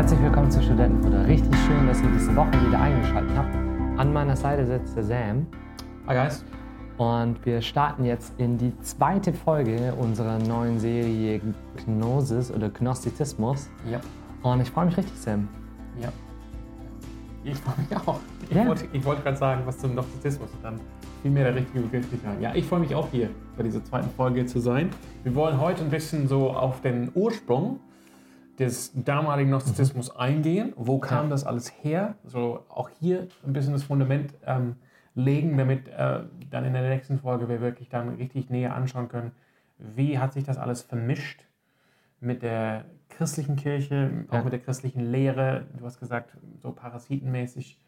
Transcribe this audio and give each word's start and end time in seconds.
Herzlich 0.00 0.22
willkommen 0.22 0.50
zu 0.50 0.62
Studentenfutter. 0.62 1.26
Richtig 1.26 1.54
schön, 1.66 1.86
dass 1.86 2.00
ihr 2.00 2.08
diese 2.08 2.34
Woche 2.34 2.52
wieder 2.66 2.80
eingeschaltet 2.80 3.36
habt. 3.36 3.54
An 3.98 4.10
meiner 4.14 4.34
Seite 4.34 4.64
sitzt 4.64 4.96
der 4.96 5.04
Sam. 5.04 5.46
Hi 6.06 6.16
guys. 6.16 6.42
Und 6.96 7.44
wir 7.44 7.60
starten 7.60 8.06
jetzt 8.06 8.32
in 8.38 8.56
die 8.56 8.72
zweite 8.80 9.34
Folge 9.34 9.92
unserer 9.98 10.38
neuen 10.38 10.80
Serie 10.80 11.42
Gnosis 11.84 12.50
oder 12.50 12.70
Gnostizismus. 12.70 13.68
Ja. 13.90 14.00
Und 14.42 14.62
ich 14.62 14.70
freue 14.70 14.86
mich 14.86 14.96
richtig, 14.96 15.14
Sam. 15.18 15.50
Ja. 16.00 16.08
Ich 17.44 17.58
freue 17.58 17.74
mich 17.86 18.08
auch. 18.08 18.20
Ich 18.48 18.56
Ja. 18.56 18.66
wollte, 18.68 18.86
ich 18.90 19.04
wollte 19.04 19.20
gerade 19.20 19.36
sagen, 19.36 19.62
was 19.66 19.76
zum 19.76 19.92
Gnostizismus 19.92 20.48
und 20.50 20.64
dann 20.64 20.80
fiel 21.20 21.30
mir 21.30 21.44
der 21.44 21.56
richtige 21.56 21.80
Begriff 21.80 22.06
ein. 22.26 22.40
Ja, 22.40 22.54
ich 22.54 22.64
freue 22.64 22.80
mich 22.80 22.94
auch 22.94 23.08
hier 23.12 23.28
bei 23.54 23.64
dieser 23.64 23.84
zweiten 23.84 24.08
Folge 24.16 24.46
zu 24.46 24.60
sein. 24.60 24.88
Wir 25.24 25.34
wollen 25.34 25.60
heute 25.60 25.84
ein 25.84 25.90
bisschen 25.90 26.26
so 26.26 26.52
auf 26.52 26.80
den 26.80 27.10
Ursprung 27.14 27.80
des 28.60 28.92
damaligen 28.94 29.48
Gnostizismus 29.50 30.14
eingehen. 30.14 30.72
Wo 30.76 30.98
kam 30.98 31.24
Ja. 31.24 31.30
das 31.30 31.44
alles 31.44 31.72
her? 31.82 32.14
So 32.24 32.64
auch 32.68 32.90
hier 33.00 33.26
ein 33.44 33.52
bisschen 33.54 33.72
das 33.72 33.82
Fundament 33.82 34.34
ähm, 34.46 34.76
legen, 35.14 35.56
damit 35.56 35.88
äh, 35.88 36.20
dann 36.50 36.64
in 36.66 36.74
der 36.74 36.88
nächsten 36.88 37.18
Folge 37.18 37.48
wir 37.48 37.60
wirklich 37.60 37.88
dann 37.88 38.10
richtig 38.10 38.50
näher 38.50 38.74
anschauen 38.76 39.08
können, 39.08 39.32
wie 39.78 40.18
hat 40.18 40.34
sich 40.34 40.44
das 40.44 40.58
alles 40.58 40.82
vermischt 40.82 41.44
mit 42.20 42.42
der 42.42 42.84
christlichen 43.08 43.56
Kirche, 43.56 44.26
auch 44.28 44.34
Ja. 44.34 44.42
mit 44.42 44.52
der 44.52 44.60
christlichen 44.60 45.10
Lehre. 45.10 45.64
Du 45.78 45.84
hast 45.86 45.98
gesagt, 45.98 46.36
so 46.62 46.70
parasitenmäßig. 46.70 47.80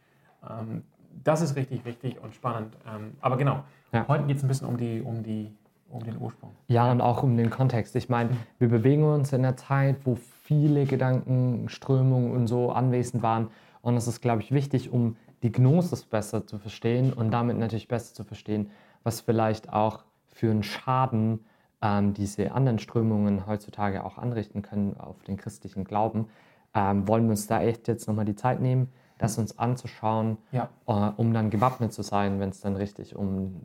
Ähm, 0.49 0.83
das 1.23 1.43
ist 1.43 1.55
richtig 1.55 1.85
wichtig 1.85 2.19
und 2.23 2.35
spannend. 2.35 2.77
Ähm, 2.89 3.13
aber 3.21 3.37
genau, 3.37 3.63
Ja. 3.93 4.09
heute 4.09 4.25
geht 4.25 4.39
es 4.39 4.43
ein 4.43 4.49
bisschen 4.49 4.67
um, 4.67 4.79
die, 4.79 5.03
um, 5.03 5.23
die, 5.23 5.55
um 5.91 6.03
den 6.03 6.17
Ursprung. 6.19 6.53
Ja, 6.69 6.91
und 6.91 7.03
auch 7.03 7.23
um 7.23 7.37
den 7.37 7.51
Kontext. 7.51 7.95
Ich 7.95 8.09
meine, 8.09 8.31
wir 8.59 8.69
bewegen 8.69 9.05
uns 9.05 9.35
in 9.35 9.45
einer 9.45 9.55
Zeit, 9.57 9.97
wo 10.05 10.17
viele 10.43 10.85
Gedankenströmungen 10.87 12.33
und 12.33 12.47
so 12.47 12.73
anwesend 12.73 13.23
waren. 13.23 13.49
Und 13.81 13.97
es 13.97 14.07
ist, 14.07 14.21
glaube 14.21 14.43
ich, 14.43 14.53
wichtig, 14.53 14.91
um 14.93 15.17
die 15.43 15.51
Gnosis 15.53 16.05
besser 16.05 16.47
zu 16.47 16.59
verstehen 16.59 17.13
und 17.13 17.31
damit 17.31 17.59
natürlich 17.59 17.89
besser 17.89 18.15
zu 18.15 18.25
verstehen, 18.25 18.71
was 19.03 19.21
vielleicht 19.21 19.73
auch 19.73 20.05
für 20.29 20.51
einen 20.51 20.63
Schaden 20.63 21.45
ähm, 21.81 22.15
diese 22.15 22.53
anderen 22.53 22.79
Strömungen 22.79 23.47
heutzutage 23.47 24.05
auch 24.05 24.19
anrichten 24.19 24.63
können 24.63 24.97
auf 24.99 25.23
den 25.25 25.37
christlichen 25.37 25.85
Glauben. 25.85 26.27
Ähm, 26.75 27.07
wollen 27.09 27.25
wir 27.25 27.31
uns 27.33 27.47
da 27.47 27.61
echt 27.61 27.89
jetzt 27.89 28.07
nochmal 28.07 28.25
die 28.25 28.37
Zeit 28.37 28.61
nehmen, 28.61 28.89
das 29.19 29.39
uns 29.39 29.59
anzuschauen, 29.59 30.39
Ja. 30.53 30.69
äh, 30.87 31.13
um 31.17 31.33
dann 31.33 31.51
gewappnet 31.51 31.93
zu 31.93 32.03
sein, 32.03 32.41
wenn 32.41 32.51
es 32.51 32.61
dann 32.61 32.77
richtig 32.77 33.15
um 33.17 33.63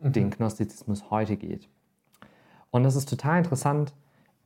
den 0.00 0.30
Gnostizismus 0.30 1.10
heute 1.10 1.36
geht. 1.36 1.68
Und 2.70 2.82
das 2.84 2.96
ist 2.96 3.08
total 3.08 3.38
interessant. 3.38 3.92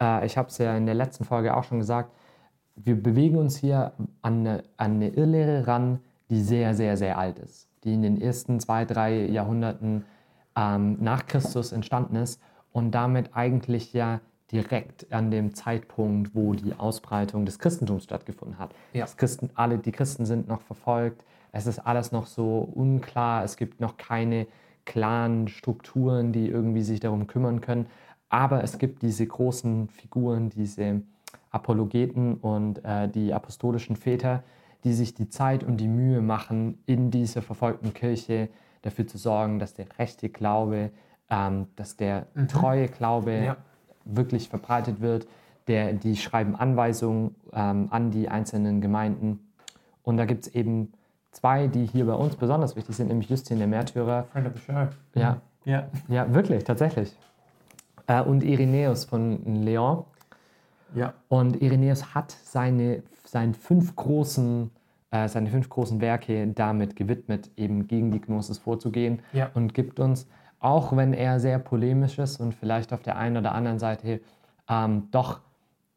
Äh, 0.01 0.27
ich 0.27 0.37
habe 0.37 0.49
es 0.49 0.59
ja 0.59 0.77
in 0.77 0.87
der 0.87 0.95
letzten 0.95 1.25
Folge 1.25 1.57
auch 1.57 1.65
schon 1.65 1.79
gesagt. 1.79 2.13
Wir 2.77 3.01
bewegen 3.01 3.37
uns 3.37 3.57
hier 3.57 3.93
an 4.23 4.41
eine, 4.41 4.63
an 4.77 4.95
eine 4.97 5.09
Irrlehre 5.09 5.67
ran, 5.67 6.01
die 6.31 6.41
sehr, 6.41 6.75
sehr, 6.75 6.97
sehr 6.97 7.19
alt 7.19 7.39
ist. 7.39 7.69
Die 7.85 7.95
in 7.95 8.03
den 8.03 8.21
ersten 8.21 8.61
zwei, 8.61 8.85
drei 8.85 9.27
Jahrhunderten 9.27 10.05
ähm, 10.57 10.97
nach 11.01 11.27
Christus 11.27 11.73
entstanden 11.73 12.17
ist 12.17 12.41
und 12.73 12.93
damit 12.93 13.31
eigentlich 13.35 13.93
ja 13.93 14.21
direkt 14.53 15.13
an 15.13 15.31
dem 15.31 15.55
Zeitpunkt, 15.55 16.35
wo 16.35 16.55
die 16.55 16.75
Ausbreitung 16.75 17.45
des 17.45 17.59
Christentums 17.59 18.05
stattgefunden 18.05 18.59
hat. 18.59 18.75
Ja. 18.93 19.03
Das 19.03 19.17
Christen, 19.17 19.51
alle, 19.55 19.79
die 19.79 19.93
Christen 19.93 20.27
sind 20.27 20.49
noch 20.49 20.61
verfolgt. 20.61 21.25
Es 21.53 21.67
ist 21.67 21.79
alles 21.81 22.13
noch 22.13 22.27
so 22.27 22.59
unklar. 22.75 23.45
Es 23.45 23.57
gibt 23.57 23.81
noch 23.81 23.97
keine 23.97 24.47
klaren 24.87 25.49
Strukturen, 25.49 26.33
die 26.33 26.49
irgendwie 26.49 26.83
sich 26.83 27.01
darum 27.01 27.27
kümmern 27.27 27.61
können. 27.61 27.87
Aber 28.31 28.63
es 28.65 28.79
gibt 28.79 29.03
diese 29.03 29.27
großen 29.27 29.89
Figuren, 29.89 30.49
diese 30.51 31.03
Apologeten 31.51 32.35
und 32.35 32.85
äh, 32.85 33.09
die 33.09 33.35
apostolischen 33.35 33.97
Väter, 33.97 34.43
die 34.85 34.93
sich 34.93 35.15
die 35.15 35.29
Zeit 35.29 35.63
und 35.65 35.77
die 35.79 35.89
Mühe 35.89 36.21
machen, 36.23 36.79
in 36.87 37.11
dieser 37.11 37.43
verfolgten 37.43 37.93
Kirche 37.93 38.49
dafür 38.83 39.07
zu 39.07 39.19
sorgen, 39.19 39.59
dass 39.59 39.75
der 39.75 39.87
rechte 39.99 40.29
Glaube, 40.29 40.91
ähm, 41.29 41.67
dass 41.77 41.97
der 41.97 42.27
treue 42.49 42.89
Glaube 42.89 43.33
Ja. 43.45 43.57
wirklich 44.05 44.49
verbreitet 44.49 45.01
wird. 45.01 45.27
Der, 45.67 45.93
die 45.93 46.17
schreiben 46.17 46.57
Anweisungen 46.57 47.35
ähm, 47.53 47.89
an 47.91 48.11
die 48.11 48.29
einzelnen 48.29 48.81
Gemeinden. 48.81 49.41
Und 50.03 50.17
da 50.17 50.25
gibt 50.25 50.47
es 50.47 50.55
eben 50.55 50.93
zwei, 51.33 51.67
die 51.69 51.85
hier 51.85 52.07
bei 52.07 52.15
uns 52.15 52.35
besonders 52.37 52.75
wichtig 52.75 52.97
sind, 52.97 53.09
nämlich 53.09 53.29
Justin 53.29 53.59
der 53.59 53.69
Märtyrer. 53.69 54.25
Friend 54.33 54.47
of 54.47 54.55
the 54.55 54.61
show. 54.61 54.89
Ja, 55.15 55.41
Ja. 55.65 55.89
ja, 56.09 56.33
wirklich, 56.33 56.65
tatsächlich. 56.65 57.15
Äh, 58.11 58.23
und 58.23 58.43
Irenäus 58.43 59.05
von 59.05 59.63
Leon. 59.63 60.05
Ja. 60.97 61.15
Und 61.29 61.63
Irenäus 61.63 62.13
hat 62.13 62.33
seine, 62.43 63.05
seine, 63.25 63.55
fünf 63.55 63.95
großen, 63.95 64.73
äh, 65.13 65.29
seine 65.29 65.49
fünf 65.49 65.69
großen 65.69 66.01
Werke 66.01 66.49
damit 66.49 66.97
gewidmet, 66.97 67.53
eben 67.57 67.87
gegen 67.87 68.11
die 68.11 68.21
Gnosis 68.21 68.59
vorzugehen 68.59 69.21
Ja. 69.33 69.51
und 69.55 69.75
gibt 69.75 70.01
uns, 70.01 70.27
auch 70.59 70.97
wenn 70.97 71.13
er 71.13 71.39
sehr 71.39 71.61
polemisch 71.61 72.19
ist 72.19 72.41
und 72.41 72.53
vielleicht 72.53 72.93
auf 72.93 73.03
der 73.03 73.17
einen 73.17 73.37
oder 73.37 73.53
anderen 73.55 73.79
Seite 73.79 74.21
ähm, 74.69 75.07
doch, 75.13 75.39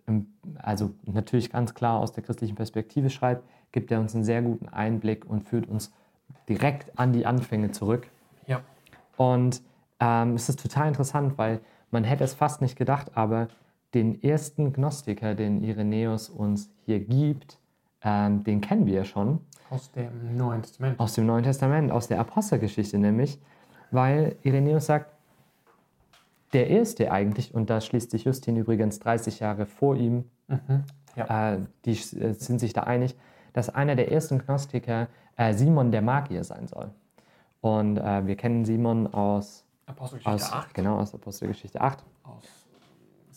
ähm, 0.07 0.28
also 0.59 0.91
natürlich 1.06 1.52
ganz 1.52 1.73
klar 1.73 2.00
aus 2.00 2.12
der 2.12 2.23
christlichen 2.23 2.56
Perspektive 2.56 3.09
schreibt, 3.09 3.44
gibt 3.72 3.91
er 3.91 4.00
uns 4.00 4.13
einen 4.13 4.23
sehr 4.23 4.44
guten 4.44 4.69
Einblick 4.69 5.25
und 5.28 5.50
führt 5.50 5.68
uns 5.68 5.91
direkt 6.47 6.97
an 7.00 7.12
die 7.12 7.25
Anfänge 7.25 7.72
zurück. 7.72 8.07
Ja. 8.46 8.62
Und 9.18 9.63
ähm, 10.00 10.35
es 10.35 10.47
ist 10.47 10.62
total 10.62 10.90
interessant, 10.90 11.40
weil 11.40 11.59
man 11.93 12.03
hätte 12.03 12.23
es 12.25 12.33
fast 12.33 12.61
nicht 12.61 12.75
gedacht, 12.77 13.11
aber 13.15 13.47
den 13.93 14.21
ersten 14.23 14.73
Gnostiker, 14.73 15.35
den 15.35 15.63
Irenäus 15.63 16.27
uns 16.29 16.69
hier 16.85 16.99
gibt, 16.99 17.57
ähm, 18.01 18.43
den 18.43 18.59
kennen 18.59 18.85
wir 18.85 18.95
ja 18.95 19.05
schon 19.05 19.39
Aus 19.69 19.91
dem 19.91 20.35
Neuen 20.35 20.61
Testament. 20.63 20.99
aus 20.99 21.13
dem 21.13 21.25
Neuen 21.25 21.43
Testament, 21.43 21.91
aus 21.91 22.07
der 22.07 22.19
Apostelgeschichte 22.19 22.97
nämlich, 22.97 23.39
weil 23.91 24.35
Irenäus 24.43 24.87
sagt, 24.87 25.11
der 26.53 26.67
erste 26.69 27.11
eigentlich, 27.11 27.53
und 27.53 27.69
da 27.69 27.81
schließt 27.81 28.11
sich 28.11 28.25
Justin 28.25 28.57
übrigens 28.57 28.99
30 28.99 29.39
Jahre 29.39 29.65
vor 29.65 29.95
ihm, 29.95 30.25
Mhm. 30.47 30.83
Ja. 31.15 31.53
äh, 31.53 31.59
die 31.85 31.91
äh, 31.91 32.33
sind 32.33 32.59
sich 32.59 32.73
da 32.73 32.81
einig, 32.83 33.15
dass 33.53 33.69
einer 33.69 33.95
der 33.95 34.11
ersten 34.11 34.39
Gnostiker 34.39 35.07
äh, 35.37 35.53
Simon 35.53 35.91
der 35.91 36.01
Magier 36.01 36.43
sein 36.43 36.67
soll. 36.67 36.89
Und 37.61 37.97
äh, 37.97 38.27
wir 38.27 38.35
kennen 38.35 38.65
Simon 38.65 39.07
aus, 39.13 39.62
Apostelgeschichte 39.85 40.31
aus, 40.47 40.51
8. 40.53 40.73
genau, 40.73 40.97
aus 40.99 41.13
Apostelgeschichte 41.13 41.79
8. 41.81 42.03
Aus 42.23 42.44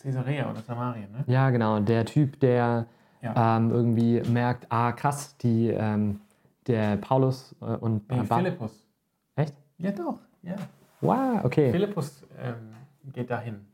Caesarea 0.00 0.50
oder 0.50 0.60
Samarien, 0.62 1.10
ne? 1.12 1.24
Ja, 1.26 1.50
genau, 1.50 1.80
der 1.80 2.04
Typ, 2.04 2.38
der 2.40 2.86
Ja. 3.22 3.56
ähm, 3.56 3.70
irgendwie 3.70 4.20
merkt, 4.28 4.66
ah 4.70 4.92
krass, 4.92 5.36
die, 5.38 5.68
ähm, 5.70 6.20
der 6.66 6.96
Paulus 6.96 7.54
äh, 7.60 7.64
und 7.64 8.08
Nee, 8.10 8.24
Philippus. 8.24 8.86
Echt? 9.34 9.54
Ja, 9.78 9.90
doch. 9.90 10.18
Ja. 10.42 10.56
Wow, 11.00 11.44
okay. 11.44 11.70
Philippus 11.72 12.22
ähm, 12.38 12.74
geht 13.12 13.30
dahin. 13.30 13.66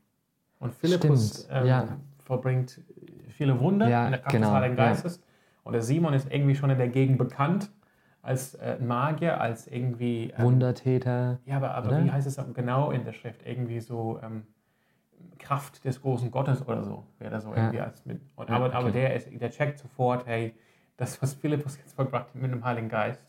Und 0.59 0.73
Philippus 0.73 1.47
ähm, 1.51 1.65
ja. 1.65 1.87
vollbringt 2.23 2.79
viele 3.29 3.59
Wunder 3.59 3.87
Ja, 3.89 4.05
in 4.05 4.11
der 4.11 4.21
Kraft 4.21 4.31
genau, 4.33 4.47
des 4.47 4.55
Heiligen. 4.55 4.75
Geistes. 4.75 5.21
Und 5.63 5.73
der 5.73 5.81
Simon 5.81 6.13
ist 6.13 6.31
irgendwie 6.31 6.55
schon 6.55 6.69
in 6.69 6.77
der 6.77 6.89
Gegend 6.89 7.17
bekannt 7.17 7.69
als 8.23 8.55
äh, 8.55 8.77
Magier, 8.79 9.39
als 9.39 9.67
irgendwie. 9.67 10.33
Ähm, 10.37 10.45
Wundertäter. 10.45 11.37
Ja, 11.45 11.57
aber, 11.57 11.75
aber 11.75 11.89
oder? 11.89 12.03
wie 12.03 12.11
heißt 12.11 12.25
es 12.25 12.39
genau 12.53 12.89
in 12.91 13.03
der 13.03 13.13
Schrift? 13.13 13.45
Irgendwie 13.45 13.79
so 13.81 14.19
ähm, 14.23 14.43
Kraft 15.37 15.83
des 15.85 16.01
großen 16.01 16.31
Gottes 16.31 16.65
oder 16.67 16.83
so. 16.83 17.03
Wäre 17.19 17.39
so 17.41 17.49
Ja. 17.49 17.57
irgendwie 17.57 17.81
als 17.81 18.05
mit. 18.05 18.21
Und, 18.35 18.49
Ja, 18.49 18.55
aber, 18.55 18.67
okay. 18.67 18.75
aber 18.75 18.91
der, 18.91 19.13
ist, 19.15 19.27
der 19.31 19.51
checkt 19.51 19.77
sofort, 19.79 20.25
hey, 20.25 20.55
das, 20.97 21.21
was 21.21 21.33
Philippus 21.33 21.77
jetzt 21.77 21.93
vollbracht 21.93 22.27
hat 22.29 22.35
mit 22.35 22.51
dem 22.51 22.63
Heiligen 22.63 22.87
Geist, 22.89 23.21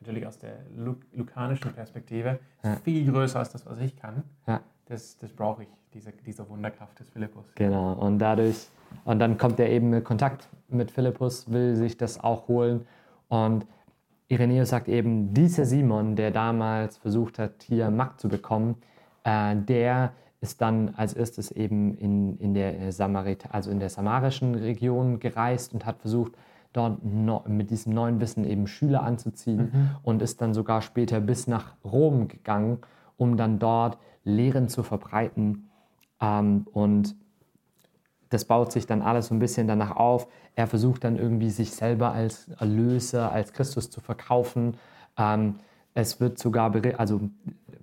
natürlich 0.00 0.26
aus 0.26 0.38
der 0.38 0.58
Luk 0.76 0.98
lukanischen 1.12 1.72
Perspektive, 1.72 2.38
ist 2.62 2.68
Ja. 2.68 2.76
viel 2.76 3.10
größer 3.10 3.38
als 3.38 3.50
das, 3.52 3.64
was 3.64 3.78
ich 3.78 3.96
kann. 3.96 4.22
Ja. 4.46 4.60
Das, 4.86 5.16
das 5.16 5.32
brauche 5.32 5.62
ich, 5.62 5.68
diese, 5.94 6.12
diese 6.26 6.46
Wunderkraft 6.48 6.98
des 7.00 7.08
Philippus. 7.08 7.46
Genau. 7.54 7.94
Und 7.94 8.18
dadurch, 8.18 8.68
und 9.04 9.18
dann 9.18 9.38
kommt 9.38 9.58
er 9.60 9.70
eben 9.70 9.94
in 9.94 10.04
Kontakt 10.04 10.48
mit 10.68 10.90
Philippus, 10.90 11.50
will 11.50 11.74
sich 11.76 11.96
das 11.96 12.22
auch 12.22 12.48
holen. 12.48 12.86
Und 13.28 13.66
Irenäus 14.32 14.70
sagt 14.70 14.88
eben, 14.88 15.34
dieser 15.34 15.66
Simon, 15.66 16.16
der 16.16 16.30
damals 16.30 16.96
versucht 16.96 17.38
hat, 17.38 17.62
hier 17.64 17.90
Macht 17.90 18.18
zu 18.18 18.28
bekommen, 18.28 18.76
äh, 19.24 19.54
der 19.54 20.14
ist 20.40 20.62
dann 20.62 20.94
als 20.96 21.12
erstes 21.12 21.50
eben 21.50 21.94
in, 21.98 22.38
in, 22.38 22.54
der 22.54 22.92
Samarit 22.92 23.44
also 23.52 23.70
in 23.70 23.78
der 23.78 23.90
samarischen 23.90 24.54
Region 24.54 25.20
gereist 25.20 25.74
und 25.74 25.84
hat 25.84 26.00
versucht, 26.00 26.32
dort 26.72 27.04
no 27.04 27.44
mit 27.46 27.70
diesem 27.70 27.92
neuen 27.92 28.20
Wissen 28.20 28.44
eben 28.46 28.66
Schüler 28.66 29.02
anzuziehen 29.02 29.90
und 30.02 30.22
ist 30.22 30.40
dann 30.40 30.54
sogar 30.54 30.80
später 30.80 31.20
bis 31.20 31.46
nach 31.46 31.74
Rom 31.84 32.26
gegangen, 32.26 32.78
um 33.18 33.36
dann 33.36 33.58
dort 33.58 33.98
Lehren 34.24 34.70
zu 34.70 34.82
verbreiten. 34.82 35.68
Ähm, 36.22 36.66
und 36.72 37.16
das 38.32 38.44
baut 38.44 38.72
sich 38.72 38.86
dann 38.86 39.02
alles 39.02 39.28
so 39.28 39.34
ein 39.34 39.38
bisschen 39.38 39.66
danach 39.66 39.96
auf. 39.96 40.28
Er 40.54 40.66
versucht 40.66 41.04
dann 41.04 41.16
irgendwie 41.16 41.50
sich 41.50 41.72
selber 41.72 42.12
als 42.12 42.48
Erlöser, 42.58 43.32
als 43.32 43.52
Christus 43.52 43.90
zu 43.90 44.00
verkaufen. 44.00 44.76
Ähm, 45.18 45.56
es 45.94 46.20
wird 46.20 46.38
sogar, 46.38 46.72
also 46.98 47.20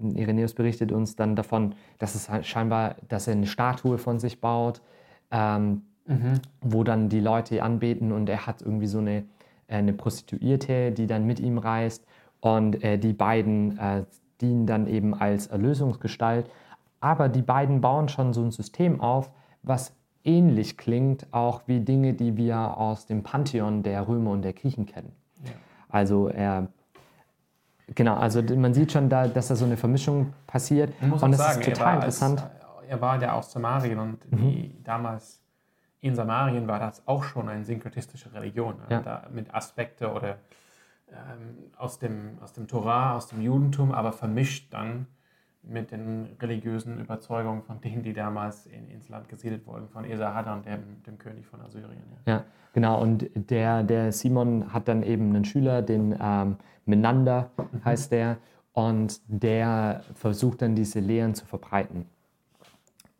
Irenäus 0.02 0.54
berichtet 0.54 0.92
uns 0.92 1.16
dann 1.16 1.36
davon, 1.36 1.76
dass 2.00 2.16
es 2.16 2.30
halt 2.30 2.46
scheinbar, 2.46 2.96
dass 3.08 3.28
er 3.28 3.34
eine 3.34 3.48
Statue 3.48 3.98
von 3.98 4.20
sich 4.20 4.42
baut. 4.42 4.82
Ähm, 5.32 5.84
mhm. 6.10 6.42
wo 6.62 6.84
dann 6.84 7.08
die 7.08 7.20
Leute 7.20 7.64
anbeten 7.64 8.12
und 8.12 8.28
er 8.30 8.48
hat 8.48 8.62
irgendwie 8.62 8.88
so 8.88 9.00
eine, 9.00 9.20
äh, 9.68 9.78
eine 9.78 9.94
Prostituierte, 9.94 10.92
die 10.92 11.08
dann 11.08 11.26
mit 11.26 11.40
ihm 11.40 11.58
reist 11.58 12.06
und 12.42 12.84
äh, 12.84 12.98
die 12.98 13.14
beiden 13.14 13.78
äh, 13.78 14.04
dienen 14.42 14.66
dann 14.66 14.88
eben 14.88 15.14
als 15.14 15.48
Erlösungsgestalt. 15.48 16.50
Aber 17.00 17.30
die 17.30 17.42
beiden 17.42 17.80
bauen 17.80 18.10
schon 18.10 18.34
so 18.34 18.42
ein 18.42 18.52
System 18.52 19.00
auf, 19.00 19.32
was 19.62 19.94
ähnlich 20.24 20.78
klingt, 20.78 21.28
auch 21.32 21.64
wie 21.68 21.80
Dinge, 21.80 22.14
die 22.14 22.38
wir 22.38 22.78
aus 22.78 23.06
dem 23.06 23.24
Pantheon 23.24 23.84
der 23.84 24.08
Römer 24.08 24.32
und 24.32 24.42
der 24.42 24.54
Griechen 24.54 24.86
kennen. 24.86 25.12
Ja. 25.44 25.52
Also 25.90 26.28
er 26.28 26.68
Genau, 27.96 28.16
also 28.16 28.42
man 28.56 28.74
sieht 28.74 28.92
schon, 28.92 29.10
da, 29.10 29.28
dass 29.28 29.48
da 29.48 29.56
so 29.56 29.66
eine 29.66 29.78
Vermischung 29.78 30.34
passiert. 30.46 30.94
und 31.02 31.32
das 31.32 31.38
sagen, 31.38 31.62
ist 31.62 31.70
total 31.70 31.88
er 31.88 31.96
interessant. 31.96 32.42
Als, 32.42 32.52
er 32.88 33.02
war 33.02 33.22
ja 33.22 33.34
aus 33.34 33.52
Samarien 33.52 34.00
und 34.00 34.32
mhm. 34.32 34.84
damals 34.84 35.42
in 36.02 36.16
Samarien 36.16 36.68
war 36.68 36.80
das 36.80 37.08
auch 37.08 37.24
schon 37.24 37.50
eine 37.50 37.66
synkretistische 37.66 38.34
Religion. 38.34 38.76
Ja. 38.90 39.02
Da 39.02 39.28
mit 39.32 39.54
Aspekte 39.54 40.12
oder 40.12 40.38
ähm, 41.10 41.72
aus, 41.78 42.00
dem, 42.00 42.38
aus 42.42 42.54
dem 42.54 42.68
Torah, 42.68 43.16
aus 43.16 43.28
dem 43.28 43.42
Judentum, 43.42 43.92
aber 43.92 44.12
vermischt 44.12 44.74
dann 44.74 45.08
mit 45.64 45.92
den 45.92 46.30
religiösen 46.42 47.00
Überzeugungen 47.00 47.62
von 47.64 47.82
denen, 47.82 48.04
die 48.04 48.14
damals 48.14 48.66
in, 48.66 48.90
ins 48.90 49.10
Land 49.10 49.30
gesiedelt 49.30 49.66
wurden, 49.68 49.88
von 49.90 50.06
Esarhaddon, 50.06 50.64
dem, 50.64 51.04
dem 51.06 51.18
König 51.18 51.46
von 51.46 51.62
Assyrien. 51.62 52.02
Ja. 52.26 52.34
ja. 52.34 52.44
genau. 52.74 53.02
Und 53.02 53.30
der, 53.34 53.84
der 53.84 54.12
Simon 54.12 54.74
hat 54.74 54.88
dann 54.88 55.04
eben 55.04 55.30
einen 55.30 55.46
Schüler, 55.46 55.82
den 55.82 56.18
ähm, 56.20 56.58
Menander 56.86 57.52
mhm. 57.58 57.86
heißt 57.86 58.12
der, 58.12 58.38
und 58.74 59.20
der 59.28 60.04
versucht 60.14 60.62
dann 60.62 60.76
diese 60.76 61.00
Lehren 61.00 61.36
zu 61.36 61.46
verbreiten. 61.46 62.06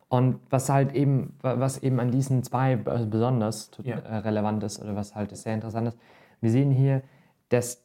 Und 0.08 0.40
was 0.50 0.68
halt 0.68 0.92
eben, 0.94 1.36
was 1.40 1.78
eben 1.82 2.00
an 2.00 2.10
diesen 2.10 2.42
zwei 2.42 2.76
besonders 2.76 3.70
ja. 3.84 3.96
Äh, 3.96 4.16
relevant 4.18 4.62
ist 4.64 4.82
oder 4.82 4.96
was 4.96 5.14
halt 5.14 5.36
sehr 5.36 5.54
interessant 5.54 5.88
ist, 5.88 5.98
wir 6.40 6.50
sehen 6.50 6.70
hier, 6.72 7.02
dass 7.50 7.84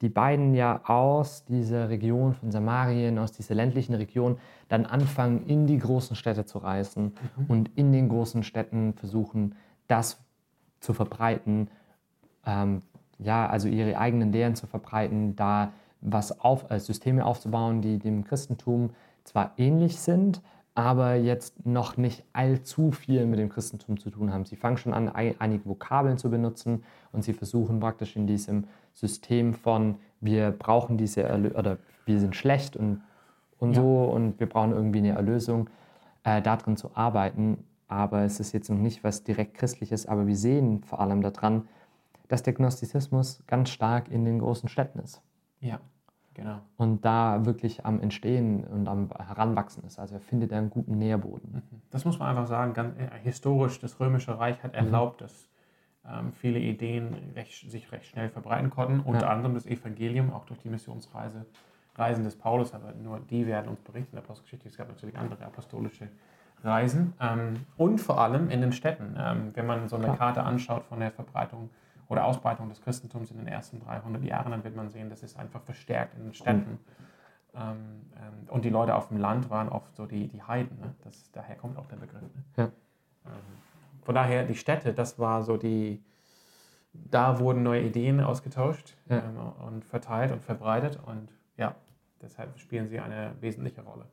die 0.00 0.08
beiden 0.08 0.54
ja 0.54 0.80
aus 0.84 1.44
dieser 1.44 1.88
Region 1.88 2.34
von 2.34 2.50
Samarien, 2.52 3.18
aus 3.18 3.32
dieser 3.32 3.54
ländlichen 3.54 3.94
Region, 3.94 4.38
dann 4.68 4.86
anfangen, 4.86 5.46
in 5.46 5.66
die 5.66 5.78
großen 5.78 6.14
Städte 6.14 6.44
zu 6.44 6.58
reisen 6.58 7.14
mhm. 7.36 7.46
und 7.48 7.70
in 7.76 7.92
den 7.92 8.08
großen 8.08 8.42
Städten 8.42 8.94
versuchen, 8.94 9.54
das 9.88 10.20
zu 10.80 10.94
verbreiten, 10.94 11.68
ähm, 12.46 12.82
ja, 13.18 13.48
also 13.48 13.66
ihre 13.66 13.98
eigenen 13.98 14.30
Lehren 14.32 14.54
zu 14.54 14.66
verbreiten, 14.66 15.34
da 15.34 15.72
was 16.00 16.40
auf, 16.40 16.70
äh, 16.70 16.78
Systeme 16.78 17.24
aufzubauen, 17.24 17.82
die 17.82 17.98
dem 17.98 18.24
Christentum 18.24 18.90
zwar 19.24 19.52
ähnlich 19.56 19.98
sind, 19.98 20.40
aber 20.78 21.16
jetzt 21.16 21.66
noch 21.66 21.96
nicht 21.96 22.22
allzu 22.32 22.92
viel 22.92 23.26
mit 23.26 23.40
dem 23.40 23.48
Christentum 23.48 23.98
zu 23.98 24.10
tun 24.10 24.32
haben. 24.32 24.44
Sie 24.44 24.54
fangen 24.54 24.76
schon 24.76 24.94
an, 24.94 25.08
einige 25.08 25.66
Vokabeln 25.66 26.18
zu 26.18 26.30
benutzen 26.30 26.84
und 27.10 27.24
sie 27.24 27.32
versuchen 27.32 27.80
praktisch 27.80 28.14
in 28.14 28.28
diesem 28.28 28.62
System 28.94 29.54
von 29.54 29.96
wir 30.20 30.52
brauchen 30.52 30.96
diese 30.96 31.24
Erlö 31.24 31.50
oder 31.50 31.78
wir 32.06 32.20
sind 32.20 32.36
schlecht 32.36 32.76
und, 32.76 33.00
und 33.58 33.72
ja. 33.72 33.82
so 33.82 34.04
und 34.04 34.38
wir 34.38 34.48
brauchen 34.48 34.70
irgendwie 34.70 35.00
eine 35.00 35.16
Erlösung, 35.16 35.68
äh, 36.22 36.40
darin 36.40 36.76
zu 36.76 36.92
arbeiten. 36.94 37.64
Aber 37.88 38.22
es 38.22 38.38
ist 38.38 38.52
jetzt 38.52 38.70
noch 38.70 38.78
nicht 38.78 39.02
was 39.02 39.24
direkt 39.24 39.54
christliches, 39.54 40.06
aber 40.06 40.28
wir 40.28 40.36
sehen 40.36 40.84
vor 40.84 41.00
allem 41.00 41.22
daran, 41.22 41.66
dass 42.28 42.44
der 42.44 42.52
Gnostizismus 42.52 43.42
ganz 43.48 43.70
stark 43.70 44.12
in 44.12 44.24
den 44.24 44.38
großen 44.38 44.68
Städten 44.68 45.00
ist. 45.00 45.22
Ja. 45.58 45.80
Genau. 46.38 46.60
Und 46.76 47.04
da 47.04 47.44
wirklich 47.46 47.84
am 47.84 48.00
Entstehen 48.00 48.62
und 48.62 48.86
am 48.86 49.10
Heranwachsen 49.10 49.82
ist. 49.82 49.98
Also 49.98 50.14
er 50.14 50.20
findet 50.20 50.52
einen 50.52 50.70
guten 50.70 50.96
Nährboden. 50.96 51.52
Mhm. 51.52 51.82
Das 51.90 52.04
muss 52.04 52.20
man 52.20 52.28
einfach 52.28 52.46
sagen. 52.46 52.74
Ganz, 52.74 52.96
äh, 52.96 53.08
historisch, 53.24 53.80
das 53.80 53.98
Römische 53.98 54.38
Reich 54.38 54.62
hat 54.62 54.72
mhm. 54.72 54.78
erlaubt, 54.78 55.20
mhm. 55.20 55.24
dass 55.24 55.48
ähm, 56.08 56.32
viele 56.32 56.60
Ideen 56.60 57.32
recht, 57.34 57.68
sich 57.68 57.90
recht 57.90 58.06
schnell 58.06 58.28
verbreiten 58.28 58.70
konnten. 58.70 59.00
Unter 59.00 59.22
ja. 59.22 59.28
anderem 59.30 59.54
das 59.54 59.66
Evangelium, 59.66 60.32
auch 60.32 60.44
durch 60.44 60.60
die 60.60 60.68
Missionsreise 60.68 61.44
Reisen 61.96 62.22
des 62.22 62.36
Paulus, 62.36 62.72
aber 62.72 62.92
nur 62.92 63.18
die 63.18 63.44
werden 63.48 63.68
uns 63.68 63.80
berichten 63.80 64.10
in 64.12 64.16
der 64.16 64.22
Apostelgeschichte. 64.22 64.68
Es 64.68 64.76
gab 64.76 64.86
natürlich 64.86 65.18
andere 65.18 65.44
apostolische 65.44 66.08
Reisen. 66.62 67.14
Ähm, 67.20 67.66
und 67.76 67.98
vor 67.98 68.20
allem 68.20 68.48
in 68.48 68.60
den 68.60 68.70
Städten. 68.70 69.16
Ähm, 69.18 69.50
wenn 69.54 69.66
man 69.66 69.88
so 69.88 69.96
eine 69.96 70.14
Karte 70.14 70.44
anschaut 70.44 70.84
von 70.84 71.00
der 71.00 71.10
Verbreitung 71.10 71.70
oder 72.08 72.24
Ausbreitung 72.24 72.68
des 72.68 72.80
Christentums 72.80 73.30
in 73.30 73.38
den 73.38 73.46
ersten 73.46 73.80
300 73.80 74.22
Jahren, 74.24 74.50
dann 74.50 74.64
wird 74.64 74.74
man 74.74 74.88
sehen, 74.88 75.10
das 75.10 75.22
ist 75.22 75.38
einfach 75.38 75.62
verstärkt 75.62 76.14
in 76.16 76.24
den 76.24 76.34
Städten. 76.34 76.78
Ähm, 77.54 78.10
ähm, 78.16 78.48
und 78.48 78.64
die 78.64 78.70
Leute 78.70 78.94
auf 78.94 79.08
dem 79.08 79.18
Land 79.18 79.50
waren 79.50 79.68
oft 79.68 79.94
so 79.94 80.06
die, 80.06 80.28
die 80.28 80.42
Heiden. 80.42 80.78
Ne? 80.80 80.94
Das, 81.04 81.30
daher 81.32 81.56
kommt 81.56 81.76
auch 81.78 81.86
der 81.86 81.96
Begriff. 81.96 82.22
Ne? 82.22 82.44
Ja. 82.56 82.64
Ähm, 83.26 83.32
von 84.02 84.14
daher, 84.14 84.44
die 84.44 84.54
Städte, 84.54 84.94
das 84.94 85.18
war 85.18 85.42
so 85.42 85.56
die, 85.56 86.02
da 86.92 87.38
wurden 87.40 87.62
neue 87.62 87.82
Ideen 87.82 88.20
ausgetauscht 88.20 88.96
ja. 89.08 89.18
ähm, 89.18 89.36
und 89.66 89.84
verteilt 89.84 90.32
und 90.32 90.42
verbreitet. 90.42 90.98
Und 91.04 91.28
ja, 91.56 91.74
deshalb 92.22 92.58
spielen 92.58 92.88
sie 92.88 93.00
eine 93.00 93.34
wesentliche 93.40 93.82
Rolle 93.82 94.06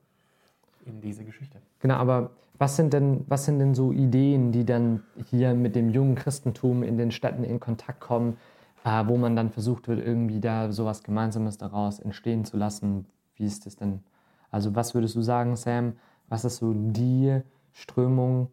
in 0.86 1.02
diese 1.02 1.24
Geschichte. 1.24 1.60
Genau, 1.80 1.96
aber 1.96 2.32
was 2.58 2.76
sind 2.76 2.94
denn, 2.94 3.26
was 3.28 3.46
sind 3.46 3.60
denn 3.60 3.76
so 3.76 3.92
Ideen, 3.92 4.52
die 4.52 4.66
dann 4.66 5.04
hier 5.30 5.54
mit 5.54 5.76
dem 5.76 5.90
jungen 5.90 6.16
Christentum 6.16 6.84
in 6.84 6.98
den 6.98 7.12
Städten 7.12 7.44
in 7.44 7.60
Kontakt 7.60 8.00
kommen, 8.00 8.38
äh, 8.84 9.04
wo 9.08 9.18
man 9.18 9.36
dann 9.36 9.50
versucht 9.50 9.88
wird, 9.88 10.00
irgendwie 10.00 10.40
da 10.40 10.72
sowas 10.72 11.04
Gemeinsames 11.04 11.58
daraus 11.58 12.00
entstehen 12.00 12.46
zu 12.46 12.56
lassen? 12.56 13.06
Wie 13.36 13.46
ist 13.46 13.66
das 13.66 13.76
denn? 13.76 14.04
Also 14.52 14.76
was 14.76 14.94
würdest 14.94 15.16
du 15.16 15.22
sagen, 15.22 15.56
Sam? 15.56 15.94
Was 16.30 16.46
ist 16.46 16.58
so 16.58 16.74
die 16.74 17.42
Strömung, 17.74 18.50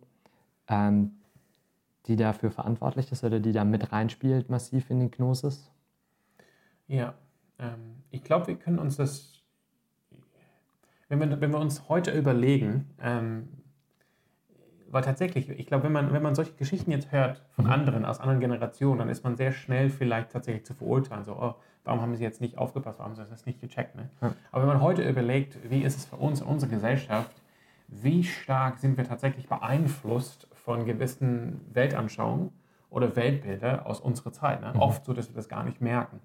ähm, 0.68 1.12
die 2.06 2.16
dafür 2.16 2.50
verantwortlich 2.50 3.12
ist 3.12 3.22
oder 3.22 3.38
die 3.38 3.52
da 3.52 3.64
mit 3.64 3.92
reinspielt 3.92 4.50
massiv 4.50 4.90
in 4.90 4.98
den 4.98 5.10
Gnosis? 5.10 5.70
Ja, 6.88 7.14
ähm, 7.58 8.02
ich 8.10 8.24
glaube, 8.24 8.48
wir 8.48 8.56
können 8.56 8.78
uns 8.78 8.96
das, 8.96 9.31
wenn 11.20 11.30
wir, 11.30 11.40
wenn 11.40 11.52
wir 11.52 11.60
uns 11.60 11.88
heute 11.88 12.10
überlegen, 12.10 12.90
ähm, 13.02 13.48
weil 14.88 15.02
tatsächlich, 15.02 15.48
ich 15.48 15.66
glaube, 15.66 15.84
wenn 15.84 15.92
man, 15.92 16.12
wenn 16.12 16.22
man 16.22 16.34
solche 16.34 16.52
Geschichten 16.52 16.90
jetzt 16.90 17.12
hört 17.12 17.42
von 17.50 17.64
mhm. 17.66 17.72
anderen, 17.72 18.04
aus 18.04 18.20
anderen 18.20 18.40
Generationen, 18.40 18.98
dann 18.98 19.08
ist 19.08 19.24
man 19.24 19.36
sehr 19.36 19.52
schnell 19.52 19.90
vielleicht 19.90 20.30
tatsächlich 20.30 20.64
zu 20.64 20.74
verurteilen. 20.74 21.24
So, 21.24 21.32
oh, 21.32 21.54
warum 21.84 22.00
haben 22.00 22.16
sie 22.16 22.22
jetzt 22.22 22.40
nicht 22.40 22.58
aufgepasst, 22.58 22.98
warum 22.98 23.12
haben 23.12 23.16
sie 23.16 23.30
das 23.30 23.46
nicht 23.46 23.60
gecheckt? 23.60 23.94
Ne? 23.94 24.10
Ja. 24.20 24.34
Aber 24.50 24.62
wenn 24.62 24.68
man 24.68 24.80
heute 24.82 25.08
überlegt, 25.08 25.58
wie 25.70 25.82
ist 25.82 25.96
es 25.96 26.04
für 26.04 26.16
uns 26.16 26.40
in 26.40 26.46
unserer 26.46 26.70
Gesellschaft, 26.70 27.42
wie 27.88 28.24
stark 28.24 28.78
sind 28.78 28.96
wir 28.96 29.04
tatsächlich 29.04 29.48
beeinflusst 29.48 30.48
von 30.52 30.84
gewissen 30.84 31.60
Weltanschauungen 31.72 32.50
oder 32.88 33.16
Weltbilder 33.16 33.86
aus 33.86 34.00
unserer 34.00 34.32
Zeit. 34.32 34.60
Ne? 34.60 34.72
Mhm. 34.74 34.80
Oft 34.80 35.04
so, 35.04 35.12
dass 35.12 35.28
wir 35.28 35.34
das 35.34 35.48
gar 35.48 35.64
nicht 35.64 35.80
merken. 35.80 36.20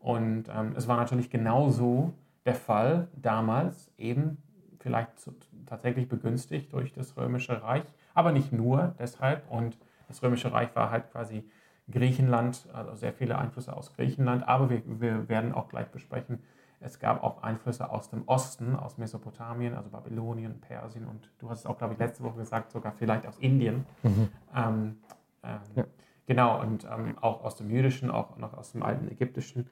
Und 0.00 0.44
ähm, 0.48 0.72
es 0.76 0.88
war 0.88 0.96
natürlich 0.96 1.30
genauso 1.30 2.12
der 2.44 2.54
Fall 2.54 3.08
damals, 3.14 3.92
eben 3.98 4.42
vielleicht 4.80 5.18
zu, 5.18 5.32
tatsächlich 5.66 6.08
begünstigt 6.08 6.72
durch 6.72 6.92
das 6.92 7.16
Römische 7.16 7.62
Reich, 7.62 7.84
aber 8.14 8.32
nicht 8.32 8.52
nur 8.52 8.94
deshalb. 8.98 9.50
Und 9.50 9.78
das 10.08 10.22
Römische 10.22 10.52
Reich 10.52 10.74
war 10.74 10.90
halt 10.90 11.10
quasi 11.12 11.48
Griechenland, 11.90 12.68
also 12.72 12.94
sehr 12.94 13.12
viele 13.12 13.38
Einflüsse 13.38 13.76
aus 13.76 13.94
Griechenland, 13.94 14.46
aber 14.46 14.70
wir, 14.70 14.82
wir 15.00 15.28
werden 15.28 15.52
auch 15.52 15.68
gleich 15.68 15.88
besprechen, 15.88 16.40
es 16.84 16.98
gab 16.98 17.22
auch 17.22 17.42
Einflüsse 17.42 17.90
aus 17.90 18.10
dem 18.10 18.26
Osten, 18.26 18.74
aus 18.74 18.98
Mesopotamien, 18.98 19.74
also 19.74 19.88
Babylonien, 19.88 20.60
Persien 20.60 21.06
und 21.06 21.30
du 21.38 21.48
hast 21.48 21.60
es 21.60 21.66
auch, 21.66 21.78
glaube 21.78 21.94
ich, 21.94 22.00
letzte 22.00 22.24
Woche 22.24 22.38
gesagt, 22.38 22.72
sogar 22.72 22.92
vielleicht 22.92 23.26
aus 23.26 23.38
Indien. 23.38 23.86
Mhm. 24.02 24.28
Ähm, 24.54 24.96
ähm, 25.44 25.60
ja. 25.76 25.84
Genau, 26.26 26.60
und 26.60 26.84
ähm, 26.84 27.16
auch 27.20 27.44
aus 27.44 27.56
dem 27.56 27.70
Jüdischen, 27.70 28.10
auch 28.10 28.36
noch 28.36 28.54
aus 28.54 28.72
dem 28.72 28.82
alten 28.82 29.08
Ägyptischen. 29.08 29.70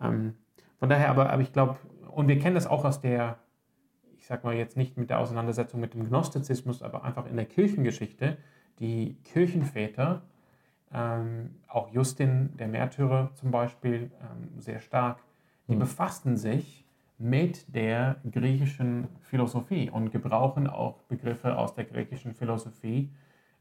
Ähm, 0.00 0.36
von 0.84 0.90
daher 0.90 1.08
aber, 1.08 1.30
aber 1.30 1.40
ich 1.40 1.50
glaube, 1.50 1.78
und 2.10 2.28
wir 2.28 2.38
kennen 2.38 2.54
das 2.54 2.66
auch 2.66 2.84
aus 2.84 3.00
der 3.00 3.38
ich 4.18 4.26
sage 4.26 4.46
mal 4.46 4.54
jetzt 4.54 4.76
nicht 4.76 4.98
mit 4.98 5.08
der 5.08 5.18
Auseinandersetzung 5.18 5.80
mit 5.80 5.94
dem 5.94 6.06
Gnostizismus, 6.06 6.82
aber 6.82 7.04
einfach 7.04 7.24
in 7.24 7.36
der 7.36 7.46
Kirchengeschichte, 7.46 8.36
die 8.78 9.16
Kirchenväter, 9.24 10.20
ähm, 10.92 11.56
auch 11.68 11.90
Justin, 11.90 12.54
der 12.58 12.68
Märtyrer 12.68 13.30
zum 13.32 13.50
Beispiel, 13.50 14.10
ähm, 14.20 14.60
sehr 14.60 14.80
stark, 14.80 15.22
die 15.68 15.74
mhm. 15.74 15.78
befassten 15.78 16.36
sich 16.36 16.84
mit 17.16 17.74
der 17.74 18.16
griechischen 18.30 19.08
Philosophie 19.20 19.88
und 19.88 20.10
gebrauchen 20.10 20.66
auch 20.66 21.00
Begriffe 21.04 21.56
aus 21.56 21.74
der 21.74 21.84
griechischen 21.84 22.34
Philosophie. 22.34 23.10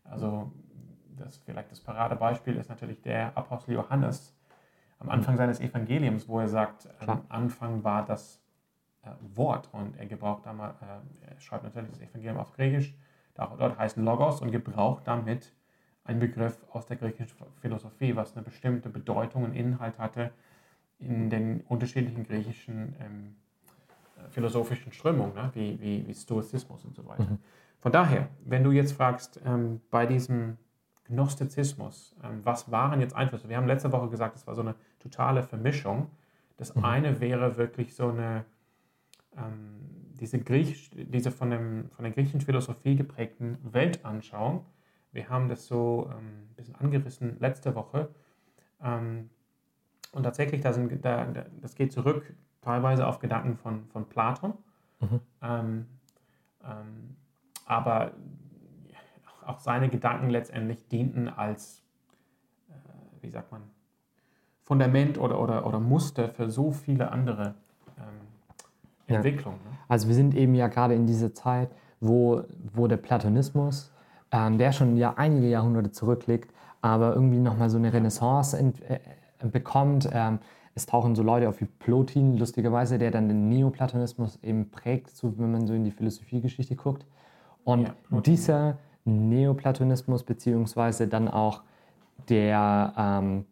Also 0.03 0.51
das 1.17 1.37
vielleicht 1.37 1.71
das 1.71 1.79
Paradebeispiel 1.79 2.57
ist 2.57 2.69
natürlich 2.69 3.01
der 3.01 3.37
Apostel 3.37 3.75
Johannes 3.75 4.35
am 5.03 5.09
Anfang 5.09 5.37
seines 5.37 5.59
Evangeliums, 5.59 6.27
wo 6.27 6.39
er 6.39 6.47
sagt, 6.47 6.89
am 7.05 7.23
Anfang 7.29 7.83
war 7.83 8.05
das 8.05 8.41
äh, 9.03 9.09
Wort 9.35 9.69
und 9.71 9.97
er 9.97 10.05
gebraucht 10.05 10.45
da 10.45 10.53
mal, 10.53 10.75
äh, 10.81 11.31
er 11.33 11.39
schreibt 11.39 11.63
natürlich 11.63 11.89
das 11.91 11.99
Evangelium 11.99 12.37
auf 12.37 12.53
Griechisch, 12.53 12.95
dort 13.35 13.77
heißt 13.77 13.97
Logos 13.97 14.41
und 14.41 14.51
gebraucht 14.51 15.03
damit 15.05 15.53
einen 16.05 16.19
Begriff 16.19 16.57
aus 16.71 16.85
der 16.85 16.97
griechischen 16.97 17.37
Philosophie, 17.61 18.15
was 18.15 18.35
eine 18.35 18.43
bestimmte 18.43 18.89
Bedeutung 18.89 19.43
und 19.43 19.53
Inhalt 19.53 19.97
hatte 19.99 20.31
in 20.99 21.29
den 21.29 21.61
unterschiedlichen 21.61 22.25
griechischen 22.25 22.95
ähm, 22.99 23.35
philosophischen 24.29 24.91
Strömungen, 24.91 25.33
ne? 25.33 25.49
wie, 25.53 25.79
wie, 25.81 26.07
wie 26.07 26.13
Stoizismus 26.13 26.85
und 26.85 26.95
so 26.95 27.05
weiter. 27.05 27.23
Mhm. 27.23 27.39
Von 27.79 27.91
daher, 27.91 28.29
wenn 28.45 28.63
du 28.63 28.71
jetzt 28.71 28.93
fragst, 28.93 29.41
ähm, 29.45 29.81
bei 29.91 30.05
diesem 30.05 30.57
Gnostizismus. 31.05 32.15
Ähm, 32.23 32.41
was 32.43 32.71
waren 32.71 33.01
jetzt 33.01 33.15
Einflüsse? 33.15 33.49
Wir 33.49 33.57
haben 33.57 33.67
letzte 33.67 33.91
Woche 33.91 34.09
gesagt, 34.09 34.35
es 34.35 34.47
war 34.47 34.55
so 34.55 34.61
eine 34.61 34.75
totale 34.99 35.43
Vermischung. 35.43 36.09
Das 36.57 36.75
mhm. 36.75 36.85
eine 36.85 37.19
wäre 37.19 37.57
wirklich 37.57 37.95
so 37.95 38.09
eine, 38.09 38.45
ähm, 39.37 39.79
diese, 40.19 40.39
Griech, 40.39 40.91
diese 40.93 41.31
von, 41.31 41.49
dem, 41.49 41.89
von 41.95 42.03
der 42.03 42.13
griechischen 42.13 42.41
Philosophie 42.41 42.95
geprägten 42.95 43.57
Weltanschauung. 43.63 44.65
Wir 45.11 45.29
haben 45.29 45.49
das 45.49 45.67
so 45.67 46.09
ähm, 46.11 46.49
ein 46.49 46.55
bisschen 46.55 46.75
angerissen 46.75 47.37
letzte 47.39 47.75
Woche. 47.75 48.09
Ähm, 48.81 49.29
und 50.11 50.23
tatsächlich, 50.23 50.61
da 50.61 50.73
sind, 50.73 51.03
da, 51.03 51.25
das 51.61 51.75
geht 51.75 51.91
zurück 51.91 52.33
teilweise 52.61 53.07
auf 53.07 53.19
Gedanken 53.19 53.57
von, 53.57 53.85
von 53.87 54.07
Platon. 54.07 54.53
Mhm. 54.99 55.19
Ähm, 55.41 55.85
ähm, 56.63 57.15
aber 57.65 58.11
auch 59.45 59.59
seine 59.59 59.89
Gedanken 59.89 60.29
letztendlich 60.29 60.87
dienten 60.87 61.29
als, 61.29 61.83
äh, 62.69 62.73
wie 63.21 63.29
sagt 63.29 63.51
man, 63.51 63.61
Fundament 64.61 65.17
oder, 65.17 65.39
oder, 65.41 65.65
oder 65.65 65.79
Muster 65.79 66.29
für 66.29 66.49
so 66.49 66.71
viele 66.71 67.11
andere 67.11 67.55
ähm, 67.97 69.15
Entwicklungen. 69.15 69.59
Ja. 69.65 69.71
Ne? 69.71 69.77
Also 69.87 70.07
wir 70.07 70.15
sind 70.15 70.35
eben 70.35 70.55
ja 70.55 70.67
gerade 70.67 70.95
in 70.95 71.05
dieser 71.05 71.33
Zeit, 71.33 71.69
wo, 71.99 72.43
wo 72.73 72.87
der 72.87 72.97
Platonismus, 72.97 73.91
ähm, 74.31 74.57
der 74.57 74.71
schon 74.71 74.97
ja 74.97 75.13
einige 75.17 75.47
Jahrhunderte 75.47 75.91
zurückliegt, 75.91 76.53
aber 76.81 77.13
irgendwie 77.13 77.39
nochmal 77.39 77.69
so 77.69 77.77
eine 77.77 77.91
Renaissance 77.93 78.57
ent, 78.57 78.81
äh, 78.89 78.99
bekommt. 79.43 80.09
Ähm, 80.11 80.39
es 80.75 80.85
tauchen 80.85 81.15
so 81.15 81.23
Leute 81.23 81.47
auf 81.49 81.61
wie 81.61 81.65
Plotin, 81.65 82.37
lustigerweise, 82.37 82.97
der 82.97 83.11
dann 83.11 83.27
den 83.27 83.49
Neoplatonismus 83.49 84.39
eben 84.41 84.71
prägt, 84.71 85.11
so, 85.11 85.37
wenn 85.37 85.51
man 85.51 85.67
so 85.67 85.73
in 85.73 85.83
die 85.83 85.91
Philosophiegeschichte 85.91 86.75
guckt. 86.75 87.05
Und 87.63 87.93
ja, 88.11 88.21
dieser 88.21 88.77
Neoplatonismus, 89.05 90.23
beziehungsweise 90.23 91.07
dann 91.07 91.27
auch 91.27 91.61
der, 92.29 92.93
ähm, 92.97 93.45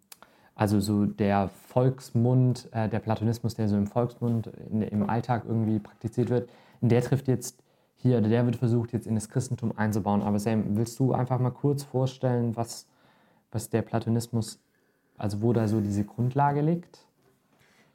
also 0.56 0.80
so 0.80 1.06
der 1.06 1.50
Volksmund, 1.68 2.70
äh, 2.72 2.90
der 2.90 3.00
Platonismus, 3.00 3.56
der 3.56 3.68
so 3.68 3.78
im 3.78 3.88
Volksmund, 3.88 4.48
in, 4.70 4.82
im 4.82 5.10
Alltag 5.10 5.44
irgendwie 5.48 5.80
praktiziert 5.80 6.30
wird, 6.30 6.50
der 6.82 7.02
trifft 7.02 7.28
jetzt 7.28 7.62
hier, 7.98 8.20
der 8.22 8.46
wird 8.46 8.56
versucht 8.56 8.94
jetzt 8.94 9.06
in 9.06 9.16
das 9.16 9.30
Christentum 9.30 9.78
einzubauen. 9.78 10.24
Aber 10.24 10.40
Sam, 10.40 10.76
willst 10.76 11.00
du 11.00 11.14
einfach 11.14 11.40
mal 11.40 11.52
kurz 11.52 11.84
vorstellen, 11.84 12.56
was, 12.56 12.88
was 13.52 13.70
der 13.70 13.84
Platonismus, 13.84 14.60
also 15.18 15.42
wo 15.42 15.54
da 15.54 15.68
so 15.68 15.82
diese 15.82 16.04
Grundlage 16.04 16.62
liegt? 16.62 17.06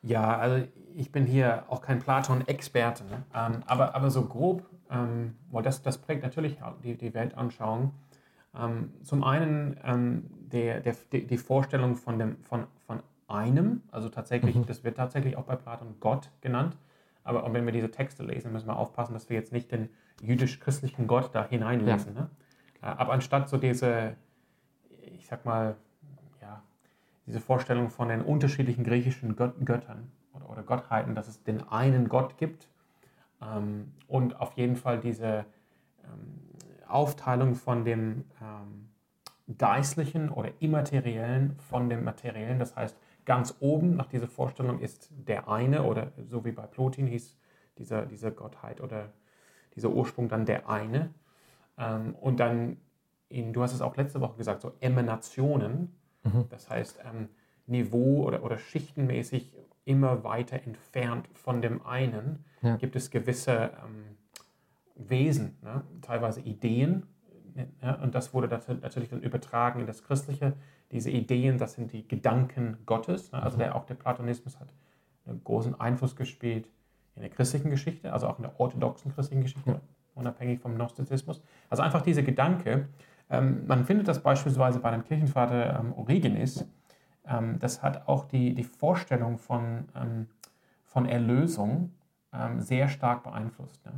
Ja, 0.03 0.39
also 0.39 0.65
ich 0.95 1.11
bin 1.11 1.27
hier 1.27 1.65
auch 1.69 1.81
kein 1.81 1.99
Platon-Experte, 1.99 3.05
ne? 3.05 3.25
ähm, 3.35 3.63
aber, 3.67 3.97
aber 3.97 4.11
so 4.11 4.23
grob, 4.23 4.63
ähm, 4.90 5.37
weil 5.50 5.62
das, 5.62 5.83
das 5.83 5.99
prägt 5.99 6.23
natürlich 6.23 6.59
die, 6.83 6.97
die 6.97 7.14
Weltanschauung. 7.14 7.93
Ähm, 8.59 8.93
zum 9.02 9.25
einen 9.25 9.78
ähm, 9.85 10.31
der, 10.52 10.81
der, 10.81 10.95
die 11.12 11.38
Vorstellung 11.38 11.97
von, 11.97 12.19
dem, 12.19 12.37
von, 12.43 12.66
von 12.87 13.02
einem, 13.28 13.83
also 13.90 14.09
tatsächlich, 14.09 14.55
mhm. 14.55 14.66
das 14.66 14.85
wird 14.85 14.97
tatsächlich 14.97 15.37
auch 15.37 15.45
bei 15.45 15.57
Platon 15.57 15.97
Gott 16.00 16.31
genannt. 16.40 16.76
Aber 17.25 17.45
und 17.45 17.55
wenn 17.55 17.66
wir 17.66 17.73
diese 17.73 17.90
Texte 17.90 18.23
lesen, 18.23 18.52
müssen 18.52 18.69
wir 18.69 18.76
aufpassen, 18.76 19.12
dass 19.12 19.28
wir 19.28 19.37
jetzt 19.37 19.52
nicht 19.52 19.73
den 19.73 19.88
jüdisch-christlichen 20.23 21.07
Gott 21.07 21.35
da 21.35 21.47
hineinlesen. 21.47 22.14
Ja. 22.14 22.21
Ne? 22.23 22.31
Äh, 22.83 22.87
aber 22.87 23.12
anstatt 23.12 23.49
so 23.49 23.57
diese, 23.57 24.16
ich 25.19 25.26
sag 25.26 25.45
mal, 25.45 25.76
diese 27.26 27.40
Vorstellung 27.40 27.90
von 27.90 28.09
den 28.09 28.23
unterschiedlichen 28.23 28.85
griechischen 28.85 29.37
Göttern 29.37 30.11
oder, 30.33 30.49
oder 30.49 30.62
Gottheiten, 30.62 31.14
dass 31.14 31.28
es 31.28 31.43
den 31.43 31.69
einen 31.69 32.09
Gott 32.09 32.38
gibt 32.38 32.69
ähm, 33.43 33.93
und 34.07 34.40
auf 34.40 34.52
jeden 34.52 34.76
Fall 34.76 35.00
diese 35.00 35.45
ähm, 36.05 36.40
Aufteilung 36.88 37.55
von 37.55 37.85
dem 37.85 38.25
ähm, 38.40 38.88
Geistlichen 39.59 40.31
oder 40.31 40.50
Immateriellen 40.61 41.57
von 41.59 41.88
dem 41.88 42.05
Materiellen. 42.05 42.59
Das 42.59 42.75
heißt, 42.76 42.97
ganz 43.25 43.57
oben 43.61 43.97
nach 43.97 44.07
dieser 44.07 44.28
Vorstellung 44.28 44.81
ist 44.81 45.11
der 45.11 45.49
eine 45.49 45.85
oder 45.85 46.12
so 46.28 46.45
wie 46.45 46.52
bei 46.52 46.66
Plotin 46.66 47.07
hieß 47.07 47.37
dieser, 47.78 48.07
diese 48.07 48.33
Gottheit 48.33 48.81
oder 48.81 49.12
dieser 49.75 49.90
Ursprung 49.90 50.28
dann 50.28 50.47
der 50.47 50.69
eine. 50.69 51.12
Ähm, 51.78 52.14
und 52.21 52.40
dann, 52.40 52.78
in, 53.28 53.52
du 53.52 53.62
hast 53.62 53.73
es 53.75 53.83
auch 53.83 53.97
letzte 53.97 54.21
Woche 54.21 54.37
gesagt, 54.37 54.62
so 54.62 54.73
Emanationen 54.81 55.93
Mhm. 56.26 56.47
Das 56.50 56.69
heißt, 56.69 57.00
Niveau- 57.67 58.25
oder, 58.25 58.43
oder 58.43 58.59
schichtenmäßig 58.59 59.55
immer 59.85 60.25
weiter 60.25 60.63
entfernt 60.63 61.29
von 61.35 61.63
dem 61.63 61.85
einen 61.87 62.45
ja. 62.63 62.77
gibt 62.77 62.97
es 62.97 63.11
gewisse 63.11 63.71
ähm, 63.85 64.17
Wesen, 64.97 65.57
ne? 65.63 65.83
teilweise 66.03 66.41
Ideen. 66.41 67.07
Ne? 67.55 67.99
Und 68.03 68.15
das 68.15 68.35
wurde 68.35 68.49
natürlich 68.83 69.09
dann 69.09 69.23
übertragen 69.23 69.81
in 69.81 69.87
das 69.87 70.03
Christliche. 70.03 70.55
Diese 70.91 71.11
Ideen, 71.11 71.59
das 71.59 71.75
sind 71.75 71.93
die 71.93 72.07
Gedanken 72.07 72.79
Gottes. 72.87 73.33
Ne? 73.33 73.43
Also 73.43 73.57
mhm. 73.57 73.61
der, 73.61 73.77
auch 73.77 73.85
der 73.85 73.95
Platonismus 73.95 74.59
hat 74.59 74.69
einen 75.27 75.43
großen 75.43 75.79
Einfluss 75.81 76.17
gespielt 76.17 76.69
in 77.15 77.23
der 77.23 77.31
christlichen 77.31 77.71
Geschichte, 77.71 78.13
also 78.13 78.29
auch 78.29 78.39
in 78.39 78.43
der 78.43 78.61
orthodoxen 78.61 79.13
christlichen 79.13 79.43
Geschichte, 79.43 79.71
ja. 79.71 79.81
unabhängig 80.15 80.61
vom 80.61 80.75
Gnostizismus. 80.75 81.43
Also 81.71 81.83
einfach 81.83 82.03
diese 82.03 82.23
Gedanke, 82.23 82.89
ähm, 83.31 83.67
man 83.67 83.85
findet 83.85 84.07
das 84.09 84.23
beispielsweise 84.23 84.79
bei 84.79 84.91
dem 84.91 85.05
Kirchenvater 85.05 85.81
ähm, 85.81 85.93
Origenes. 85.95 86.67
Ähm, 87.28 87.59
das 87.59 87.83
hat 87.83 88.09
auch 88.09 88.25
die, 88.25 88.54
die 88.54 88.64
Vorstellung 88.64 89.38
von, 89.38 89.88
ähm, 89.95 90.28
von 90.85 91.06
Erlösung 91.06 91.92
ähm, 92.33 92.61
sehr 92.61 92.88
stark 92.88 93.25
beeinflusst. 93.25 93.85
Ne? 93.85 93.92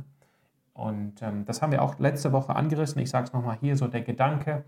Und 0.73 1.21
ähm, 1.21 1.45
das 1.45 1.61
haben 1.61 1.71
wir 1.71 1.81
auch 1.81 1.99
letzte 1.99 2.31
Woche 2.31 2.55
angerissen. 2.55 3.01
Ich 3.01 3.09
sage 3.09 3.27
es 3.27 3.33
nochmal 3.33 3.57
hier, 3.59 3.75
so 3.75 3.87
der 3.87 4.01
Gedanke, 4.01 4.63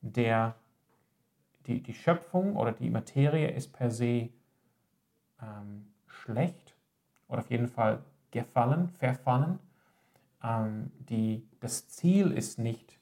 der, 0.00 0.54
die, 1.66 1.82
die 1.82 1.94
Schöpfung 1.94 2.56
oder 2.56 2.72
die 2.72 2.90
Materie 2.90 3.48
ist 3.50 3.72
per 3.72 3.90
se 3.90 4.30
schlecht 6.06 6.74
oder 7.28 7.40
auf 7.40 7.50
jeden 7.50 7.68
Fall 7.68 7.98
gefallen, 8.30 8.88
verfallen. 8.88 9.58
die, 10.42 11.46
das 11.60 11.88
Ziel 11.88 12.32
ist 12.32 12.58
nicht 12.58 12.98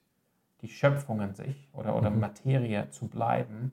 die 0.62 0.68
Schöpfung 0.68 1.21
an 1.21 1.35
sich 1.35 1.68
oder, 1.73 1.94
oder 1.94 2.11
mhm. 2.11 2.18
Materie 2.18 2.90
zu 2.90 3.06
bleiben, 3.06 3.71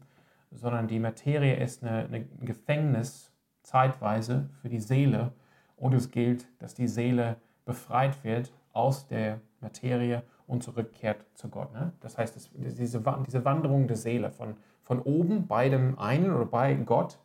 sondern 0.52 0.88
die 0.88 1.00
Materie 1.00 1.56
ist 1.56 1.84
eine 1.84 2.26
Gefängnis 2.42 3.32
zeitweise 3.64 4.50
für 4.62 4.70
die 4.70 4.80
Seele 4.80 5.32
und 5.76 5.94
es 5.94 6.12
gilt, 6.12 6.48
dass 6.60 6.74
die 6.74 6.88
Seele 6.88 7.38
befreit 7.66 8.24
wird 8.24 8.54
aus 8.74 9.08
der 9.08 9.40
Materie 9.62 10.24
und 10.48 10.64
zurückkehrt 10.64 11.26
zu 11.34 11.50
Gott. 11.50 11.74
Ne? 11.74 11.94
Das 12.02 12.18
heißt, 12.18 12.36
es, 12.36 12.50
diese, 12.54 13.02
diese 13.26 13.46
Wanderung 13.46 13.88
der 13.88 13.98
Seele 13.98 14.32
von, 14.32 14.56
von 14.82 15.00
oben 15.00 15.48
bei 15.48 15.70
dem 15.70 15.98
einen 16.00 16.34
oder 16.34 16.46
bei 16.46 16.74
Gott, 16.74 17.20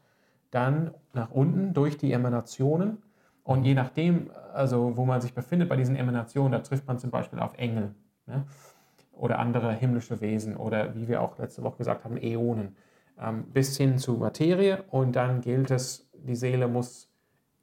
dann 0.50 0.92
nach 1.12 1.30
unten 1.30 1.74
durch 1.74 1.96
die 1.98 2.12
Emanationen 2.12 3.02
und 3.42 3.64
je 3.64 3.74
nachdem, 3.74 4.30
also 4.54 4.96
wo 4.96 5.04
man 5.04 5.20
sich 5.20 5.34
befindet 5.34 5.68
bei 5.68 5.76
diesen 5.76 5.96
Emanationen, 5.96 6.52
da 6.52 6.60
trifft 6.60 6.86
man 6.86 6.98
zum 6.98 7.10
Beispiel 7.10 7.38
auf 7.38 7.56
Engel. 7.58 7.94
Ne? 8.26 8.44
oder 9.16 9.38
andere 9.38 9.72
himmlische 9.72 10.20
Wesen 10.20 10.56
oder 10.56 10.94
wie 10.94 11.08
wir 11.08 11.22
auch 11.22 11.38
letzte 11.38 11.62
Woche 11.62 11.78
gesagt 11.78 12.04
haben, 12.04 12.16
Äonen, 12.16 12.76
bis 13.52 13.76
hin 13.76 13.98
zu 13.98 14.14
Materie 14.14 14.82
und 14.90 15.16
dann 15.16 15.40
gilt 15.40 15.70
es, 15.70 16.10
die 16.12 16.36
Seele 16.36 16.68
muss 16.68 17.10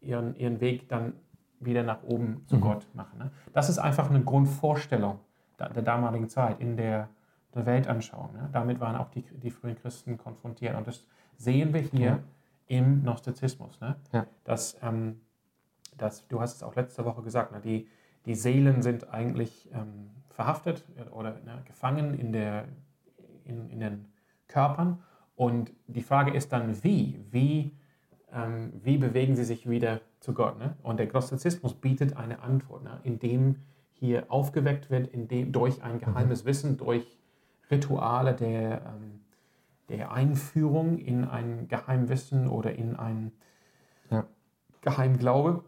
ihren, 0.01 0.35
ihren 0.35 0.59
Weg 0.59 0.89
dann 0.89 1.13
wieder 1.59 1.83
nach 1.83 2.03
oben 2.03 2.43
zu 2.47 2.57
mhm. 2.57 2.61
Gott 2.61 2.87
machen. 2.93 3.19
Ne? 3.19 3.31
Das 3.53 3.69
ist 3.69 3.77
einfach 3.77 4.09
eine 4.09 4.23
Grundvorstellung 4.23 5.19
der, 5.59 5.69
der 5.69 5.83
damaligen 5.83 6.29
Zeit 6.29 6.59
in 6.59 6.75
der, 6.77 7.09
der 7.53 7.65
Weltanschauung. 7.65 8.33
Ne? 8.33 8.49
Damit 8.51 8.79
waren 8.79 8.95
auch 8.95 9.09
die, 9.09 9.21
die 9.21 9.51
frühen 9.51 9.75
Christen 9.75 10.17
konfrontiert 10.17 10.75
und 10.75 10.87
das 10.87 11.05
sehen 11.37 11.73
wir 11.73 11.81
hier 11.81 12.05
ja. 12.05 12.19
im 12.67 13.03
Gnostizismus. 13.03 13.79
Ne? 13.79 13.95
Ja. 14.11 14.25
Dass, 14.43 14.77
ähm, 14.81 15.21
dass, 15.97 16.27
du 16.27 16.41
hast 16.41 16.55
es 16.55 16.63
auch 16.63 16.75
letzte 16.75 17.05
Woche 17.05 17.21
gesagt, 17.21 17.51
ne? 17.51 17.61
die, 17.61 17.87
die 18.25 18.35
Seelen 18.35 18.81
sind 18.81 19.13
eigentlich 19.13 19.69
ähm, 19.73 20.09
verhaftet 20.29 20.83
oder 21.11 21.31
ne, 21.45 21.61
gefangen 21.65 22.13
in, 22.15 22.31
der, 22.31 22.65
in, 23.43 23.69
in, 23.69 23.79
den 23.79 24.05
Körpern. 24.47 25.03
Und 25.35 25.71
die 25.87 26.01
Frage 26.01 26.31
ist 26.31 26.53
dann, 26.53 26.83
wie? 26.83 27.19
Wie, 27.31 27.71
ähm, 28.31 28.73
wie 28.83 28.97
bewegen 28.97 29.35
sie 29.35 29.43
sich 29.43 29.69
wieder 29.69 30.01
zu 30.19 30.33
Gott? 30.33 30.59
Ne? 30.59 30.75
Und 30.83 30.97
der 30.97 31.07
Gnostizismus 31.07 31.73
bietet 31.73 32.17
eine 32.17 32.41
Antwort, 32.41 32.83
ne? 32.83 32.99
indem 33.03 33.57
hier 33.93 34.25
aufgeweckt 34.31 34.89
wird, 34.89 35.07
indem, 35.07 35.51
durch 35.51 35.81
ein 35.81 35.99
geheimes 35.99 36.43
mhm. 36.43 36.47
Wissen, 36.47 36.77
durch 36.77 37.17
Rituale 37.71 38.33
der, 38.33 38.81
ähm, 38.85 39.21
der 39.89 40.11
Einführung 40.11 40.97
in 40.97 41.25
ein 41.25 41.67
Geheimwissen 41.67 42.47
oder 42.47 42.73
in 42.73 42.95
ein 42.95 43.31
ja. 44.09 44.25
Geheimglaube. 44.81 45.63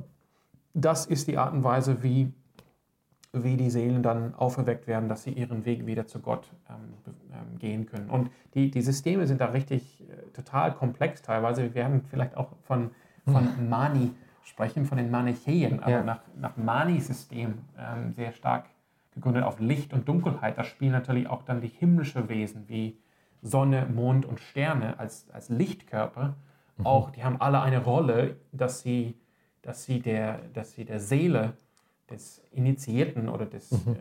Das 0.74 1.06
ist 1.06 1.28
die 1.28 1.38
Art 1.38 1.54
und 1.54 1.64
Weise, 1.64 2.04
wie 2.04 2.34
wie 3.44 3.58
die 3.58 3.70
Seelen 3.70 4.04
dann 4.04 4.34
auferweckt 4.36 4.88
werden, 4.88 5.10
dass 5.10 5.24
sie 5.24 5.32
ihren 5.32 5.66
Weg 5.66 5.86
wieder 5.86 6.06
zu 6.08 6.20
Gott 6.20 6.52
ähm, 6.70 6.76
ähm, 7.32 7.60
gehen 7.60 7.86
können. 7.86 8.10
Und 8.10 8.30
die, 8.54 8.72
die 8.72 8.82
Systeme 8.82 9.28
sind 9.28 9.42
da 9.42 9.48
richtig 9.48 10.02
äh, 10.02 10.32
total 10.34 10.74
komplex 10.74 11.22
teilweise. 11.22 11.64
Wir 11.64 11.76
werden 11.76 12.04
vielleicht 12.10 12.38
auch 12.38 12.50
von, 12.64 12.92
von 13.26 13.70
Mani 13.70 14.12
sprechen, 14.44 14.86
von 14.86 14.98
den 14.98 15.12
Manichäen, 15.12 15.80
aber 15.82 15.92
ja. 15.92 16.04
nach, 16.04 16.22
nach 16.40 16.56
Mani-System 16.56 17.56
ähm, 17.78 18.14
sehr 18.14 18.32
stark 18.32 18.66
gegründet 19.14 19.44
auf 19.44 19.60
Licht 19.60 19.94
und 19.94 20.08
Dunkelheit. 20.08 20.58
Da 20.58 20.64
spielen 20.64 20.92
natürlich 20.92 21.28
auch 21.28 21.44
dann 21.44 21.62
die 21.62 21.68
himmlischen 21.68 22.30
Wesen 22.30 22.68
wie 22.68 23.00
Sonne, 23.42 23.86
Mond 23.86 24.26
und 24.26 24.40
Sterne 24.40 25.00
als, 25.00 25.30
als 25.32 25.50
Lichtkörper 25.50 26.36
auch, 26.84 27.10
die 27.12 27.24
haben 27.24 27.40
alle 27.40 27.62
eine 27.62 27.84
Rolle, 27.84 28.38
dass 28.52 28.82
sie, 28.82 29.16
dass 29.62 29.86
sie, 29.86 30.02
der, 30.02 30.40
dass 30.54 30.74
sie 30.74 30.86
der 30.86 31.00
Seele 31.00 31.54
des 32.10 32.42
Initiierten 32.52 33.30
oder 33.30 33.46
des, 33.46 33.72
ähm, 33.72 33.96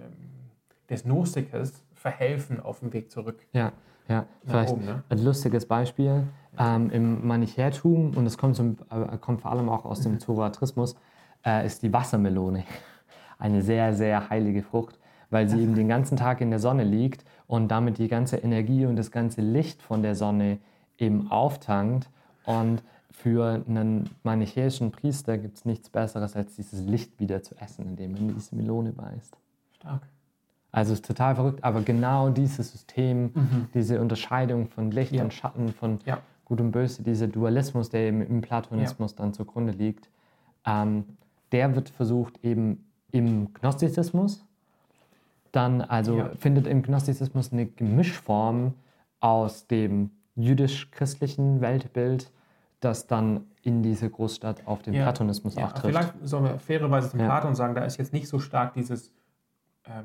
des 0.90 1.04
Gnostikers 1.04 1.82
verhelfen 1.94 2.60
auf 2.60 2.80
dem 2.80 2.92
Weg 2.92 3.10
zurück. 3.10 3.46
Ja, 3.52 3.72
ja. 4.08 4.26
Vielleicht 4.44 4.72
oben, 4.72 4.84
ne? 4.84 5.02
ein 5.08 5.24
lustiges 5.24 5.66
Beispiel 5.66 6.24
ähm, 6.58 6.90
im 6.90 7.26
Manichäertum, 7.26 8.16
und 8.16 8.26
es 8.26 8.36
kommt, 8.38 8.56
zum, 8.56 8.76
äh, 8.90 9.16
kommt 9.18 9.40
vor 9.40 9.50
allem 9.50 9.68
auch 9.68 9.84
aus 9.84 10.00
dem 10.00 10.20
Zoroastrismus, 10.20 10.96
äh, 11.44 11.66
ist 11.66 11.82
die 11.82 11.92
Wassermelone. 11.92 12.64
Eine 13.38 13.62
sehr, 13.62 13.94
sehr 13.94 14.30
heilige 14.30 14.62
Frucht, 14.62 14.98
weil 15.30 15.48
sie 15.48 15.60
eben 15.60 15.74
den 15.74 15.88
ganzen 15.88 16.16
Tag 16.16 16.40
in 16.40 16.50
der 16.50 16.60
Sonne 16.60 16.84
liegt 16.84 17.24
und 17.46 17.68
damit 17.68 17.98
die 17.98 18.08
ganze 18.08 18.36
Energie 18.36 18.86
und 18.86 18.96
das 18.96 19.10
ganze 19.10 19.40
Licht 19.40 19.82
von 19.82 20.02
der 20.02 20.14
Sonne 20.14 20.58
eben 20.98 21.30
auftankt. 21.30 22.08
Und 22.46 22.82
für 23.14 23.62
einen 23.66 24.10
manichäischen 24.24 24.90
Priester 24.90 25.38
gibt 25.38 25.56
es 25.56 25.64
nichts 25.64 25.88
Besseres, 25.88 26.34
als 26.36 26.56
dieses 26.56 26.84
Licht 26.84 27.18
wieder 27.20 27.42
zu 27.42 27.54
essen, 27.56 27.86
indem 27.86 28.12
man 28.12 28.34
diese 28.34 28.54
Melone 28.56 28.92
beißt. 28.92 29.36
Stark. 29.76 30.02
Also 30.72 30.92
es 30.92 30.98
ist 30.98 31.06
total 31.06 31.36
verrückt, 31.36 31.62
aber 31.62 31.82
genau 31.82 32.28
dieses 32.30 32.72
System, 32.72 33.30
diese 33.72 34.00
Unterscheidung 34.00 34.66
von 34.66 34.90
Licht 34.90 35.12
Ja. 35.12 35.22
und 35.22 35.32
Schatten, 35.32 35.68
von 35.72 36.00
Ja. 36.04 36.18
Gut 36.44 36.60
und 36.60 36.72
Böse, 36.72 37.02
dieser 37.04 37.28
Dualismus, 37.28 37.88
der 37.88 38.08
eben 38.08 38.20
im 38.20 38.40
Platonismus 38.40 39.14
dann 39.14 39.32
zugrunde 39.32 39.72
liegt, 39.72 40.10
ähm, 40.66 41.04
der 41.52 41.74
wird 41.76 41.88
versucht 41.90 42.44
eben 42.44 42.84
im 43.12 43.54
Gnostizismus. 43.54 44.44
Dann 45.52 45.80
also 45.82 46.18
Ja. 46.18 46.30
findet 46.40 46.66
im 46.66 46.82
Gnostizismus 46.82 47.52
eine 47.52 47.66
Gemischform 47.66 48.74
aus 49.20 49.68
dem 49.68 50.10
jüdisch-christlichen 50.34 51.60
Weltbild, 51.60 52.30
das 52.84 53.06
dann 53.06 53.46
in 53.62 53.82
diese 53.82 54.10
Großstadt 54.10 54.66
auf 54.66 54.82
den 54.82 54.94
Ja. 54.94 55.02
Platonismus 55.04 55.54
Ja, 55.54 55.66
auch 55.66 55.72
trifft. 55.72 55.86
vielleicht 55.86 56.14
sollen 56.22 56.44
wir 56.44 56.58
fairerweise 56.58 57.10
zum 57.10 57.20
Ja. 57.20 57.26
Platon 57.26 57.54
sagen, 57.54 57.74
da 57.74 57.84
ist 57.84 57.96
jetzt 57.96 58.12
nicht 58.12 58.28
so 58.28 58.38
stark 58.38 58.74
dieses 58.74 59.12
ähm, 59.86 60.04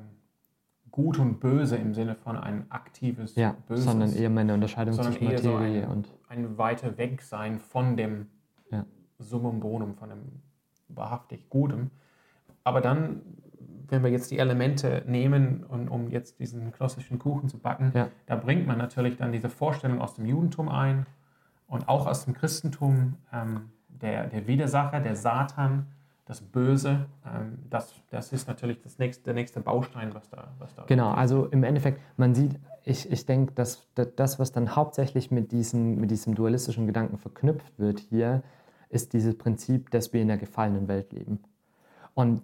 Gut 0.92 1.20
und 1.20 1.40
Böse 1.40 1.76
im 1.76 1.94
Sinne 1.94 2.16
von 2.16 2.36
ein 2.36 2.66
aktives 2.72 3.36
Ja, 3.36 3.56
Böses, 3.68 3.86
sondern 3.86 4.12
eher 4.14 4.30
mehr 4.30 4.42
eine 4.42 4.54
Unterscheidung 4.56 4.96
zwischen 4.96 5.22
eher 5.24 5.38
so 5.40 5.52
Materie 5.52 5.84
ein, 5.84 5.90
und 5.90 6.12
ein 6.28 6.58
weiter 6.58 6.98
weg 6.98 7.22
sein 7.22 7.60
von 7.60 7.96
dem 7.96 8.28
Ja. 8.72 8.86
Summum 9.20 9.60
Bonum, 9.60 9.96
von 9.96 10.10
dem 10.10 10.20
wahrhaftig 10.88 11.48
Gutem. 11.50 11.92
Aber 12.64 12.82
dann, 12.82 13.22
wenn 13.88 14.04
wir 14.04 14.10
jetzt 14.10 14.32
die 14.32 14.40
Elemente 14.40 15.04
nehmen, 15.06 15.64
und, 15.64 15.90
um 15.90 16.10
jetzt 16.10 16.40
diesen 16.40 16.72
klassischen 16.72 17.20
Kuchen 17.20 17.50
zu 17.50 17.60
backen, 17.60 17.92
Ja. 17.94 18.10
da 18.26 18.36
bringt 18.36 18.66
man 18.66 18.78
natürlich 18.80 19.16
dann 19.18 19.32
diese 19.32 19.50
Vorstellung 19.50 20.02
aus 20.02 20.16
dem 20.16 20.26
Judentum 20.26 20.70
ein 20.70 21.06
und 21.70 21.88
auch 21.88 22.06
aus 22.08 22.26
dem 22.26 22.34
Christentum, 22.34 23.16
ähm, 23.32 23.70
der, 23.88 24.28
der 24.28 24.48
Widersacher, 24.48 25.00
der 25.00 25.16
Satan, 25.16 25.86
das 26.26 26.42
Böse, 26.42 27.06
ähm, 27.26 27.60
das, 27.70 27.94
das 28.12 28.32
ist 28.34 28.48
natürlich 28.48 28.82
das 28.82 29.00
nächste, 29.00 29.24
der 29.24 29.34
nächste 29.34 29.62
Baustein, 29.62 30.14
was 30.14 30.30
da, 30.30 30.50
was 30.60 30.76
da 30.76 30.84
Genau, 30.86 31.12
also 31.12 31.46
im 31.48 31.64
Endeffekt, 31.64 32.00
man 32.18 32.36
sieht, 32.36 32.60
ich, 32.84 33.12
ich 33.12 33.26
denke, 33.26 33.54
dass 33.54 33.88
da- 33.96 34.06
das, 34.06 34.38
was 34.40 34.52
dann 34.52 34.76
hauptsächlich 34.76 35.32
mit, 35.32 35.52
diesen, 35.52 36.00
mit 36.00 36.12
diesem 36.12 36.36
dualistischen 36.36 36.86
Gedanken 36.86 37.18
verknüpft 37.18 37.78
wird 37.80 38.00
hier, 38.00 38.44
ist 38.90 39.14
dieses 39.14 39.38
Prinzip, 39.38 39.90
dass 39.92 40.14
wir 40.14 40.22
in 40.22 40.30
einer 40.30 40.40
gefallenen 40.40 40.88
Welt 40.88 41.12
leben. 41.14 41.40
Und 42.14 42.42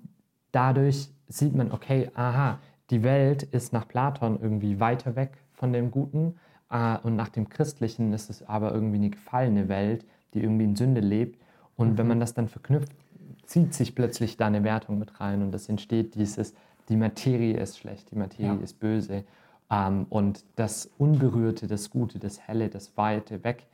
dadurch 0.51 1.09
sieht 1.27 1.55
man, 1.55 1.71
okay, 1.71 2.11
aha, 2.15 2.59
die 2.91 3.03
Welt 3.03 3.43
ist 3.43 3.73
nach 3.73 3.87
Platon 3.87 4.39
irgendwie 4.41 4.79
weiter 4.79 5.15
weg 5.15 5.37
von 5.53 5.73
dem 5.73 5.89
Guten 5.91 6.35
und 6.69 7.15
nach 7.15 7.29
dem 7.29 7.47
Christlichen 7.49 8.11
ist 8.13 8.29
es 8.29 8.43
aber 8.43 8.73
irgendwie 8.73 8.97
eine 8.97 9.09
gefallene 9.09 9.69
Welt, 9.69 10.05
die 10.33 10.41
irgendwie 10.41 10.65
in 10.65 10.75
Sünde 10.75 10.99
lebt. 11.01 11.39
Und 11.77 11.97
wenn 11.97 12.07
man 12.07 12.19
das 12.19 12.33
dann 12.33 12.47
verknüpft, 12.47 12.91
zieht 13.45 13.73
sich 13.73 13.95
plötzlich 13.95 14.37
da 14.37 14.47
eine 14.47 14.63
Wertung 14.63 14.97
mit 14.97 15.19
rein 15.21 15.41
und 15.43 15.53
es 15.53 15.69
entsteht 15.69 16.15
dieses, 16.15 16.53
die 16.89 16.95
Materie 16.97 17.57
ist 17.57 17.77
schlecht, 17.77 18.11
die 18.11 18.15
Materie 18.15 18.55
Ja. 18.55 18.63
ist 18.63 18.79
böse 18.79 19.23
ähm, 19.69 20.05
und 20.09 20.43
das 20.55 20.91
Unberührte, 20.97 21.67
das 21.67 21.89
Gute, 21.91 22.17
das 22.19 22.39
Helle, 22.41 22.69
das 22.69 22.97
Weite 22.97 23.43
weg, 23.43 23.67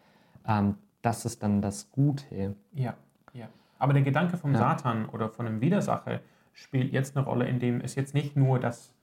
ähm, 0.48 0.76
das 1.02 1.26
ist 1.26 1.42
dann 1.42 1.62
das 1.62 1.90
Gute. 1.92 2.56
Ja, 2.74 2.96
ja. 3.34 3.48
Aber 3.80 3.94
der 3.94 4.02
Gedanke 4.04 4.38
vom 4.38 4.52
Ja. 4.54 4.60
Satan 4.60 5.08
oder 5.10 5.30
von 5.30 5.48
einem 5.48 5.62
Widersacher 5.62 6.20
spielt 6.54 6.92
jetzt 6.92 7.16
eine 7.16 7.26
Rolle, 7.26 7.48
indem 7.48 7.80
es 7.82 7.96
jetzt 7.96 8.14
nicht 8.14 8.36
nur, 8.36 8.60
dass 8.60 8.94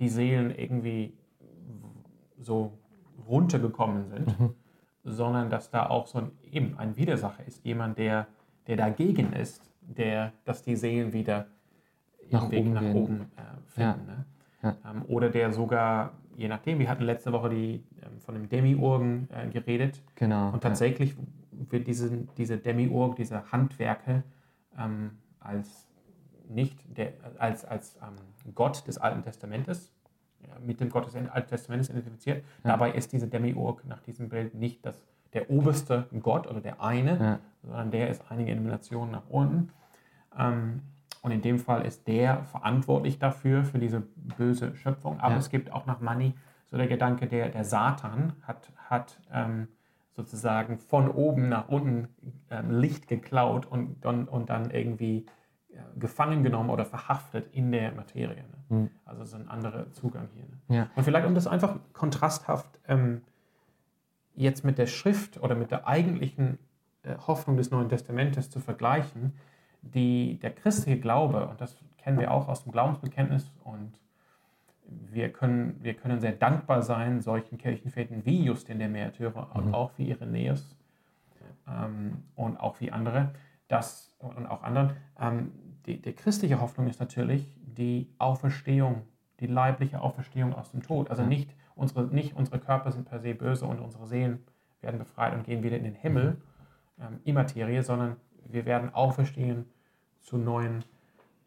die 0.00 0.08
Seelen 0.08 0.50
irgendwie 0.50 1.12
so 2.40 2.77
runtergekommen 3.28 4.08
sind, 4.08 4.38
Mhm. 4.40 4.54
sondern 5.04 5.50
dass 5.50 5.70
da 5.70 5.86
auch 5.88 6.06
so 6.06 6.18
ein, 6.18 6.30
eben 6.50 6.78
ein 6.78 6.96
Widersacher 6.96 7.46
ist, 7.46 7.64
jemand, 7.64 7.98
der, 7.98 8.26
der 8.66 8.76
dagegen 8.76 9.32
ist, 9.32 9.62
der, 9.80 10.32
dass 10.44 10.62
die 10.62 10.76
Seelen 10.76 11.12
wieder 11.12 11.46
Nach 12.30 12.42
ihren 12.42 12.50
Weg 12.50 12.60
oben 12.60 12.72
nach 12.74 12.80
gehen. 12.80 12.96
oben 12.96 13.20
äh, 13.36 13.70
finden. 13.70 14.06
Ne? 14.06 14.24
Ja. 14.62 14.76
Ähm, 14.90 15.02
oder 15.08 15.30
der 15.30 15.52
sogar, 15.52 16.12
je 16.36 16.48
nachdem, 16.48 16.78
wir 16.78 16.88
hatten 16.90 17.04
letzte 17.04 17.32
Woche 17.32 17.48
die, 17.50 17.84
ähm, 18.02 18.20
von 18.20 18.34
dem 18.34 18.48
Demiurgen 18.48 19.28
äh, 19.30 19.48
geredet, 19.48 20.02
Genau. 20.16 20.50
und 20.50 20.62
tatsächlich 20.62 21.16
wird 21.52 21.86
diese, 21.86 22.10
diese 22.36 22.58
Demiurg, 22.58 23.16
diese 23.16 23.50
Handwerke 23.52 24.24
ähm, 24.78 25.12
als 25.40 25.88
nicht 26.48 26.78
der, 26.96 27.12
als, 27.38 27.64
als 27.64 27.96
ähm, 28.02 28.54
Gott 28.54 28.86
des 28.86 28.96
Alten 28.98 29.22
Testamentes, 29.22 29.90
ja, 29.90 29.92
mit 30.64 30.80
dem 30.80 30.88
Gott 30.90 31.06
des 31.06 31.14
Alten 31.16 31.48
Testamentes 31.48 31.90
identifiziert. 31.90 32.44
Dabei 32.62 32.92
ist 32.92 33.12
diese 33.12 33.26
Demiurg 33.28 33.84
nach 33.86 34.00
diesem 34.00 34.28
Bild 34.28 34.54
nicht 34.54 34.84
das, 34.84 35.02
der 35.32 35.50
oberste 35.50 36.06
Gott 36.22 36.46
oder 36.46 36.60
der 36.60 36.82
eine, 36.82 37.18
Ja. 37.18 37.38
sondern 37.62 37.90
der 37.90 38.08
ist 38.10 38.22
einige 38.30 38.50
Eliminationen 38.52 39.10
nach 39.12 39.28
unten. 39.28 39.70
Ähm, 40.38 40.82
und 41.22 41.32
in 41.32 41.42
dem 41.42 41.58
Fall 41.58 41.84
ist 41.84 42.06
der 42.06 42.44
verantwortlich 42.44 43.18
dafür, 43.18 43.64
für 43.64 43.78
diese 43.78 44.00
böse 44.36 44.74
Schöpfung. 44.76 45.18
Aber 45.20 45.32
Ja. 45.34 45.38
es 45.38 45.50
gibt 45.50 45.72
auch 45.72 45.86
nach 45.86 46.00
Mani 46.00 46.34
so 46.70 46.76
der 46.76 46.86
Gedanke, 46.86 47.26
der, 47.26 47.48
der 47.48 47.64
Satan 47.64 48.34
hat, 48.42 48.70
hat 48.88 49.18
ähm, 49.32 49.68
sozusagen 50.12 50.78
von 50.78 51.10
oben 51.10 51.48
nach 51.48 51.68
unten 51.68 52.08
ähm, 52.50 52.70
Licht 52.70 53.08
geklaut 53.08 53.66
und, 53.66 54.04
und, 54.04 54.28
und 54.28 54.50
dann 54.50 54.70
irgendwie 54.70 55.18
ja, 55.20 55.32
gefangen 55.98 56.42
genommen 56.42 56.70
oder 56.70 56.84
verhaftet 56.84 57.52
in 57.52 57.72
der 57.72 57.92
Materie. 57.92 58.44
Ne? 58.68 58.76
Mhm. 58.76 58.90
Also 59.04 59.24
so 59.24 59.36
ein 59.36 59.48
anderer 59.48 59.90
Zugang 59.92 60.28
hier. 60.34 60.44
Ne? 60.44 60.76
Ja. 60.76 60.90
Und 60.96 61.04
vielleicht, 61.04 61.26
um 61.26 61.34
das 61.34 61.46
einfach 61.46 61.76
kontrasthaft 61.92 62.78
ähm, 62.88 63.22
jetzt 64.34 64.64
mit 64.64 64.78
der 64.78 64.86
Schrift 64.86 65.42
oder 65.42 65.54
mit 65.54 65.70
der 65.70 65.86
eigentlichen 65.86 66.58
äh, 67.02 67.16
Hoffnung 67.26 67.56
des 67.56 67.70
Neuen 67.70 67.88
Testamentes 67.88 68.50
zu 68.50 68.60
vergleichen, 68.60 69.34
die, 69.82 70.38
der 70.40 70.50
christliche 70.54 71.00
Glaube, 71.00 71.48
und 71.48 71.60
das 71.60 71.76
kennen 71.96 72.18
wir 72.18 72.30
auch 72.30 72.48
aus 72.48 72.62
dem 72.64 72.72
Glaubensbekenntnis, 72.72 73.50
und 73.64 73.92
wir 74.88 75.30
können, 75.32 75.76
wir 75.82 75.94
können 75.94 76.20
sehr 76.20 76.32
dankbar 76.32 76.82
sein 76.82 77.20
solchen 77.20 77.58
Kirchenvätern 77.58 78.24
wie 78.24 78.44
Justin 78.44 78.78
der 78.78 78.88
Märtyrer 78.88 79.54
und 79.54 79.74
auch 79.74 79.90
wie 79.98 80.08
Irenäus 80.08 80.76
ähm, 81.68 82.24
und 82.36 82.58
auch 82.58 82.80
wie 82.80 82.90
andere, 82.90 83.32
das, 83.68 84.16
und 84.18 84.46
auch 84.46 84.62
anderen. 84.62 84.92
Ähm, 85.20 85.52
die, 85.88 86.00
die 86.02 86.12
christliche 86.12 86.60
Hoffnung 86.60 86.86
ist 86.86 87.00
natürlich 87.00 87.50
die 87.60 88.12
Auferstehung, 88.18 89.02
die 89.40 89.46
leibliche 89.46 90.00
Auferstehung 90.00 90.54
aus 90.54 90.70
dem 90.70 90.82
Tod. 90.82 91.10
Also 91.10 91.24
nicht 91.24 91.54
unsere, 91.74 92.04
nicht 92.04 92.36
unsere 92.36 92.58
Körper 92.58 92.92
sind 92.92 93.08
per 93.08 93.20
se 93.20 93.34
böse 93.34 93.64
und 93.64 93.80
unsere 93.80 94.06
Seelen 94.06 94.44
werden 94.80 94.98
befreit 94.98 95.34
und 95.34 95.44
gehen 95.44 95.62
wieder 95.62 95.76
in 95.76 95.84
den 95.84 95.94
Himmel, 95.94 96.36
ähm, 97.00 97.20
Immaterie, 97.24 97.82
sondern 97.82 98.16
wir 98.46 98.66
werden 98.66 98.94
auferstehen 98.94 99.64
zu 100.20 100.36
neuen 100.36 100.84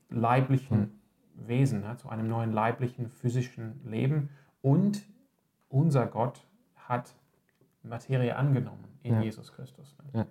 leiblichen 0.10 1.00
Wesen, 1.36 1.82
ne, 1.82 1.96
zu 1.98 2.10
einem 2.10 2.28
neuen 2.28 2.52
leiblichen 2.52 3.10
physischen 3.10 3.80
Leben. 3.86 4.30
Und 4.62 5.04
unser 5.70 6.08
Gott 6.08 6.46
hat 6.76 7.16
Materie 7.84 8.36
angenommen 8.36 8.86
in 9.04 9.16
Ja. 9.16 9.22
Jesus 9.22 9.54
Christus. 9.54 9.96
Ne? 9.98 10.22
Ja. 10.22 10.28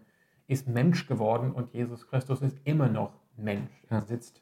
Ist 0.46 0.68
Mensch 0.68 1.06
geworden 1.06 1.52
und 1.52 1.72
Jesus 1.72 2.08
Christus 2.08 2.42
ist 2.42 2.58
immer 2.64 2.88
noch 2.88 3.19
Mensch. 3.36 3.70
Er 3.88 3.98
Ja. 3.98 4.04
sitzt 4.04 4.40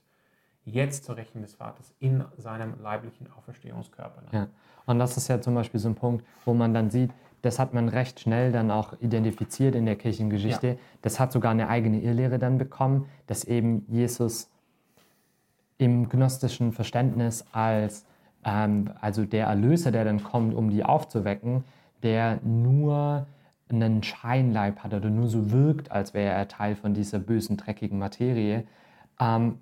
jetzt 0.64 1.04
zur 1.04 1.16
Rechten 1.16 1.40
des 1.42 1.54
Vaters 1.54 1.94
in 1.98 2.24
seinem 2.36 2.74
leiblichen 2.82 3.30
Auferstehungskörper. 3.32 4.22
Ja. 4.32 4.48
Und 4.86 4.98
das 4.98 5.16
ist 5.16 5.28
ja 5.28 5.40
zum 5.40 5.54
Beispiel 5.54 5.80
so 5.80 5.88
ein 5.88 5.94
Punkt, 5.94 6.24
wo 6.44 6.54
man 6.54 6.74
dann 6.74 6.90
sieht, 6.90 7.10
das 7.42 7.58
hat 7.58 7.72
man 7.72 7.88
recht 7.88 8.20
schnell 8.20 8.52
dann 8.52 8.70
auch 8.70 8.94
identifiziert 9.00 9.74
in 9.74 9.86
der 9.86 9.96
Kirchengeschichte. 9.96 10.78
Das 11.02 11.20
hat 11.20 11.30
sogar 11.32 11.52
eine 11.52 11.68
eigene 11.68 12.00
Irrlehre 12.00 12.38
dann 12.38 12.58
bekommen, 12.58 13.06
dass 13.26 13.44
eben 13.44 13.84
Jesus 13.88 14.50
im 15.78 16.08
gnostischen 16.08 16.72
Verständnis 16.72 17.44
als 17.52 18.04
ähm, 18.44 18.90
also 19.00 19.24
der 19.24 19.46
Erlöser, 19.46 19.92
der 19.92 20.04
dann 20.04 20.22
kommt, 20.22 20.54
um 20.54 20.70
die 20.70 20.84
aufzuwecken, 20.84 21.64
der 22.02 22.40
nur 22.42 23.26
einen 23.70 24.02
Scheinleib 24.02 24.80
hat 24.80 24.94
oder 24.94 25.10
nur 25.10 25.28
so 25.28 25.50
wirkt, 25.50 25.90
als 25.90 26.14
wäre 26.14 26.32
er 26.32 26.48
Teil 26.48 26.76
von 26.76 26.94
dieser 26.94 27.18
bösen, 27.18 27.56
dreckigen 27.56 27.98
Materie. 27.98 28.64
Ähm, 29.20 29.58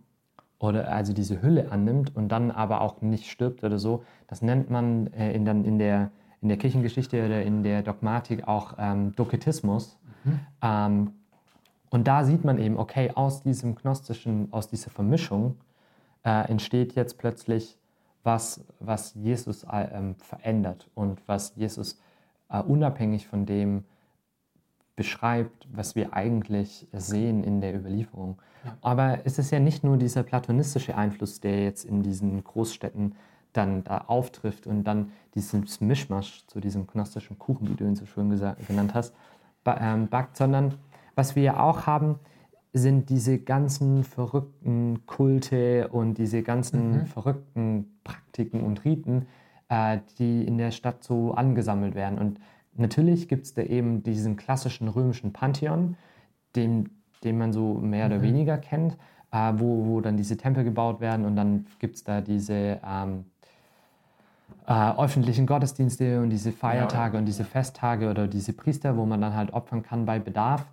oder 0.59 0.91
also 0.91 1.13
diese 1.13 1.43
Hülle 1.43 1.71
annimmt 1.71 2.17
und 2.17 2.29
dann 2.29 2.51
aber 2.51 2.81
auch 2.81 3.03
nicht 3.03 3.31
stirbt 3.31 3.63
oder 3.63 3.79
so, 3.79 4.05
das 4.27 4.43
nennt 4.43 4.71
man 4.71 5.09
äh, 5.09 5.33
in, 5.33 5.45
dann 5.45 5.65
in, 5.65 5.79
der, 5.79 6.11
in 6.41 6.49
der 6.49 6.57
Kirchengeschichte 6.57 7.25
oder 7.25 7.43
in 7.43 7.63
der 7.63 7.83
Dogmatik 7.83 8.49
auch 8.49 8.75
ähm, 8.79 9.15
Doketismus. 9.17 9.99
Mhm. 10.25 10.41
Ähm, 10.63 11.13
und 11.91 12.09
da 12.09 12.25
sieht 12.25 12.45
man 12.45 12.59
eben, 12.59 12.79
okay, 12.79 13.13
aus 13.15 13.43
diesem 13.43 13.75
gnostischen, 13.75 14.53
aus 14.53 14.69
dieser 14.69 14.91
Vermischung 14.91 15.57
äh, 16.25 16.49
entsteht 16.49 16.95
jetzt 16.95 17.19
plötzlich 17.19 17.79
was, 18.25 18.65
was 18.81 19.15
Jesus 19.15 19.65
äh, 19.65 20.15
verändert 20.19 20.89
und 20.95 21.21
was 21.29 21.55
Jesus 21.55 22.01
äh, 22.49 22.61
unabhängig 22.61 23.29
von 23.29 23.47
dem 23.47 23.85
beschreibt, 24.97 25.69
was 25.71 25.95
wir 25.95 26.15
eigentlich 26.15 26.89
sehen 26.93 27.45
in 27.45 27.61
der 27.61 27.77
Überlieferung. 27.77 28.39
Ja. 28.65 28.77
Aber 28.81 29.21
es 29.25 29.39
ist 29.39 29.51
ja 29.51 29.61
nicht 29.61 29.85
nur 29.85 29.99
dieser 29.99 30.23
platonistische 30.23 30.97
Einfluss, 30.97 31.41
der 31.41 31.63
jetzt 31.63 31.85
in 31.85 32.03
diesen 32.03 32.43
Großstädten 32.43 33.15
dann 33.53 33.85
da 33.85 33.99
auftrifft 34.07 34.67
und 34.67 34.85
dann 34.85 35.13
dieses 35.35 35.81
Mischmasch 35.81 36.47
zu 36.47 36.61
diesem 36.61 36.87
gnostischen 36.87 37.39
Kuchen, 37.39 37.69
wie 37.69 37.75
du 37.75 37.85
ihn 37.85 37.95
so 37.95 38.07
schön 38.07 38.29
genannt 38.67 38.95
hast, 38.95 39.15
ähm, 39.67 40.09
backt, 40.09 40.37
sondern 40.37 40.75
was 41.15 41.37
wir 41.37 41.43
ja 41.43 41.61
auch 41.61 41.87
haben, 41.87 42.19
sind 42.73 43.09
diese 43.09 43.39
ganzen 43.39 44.05
verrückten 44.05 45.07
Kulte 45.07 45.89
und 45.89 46.19
diese 46.19 46.43
ganzen 46.43 46.93
mhm. 46.93 47.07
verrückten 47.07 47.99
Praktiken 48.05 48.61
und 48.61 48.85
Riten, 48.85 49.27
äh, 49.69 49.99
die 50.19 50.47
in 50.47 50.59
der 50.59 50.71
Stadt 50.71 51.03
so 51.03 51.33
angesammelt 51.33 51.95
werden. 51.95 52.19
Und 52.19 52.39
natürlich 52.79 53.29
gibt 53.29 53.47
es 53.47 53.55
da 53.55 53.63
eben 53.63 54.03
diesen 54.03 54.37
klassischen 54.37 54.89
römischen 54.89 55.33
Pantheon, 55.33 55.97
den, 56.55 56.91
den 57.25 57.39
man 57.39 57.53
so 57.53 57.75
mehr 57.75 58.07
oder 58.07 58.19
mhm. 58.19 58.23
weniger 58.23 58.59
kennt, 58.59 58.97
äh, 59.33 59.53
wo, 59.57 59.87
wo 59.87 60.01
dann 60.01 60.17
diese 60.17 60.37
Tempel 60.37 60.65
gebaut 60.65 61.01
werden 61.01 61.25
und 61.25 61.37
dann 61.37 61.67
gibt 61.79 61.97
es 61.97 62.05
da 62.05 62.21
diese 62.21 62.81
ähm, 62.85 63.25
äh, 64.67 64.93
öffentlichen 64.97 65.47
Gottesdienste 65.47 66.21
und 66.21 66.31
diese 66.31 66.53
Feiertage 66.53 67.15
ja, 67.15 67.21
und 67.21 67.27
diese 67.27 67.45
Festtage 67.45 68.11
oder 68.11 68.27
diese 68.27 68.53
Priester, 68.53 68.97
wo 68.97 69.07
man 69.07 69.21
dann 69.21 69.35
halt 69.35 69.53
opfern 69.53 69.83
kann 69.83 70.07
bei 70.07 70.19
Bedarf. 70.19 70.67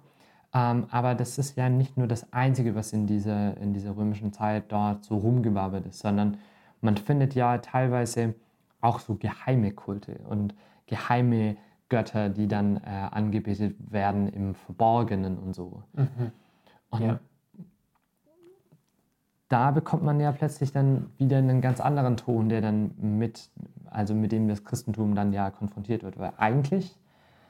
Ähm, 0.53 0.85
aber 0.91 1.15
das 1.15 1.37
ist 1.37 1.57
ja 1.57 1.69
nicht 1.69 1.97
nur 1.97 2.07
das 2.07 2.31
Einzige, 2.31 2.75
was 2.75 2.93
in 2.93 3.07
dieser, 3.07 3.57
in 3.57 3.73
dieser 3.73 3.95
römischen 3.95 4.33
Zeit 4.33 4.71
dort 4.71 5.03
so 5.03 5.17
rumgewabbelt 5.17 5.85
ist, 5.87 5.99
sondern 5.99 6.37
man 6.81 6.97
findet 6.97 7.33
ja 7.33 7.57
teilweise 7.57 8.35
auch 8.81 8.99
so 8.99 9.15
geheime 9.15 9.71
Kulte 9.71 10.19
und 10.29 10.53
geheime 10.87 11.57
Götter, 11.93 12.29
die 12.29 12.47
dann 12.47 12.77
äh, 12.77 12.89
angebetet 13.11 13.75
werden 13.91 14.27
im 14.27 14.55
Verborgenen 14.55 15.37
und 15.37 15.53
so. 15.53 15.83
Mhm. 15.93 16.31
Und 16.89 17.01
ja. 17.01 17.19
da 19.47 19.69
bekommt 19.69 20.01
man 20.01 20.19
ja 20.19 20.31
plötzlich 20.31 20.71
dann 20.71 21.11
wieder 21.19 21.37
einen 21.37 21.61
ganz 21.61 21.79
anderen 21.79 22.17
Ton, 22.17 22.49
der 22.49 22.61
dann 22.61 22.95
mit, 22.97 23.51
also 23.91 24.15
mit 24.15 24.31
dem 24.31 24.47
das 24.47 24.63
Christentum 24.63 25.13
dann 25.13 25.33
ja 25.33 25.51
konfrontiert 25.51 26.01
wird. 26.01 26.17
Weil 26.17 26.33
eigentlich 26.37 26.97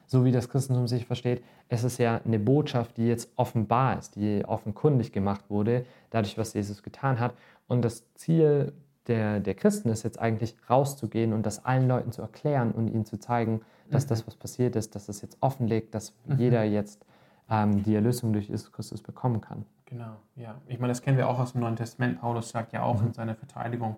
so 0.06 0.26
wie 0.26 0.32
das 0.32 0.50
Christentum 0.50 0.88
sich 0.88 1.06
versteht, 1.06 1.42
es 1.70 1.84
ist 1.84 1.96
ja 1.96 2.20
eine 2.22 2.38
Botschaft, 2.38 2.98
die 2.98 3.06
jetzt 3.06 3.30
offenbar 3.36 3.98
ist, 3.98 4.16
die 4.16 4.44
offenkundig 4.44 5.10
gemacht 5.10 5.48
wurde, 5.48 5.86
dadurch, 6.10 6.36
was 6.36 6.52
Jesus 6.52 6.82
getan 6.82 7.18
hat. 7.18 7.32
Und 7.66 7.82
das 7.82 8.12
Ziel 8.12 8.74
der, 9.06 9.40
der 9.40 9.54
Christen 9.54 9.88
ist 9.88 10.02
jetzt 10.02 10.18
eigentlich 10.18 10.56
rauszugehen 10.68 11.32
und 11.32 11.44
das 11.44 11.64
allen 11.64 11.88
Leuten 11.88 12.12
zu 12.12 12.22
erklären 12.22 12.72
und 12.72 12.88
ihnen 12.88 13.04
zu 13.04 13.18
zeigen, 13.18 13.60
dass 13.90 14.04
mhm. 14.04 14.08
das, 14.08 14.26
was 14.26 14.36
passiert 14.36 14.76
ist, 14.76 14.94
dass 14.94 15.06
das 15.06 15.20
jetzt 15.20 15.36
offenlegt, 15.40 15.94
dass 15.94 16.14
mhm. 16.24 16.38
jeder 16.38 16.64
jetzt 16.64 17.04
ähm, 17.50 17.82
die 17.82 17.94
Erlösung 17.94 18.32
durch 18.32 18.48
Jesus 18.48 18.72
Christus 18.72 19.02
bekommen 19.02 19.40
kann. 19.40 19.64
Genau, 19.86 20.16
ja. 20.36 20.60
Ich 20.66 20.78
meine, 20.78 20.90
das 20.90 21.02
kennen 21.02 21.18
wir 21.18 21.28
auch 21.28 21.38
aus 21.38 21.52
dem 21.52 21.60
Neuen 21.60 21.76
Testament. 21.76 22.20
Paulus 22.20 22.48
sagt 22.48 22.72
ja 22.72 22.82
auch 22.82 23.00
mhm. 23.00 23.08
in 23.08 23.12
seiner 23.12 23.34
Verteidigung 23.34 23.96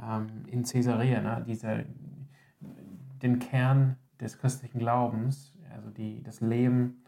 ähm, 0.00 0.28
in 0.46 0.62
Caesarea, 0.62 1.20
ne, 1.20 1.44
diese, 1.46 1.84
den 3.22 3.38
Kern 3.38 3.96
des 4.20 4.38
christlichen 4.38 4.78
Glaubens, 4.78 5.58
also 5.74 5.90
die, 5.90 6.22
das 6.22 6.40
Leben, 6.40 7.02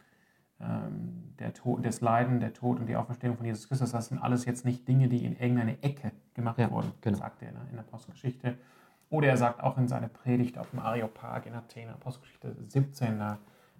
ähm, 0.60 1.34
der 1.38 1.54
Tod, 1.54 1.84
das 1.84 2.00
Leiden, 2.00 2.40
der 2.40 2.52
Tod 2.52 2.78
und 2.78 2.86
die 2.86 2.96
Auferstehung 2.96 3.36
von 3.36 3.46
Jesus 3.46 3.68
Christus, 3.68 3.92
das 3.92 4.08
sind 4.08 4.18
alles 4.18 4.44
jetzt 4.44 4.64
nicht 4.64 4.86
Dinge, 4.86 5.08
die 5.08 5.24
in 5.24 5.36
irgendeine 5.36 5.82
Ecke 5.82 6.12
gemacht 6.34 6.58
ja, 6.58 6.70
wurden, 6.70 6.92
genau. 7.00 7.18
sagt 7.18 7.42
er 7.42 7.48
in 7.48 7.56
der 7.72 7.80
Apostelgeschichte. 7.80 8.56
Oder 9.10 9.28
er 9.28 9.36
sagt 9.36 9.62
auch 9.62 9.78
in 9.78 9.86
seiner 9.86 10.08
Predigt 10.08 10.58
auf 10.58 10.70
dem 10.70 10.80
Areopag 10.80 11.46
in 11.46 11.54
Athen, 11.54 11.88
Apostelgeschichte 11.88 12.54
17, 12.66 13.22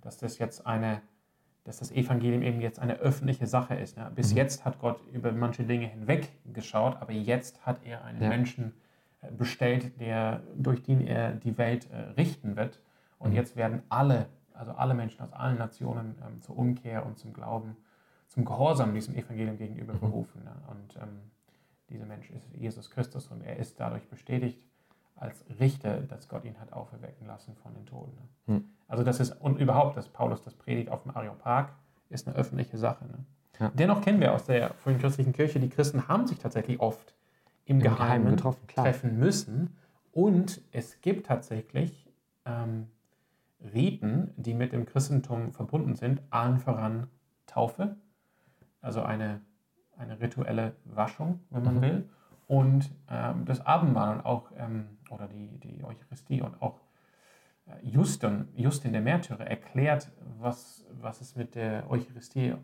dass 0.00 0.18
das 0.18 0.38
jetzt 0.38 0.66
eine, 0.66 1.00
dass 1.64 1.78
das 1.78 1.90
Evangelium 1.90 2.42
eben 2.42 2.60
jetzt 2.60 2.78
eine 2.78 2.98
öffentliche 2.98 3.46
Sache 3.46 3.74
ist. 3.74 3.98
Bis 4.14 4.30
mhm. 4.30 4.36
jetzt 4.36 4.64
hat 4.64 4.78
Gott 4.78 5.00
über 5.12 5.32
manche 5.32 5.64
Dinge 5.64 5.86
hinweg 5.86 6.30
geschaut, 6.52 6.96
aber 7.00 7.12
jetzt 7.12 7.66
hat 7.66 7.84
er 7.84 8.04
einen 8.04 8.22
ja. 8.22 8.28
Menschen 8.28 8.74
äh, 9.22 9.32
bestellt, 9.32 9.98
der, 10.00 10.42
durch 10.56 10.82
den 10.82 11.00
er 11.00 11.32
die 11.32 11.56
Welt 11.58 11.90
äh, 11.90 11.96
richten 12.16 12.54
wird. 12.56 12.80
Und 13.18 13.30
mhm. 13.30 13.36
jetzt 13.36 13.56
werden 13.56 13.82
alle, 13.88 14.26
also 14.52 14.72
alle 14.72 14.94
Menschen 14.94 15.22
aus 15.22 15.32
allen 15.32 15.58
Nationen 15.58 16.16
ähm, 16.24 16.42
zur 16.42 16.58
Umkehr 16.58 17.06
und 17.06 17.18
zum 17.18 17.32
Glauben, 17.32 17.76
zum 18.28 18.44
Gehorsam 18.44 18.94
diesem 18.94 19.14
Evangelium 19.16 19.56
gegenüber 19.56 19.94
mhm. 19.94 20.00
berufen. 20.00 20.44
Ne? 20.44 20.52
Und 20.70 20.96
ähm, 20.96 21.30
dieser 21.94 22.06
Mensch 22.06 22.28
ist 22.30 22.52
Jesus 22.54 22.90
Christus 22.90 23.28
und 23.28 23.42
er 23.42 23.56
ist 23.56 23.78
dadurch 23.78 24.06
bestätigt 24.08 24.60
als 25.16 25.44
Richter, 25.60 26.00
dass 26.00 26.28
Gott 26.28 26.44
ihn 26.44 26.58
hat 26.58 26.72
auferwecken 26.72 27.26
lassen 27.26 27.54
von 27.62 27.72
den 27.72 27.86
Toten. 27.86 28.12
Ne? 28.46 28.54
Mhm. 28.54 28.64
Also 28.88 29.04
das 29.04 29.20
ist, 29.20 29.32
und 29.40 29.58
überhaupt, 29.60 29.96
dass 29.96 30.08
Paulus 30.08 30.42
das 30.42 30.54
predigt 30.54 30.90
auf 30.90 31.04
dem 31.04 31.16
Areopag, 31.16 31.68
ist 32.10 32.26
eine 32.26 32.36
öffentliche 32.36 32.78
Sache. 32.78 33.04
Ne? 33.06 33.24
Ja. 33.60 33.72
Dennoch 33.74 34.02
kennen 34.02 34.20
wir 34.20 34.32
aus 34.32 34.44
der 34.46 34.74
frühen 34.74 34.98
christlichen 34.98 35.32
Kirche, 35.32 35.60
die 35.60 35.68
Christen 35.68 36.08
haben 36.08 36.26
sich 36.26 36.38
tatsächlich 36.38 36.80
oft 36.80 37.14
im, 37.64 37.76
Im 37.76 37.82
Geheimen, 37.82 38.36
Geheimen 38.36 38.66
treffen 38.66 39.18
müssen. 39.18 39.76
Und 40.12 40.60
es 40.72 41.00
gibt 41.00 41.26
tatsächlich 41.26 42.12
ähm, 42.44 42.88
Riten, 43.72 44.32
die 44.36 44.54
mit 44.54 44.72
dem 44.72 44.84
Christentum 44.84 45.52
verbunden 45.52 45.94
sind, 45.94 46.22
allen 46.30 46.58
voran 46.58 47.06
Taufe, 47.46 47.96
also 48.80 49.02
eine, 49.02 49.40
eine 49.96 50.20
rituelle 50.20 50.74
Waschung, 50.84 51.40
wenn 51.50 51.64
man 51.64 51.76
mhm. 51.76 51.82
will, 51.82 52.08
und 52.46 52.90
ähm, 53.08 53.44
das 53.44 53.64
Abendmahl 53.64 54.16
und 54.16 54.26
auch, 54.26 54.50
ähm, 54.56 54.98
oder 55.10 55.28
die, 55.28 55.58
die 55.58 55.82
Eucharistie 55.84 56.42
und 56.42 56.60
auch 56.60 56.80
äh, 57.66 57.86
Justin, 57.86 58.48
Justin 58.54 58.92
der 58.92 59.00
Märtyrer 59.00 59.46
erklärt, 59.46 60.10
was, 60.38 60.84
was 61.00 61.20
es 61.20 61.36
mit 61.36 61.54
der 61.54 61.90
Eucharistie 61.90 62.48
ähm, 62.48 62.60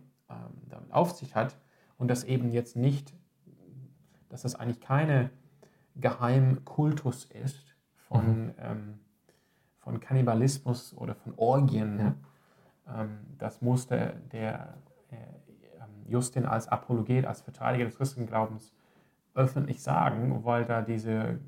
damit 0.68 0.92
auf 0.92 1.12
sich 1.12 1.34
hat 1.34 1.56
und 1.96 2.08
dass 2.08 2.24
eben 2.24 2.50
jetzt 2.52 2.76
nicht, 2.76 3.14
dass 4.28 4.42
das 4.42 4.54
eigentlich 4.54 4.80
keine 4.80 5.30
Geheimkultus 5.96 7.24
ist 7.24 7.74
von 7.94 8.46
mhm. 8.46 8.54
ähm, 8.58 9.00
von 9.80 9.98
Kannibalismus 9.98 10.94
oder 10.96 11.14
von 11.14 11.34
Orgien. 11.36 11.98
Ja. 12.86 13.02
Ähm, 13.02 13.18
das 13.38 13.62
musste 13.62 14.20
der 14.32 14.74
äh, 15.10 15.16
Justin 16.10 16.44
als 16.44 16.68
Apologet, 16.68 17.24
als 17.26 17.40
Verteidiger 17.40 17.84
des 17.84 17.96
Christenglaubens 17.96 18.72
öffentlich 19.34 19.80
sagen, 19.82 20.44
weil 20.44 20.64
da 20.64 20.82
diese 20.82 21.38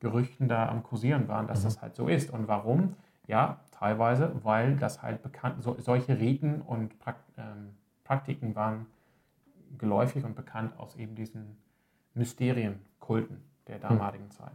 Gerüchten 0.00 0.48
da 0.48 0.68
am 0.68 0.82
Kursieren 0.82 1.28
waren, 1.28 1.46
dass 1.46 1.60
mhm. 1.60 1.64
das 1.64 1.82
halt 1.82 1.96
so 1.96 2.08
ist. 2.08 2.30
Und 2.30 2.48
warum? 2.48 2.94
Ja, 3.26 3.60
teilweise, 3.72 4.32
weil 4.42 4.76
das 4.76 5.02
halt 5.02 5.22
bekannt, 5.22 5.62
so, 5.62 5.76
solche 5.78 6.18
Riten 6.18 6.62
und 6.62 6.98
Prakt, 6.98 7.24
ähm, 7.36 7.74
Praktiken 8.04 8.54
waren 8.54 8.86
geläufig 9.76 10.24
und 10.24 10.34
bekannt 10.34 10.78
aus 10.78 10.96
eben 10.96 11.14
diesen 11.14 11.58
Mysterienkulten 12.14 13.42
der 13.66 13.76
mhm. 13.76 13.82
damaligen 13.82 14.24
mhm. 14.24 14.30
Zeit. 14.30 14.52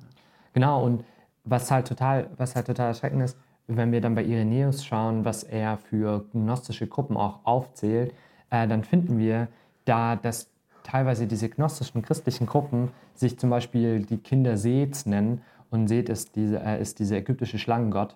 Genau, 0.53 0.83
und 0.83 1.03
was 1.43 1.69
halt 1.69 1.87
total, 1.87 2.29
was 2.37 2.55
halt 2.55 2.67
total 2.67 2.87
erschreckend 2.87 3.21
ist, 3.21 3.37
wenn 3.67 3.91
wir 3.91 4.01
dann 4.01 4.15
bei 4.15 4.23
Irenäus 4.23 4.85
schauen, 4.85 5.25
was 5.25 5.43
er 5.43 5.77
für 5.77 6.25
gnostische 6.31 6.87
Gruppen 6.87 7.15
auch 7.17 7.45
aufzählt, 7.45 8.13
äh, 8.53 8.67
dann 8.67 8.83
finden 8.83 9.17
wir 9.17 9.47
da, 9.85 10.15
dass 10.15 10.49
teilweise 10.83 11.25
diese 11.25 11.49
gnostischen 11.49 12.03
christlichen 12.03 12.45
Gruppen 12.45 12.91
sich 13.15 13.39
zum 13.39 13.49
Beispiel 13.49 14.05
die 14.05 14.17
Kinder 14.17 14.57
Seths 14.57 15.05
nennen 15.07 15.41
und 15.71 15.87
Seth 15.87 16.07
ist, 16.07 16.35
diese, 16.35 16.59
äh, 16.59 16.79
ist 16.79 16.99
dieser 16.99 17.17
ägyptische 17.17 17.57
Schlangengott. 17.57 18.15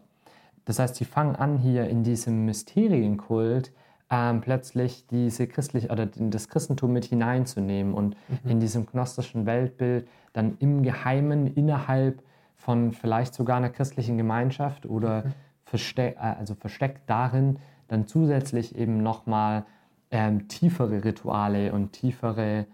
Das 0.65 0.79
heißt, 0.79 0.95
sie 0.95 1.05
fangen 1.05 1.35
an, 1.35 1.57
hier 1.57 1.89
in 1.89 2.03
diesem 2.03 2.45
Mysterienkult 2.45 3.71
ähm, 4.11 4.41
plötzlich 4.41 5.07
diese 5.07 5.47
christliche 5.47 5.89
oder 5.89 6.05
das 6.05 6.49
Christentum 6.49 6.93
mit 6.93 7.05
hineinzunehmen 7.05 7.93
und 7.93 8.15
mhm. 8.27 8.51
in 8.51 8.59
diesem 8.59 8.85
gnostischen 8.85 9.45
Weltbild 9.47 10.07
dann 10.33 10.57
im 10.59 10.83
Geheimen 10.83 11.47
innerhalb 11.47 12.21
von 12.55 12.91
vielleicht 12.91 13.33
sogar 13.33 13.57
einer 13.57 13.69
christlichen 13.69 14.17
Gemeinschaft 14.17 14.85
oder 14.85 15.23
mhm. 15.23 15.33
versteck, 15.65 16.15
äh, 16.17 16.35
also 16.37 16.53
versteckt 16.53 17.09
darin 17.09 17.57
dann 17.87 18.05
zusätzlich 18.05 18.75
eben 18.75 19.01
nochmal 19.01 19.65
ähm, 20.11 20.47
tiefere 20.47 21.03
Rituale 21.03 21.73
und 21.73 21.91
tiefere 21.91 22.65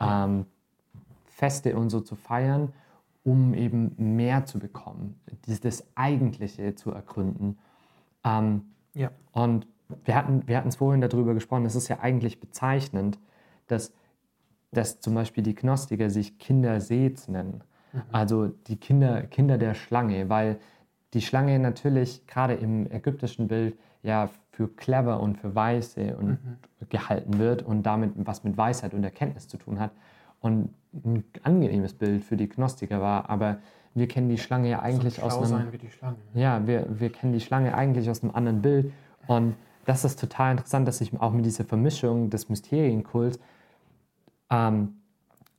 ähm, 0.00 0.46
Feste 1.26 1.76
und 1.76 1.90
so 1.90 2.00
zu 2.00 2.14
feiern, 2.14 2.72
um 3.24 3.54
eben 3.54 3.94
mehr 3.96 4.44
zu 4.46 4.58
bekommen, 4.58 5.20
das 5.46 5.84
Eigentliche 5.94 6.74
zu 6.74 6.90
ergründen. 6.90 7.58
Ähm, 8.24 8.62
ja. 8.94 9.10
Und 9.32 9.66
wir 10.04 10.14
hatten 10.14 10.46
wir 10.46 10.64
es 10.66 10.76
vorhin 10.76 11.00
darüber 11.00 11.34
gesprochen, 11.34 11.66
es 11.66 11.74
ist 11.74 11.88
ja 11.88 12.00
eigentlich 12.00 12.40
bezeichnend, 12.40 13.18
dass, 13.66 13.92
dass 14.72 15.00
zum 15.00 15.14
Beispiel 15.14 15.42
die 15.42 15.54
Gnostiker 15.54 16.10
sich 16.10 16.38
Kinder 16.38 16.80
Seths 16.80 17.28
nennen. 17.28 17.62
Mhm. 17.92 18.02
Also 18.10 18.48
die 18.48 18.76
Kinder, 18.76 19.22
Kinder 19.22 19.58
der 19.58 19.74
Schlange, 19.74 20.28
weil 20.28 20.58
die 21.14 21.22
Schlange 21.22 21.58
natürlich 21.58 22.26
gerade 22.26 22.54
im 22.54 22.90
ägyptischen 22.90 23.48
Bild 23.48 23.78
ja 24.02 24.28
für 24.52 24.68
clever 24.68 25.20
und 25.20 25.38
für 25.38 25.54
weise 25.54 26.16
und 26.16 26.28
Mhm. 26.28 26.38
gehalten 26.90 27.38
wird 27.38 27.62
und 27.62 27.84
damit 27.84 28.12
was 28.16 28.44
mit 28.44 28.56
Weisheit 28.56 28.92
und 28.94 29.02
Erkenntnis 29.04 29.48
zu 29.48 29.56
tun 29.56 29.78
hat 29.80 29.92
und 30.40 30.70
ein 30.92 31.24
angenehmes 31.42 31.94
Bild 31.94 32.24
für 32.24 32.36
die 32.36 32.48
Gnostiker 32.48 33.00
war, 33.00 33.30
aber 33.30 33.58
wir 33.94 34.08
kennen 34.08 34.28
die 34.28 34.38
Schlange 34.38 34.68
ja 34.70 34.80
eigentlich 34.80 35.14
so 35.16 35.22
aus 35.22 35.36
einem 35.38 35.46
sein 35.46 35.72
wie 35.72 35.78
die 35.78 35.90
Schlange. 35.90 36.16
ja, 36.34 36.66
wir, 36.66 36.86
wir 36.88 37.10
kennen 37.10 37.32
die 37.32 37.40
Schlange 37.40 37.74
eigentlich 37.74 38.08
aus 38.10 38.22
einem 38.22 38.34
anderen 38.34 38.62
Bild. 38.62 38.92
Und 39.26 39.54
das 39.84 40.04
ist 40.04 40.18
total 40.18 40.52
interessant, 40.52 40.88
dass 40.88 40.98
sich 40.98 41.18
auch 41.20 41.32
mit 41.32 41.44
dieser 41.44 41.64
Vermischung 41.64 42.30
des 42.30 42.48
Mysterienkults, 42.48 43.38
ähm, 44.50 44.94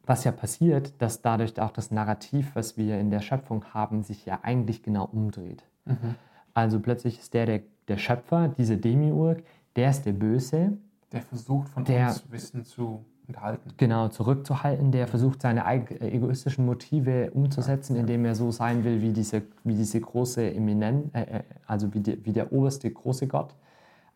was 0.05 0.23
ja 0.23 0.31
passiert, 0.31 0.93
dass 1.01 1.21
dadurch 1.21 1.59
auch 1.61 1.71
das 1.71 1.91
Narrativ, 1.91 2.51
was 2.55 2.77
wir 2.77 2.99
in 2.99 3.09
der 3.09 3.21
Schöpfung 3.21 3.65
haben, 3.73 4.03
sich 4.03 4.25
ja 4.25 4.39
eigentlich 4.43 4.83
genau 4.83 5.05
umdreht. 5.05 5.63
Mhm. 5.85 6.15
Also 6.53 6.79
plötzlich 6.79 7.19
ist 7.19 7.33
der, 7.33 7.45
der 7.45 7.61
der 7.87 7.97
Schöpfer, 7.97 8.49
diese 8.49 8.77
Demiurg, 8.77 9.43
der 9.75 9.89
ist 9.89 10.05
der 10.05 10.13
Böse, 10.13 10.77
Der 11.11 11.21
versucht 11.21 11.69
von 11.69 11.83
Der- 11.85 12.07
uns 12.07 12.31
Wissen 12.31 12.63
zu 12.65 13.05
enthalten. 13.27 13.71
genau 13.77 14.07
zurückzuhalten, 14.09 14.91
der 14.91 15.07
versucht 15.07 15.41
seine 15.41 15.63
äh, 15.65 16.09
egoistischen 16.15 16.65
Motive 16.65 17.31
umzusetzen, 17.31 17.95
indem 17.95 18.25
er 18.25 18.35
so 18.35 18.51
sein 18.51 18.83
will 18.83 19.01
wie 19.01 19.13
diese, 19.13 19.43
wie 19.63 19.75
diese 19.75 19.99
große 20.01 20.53
Eminenz, 20.53 21.09
äh, 21.13 21.21
äh, 21.21 21.43
also 21.67 21.93
wie, 21.93 21.99
die, 22.01 22.23
wie 22.25 22.33
der 22.33 22.51
oberste 22.51 22.89
große 22.91 23.27
Gott. 23.27 23.55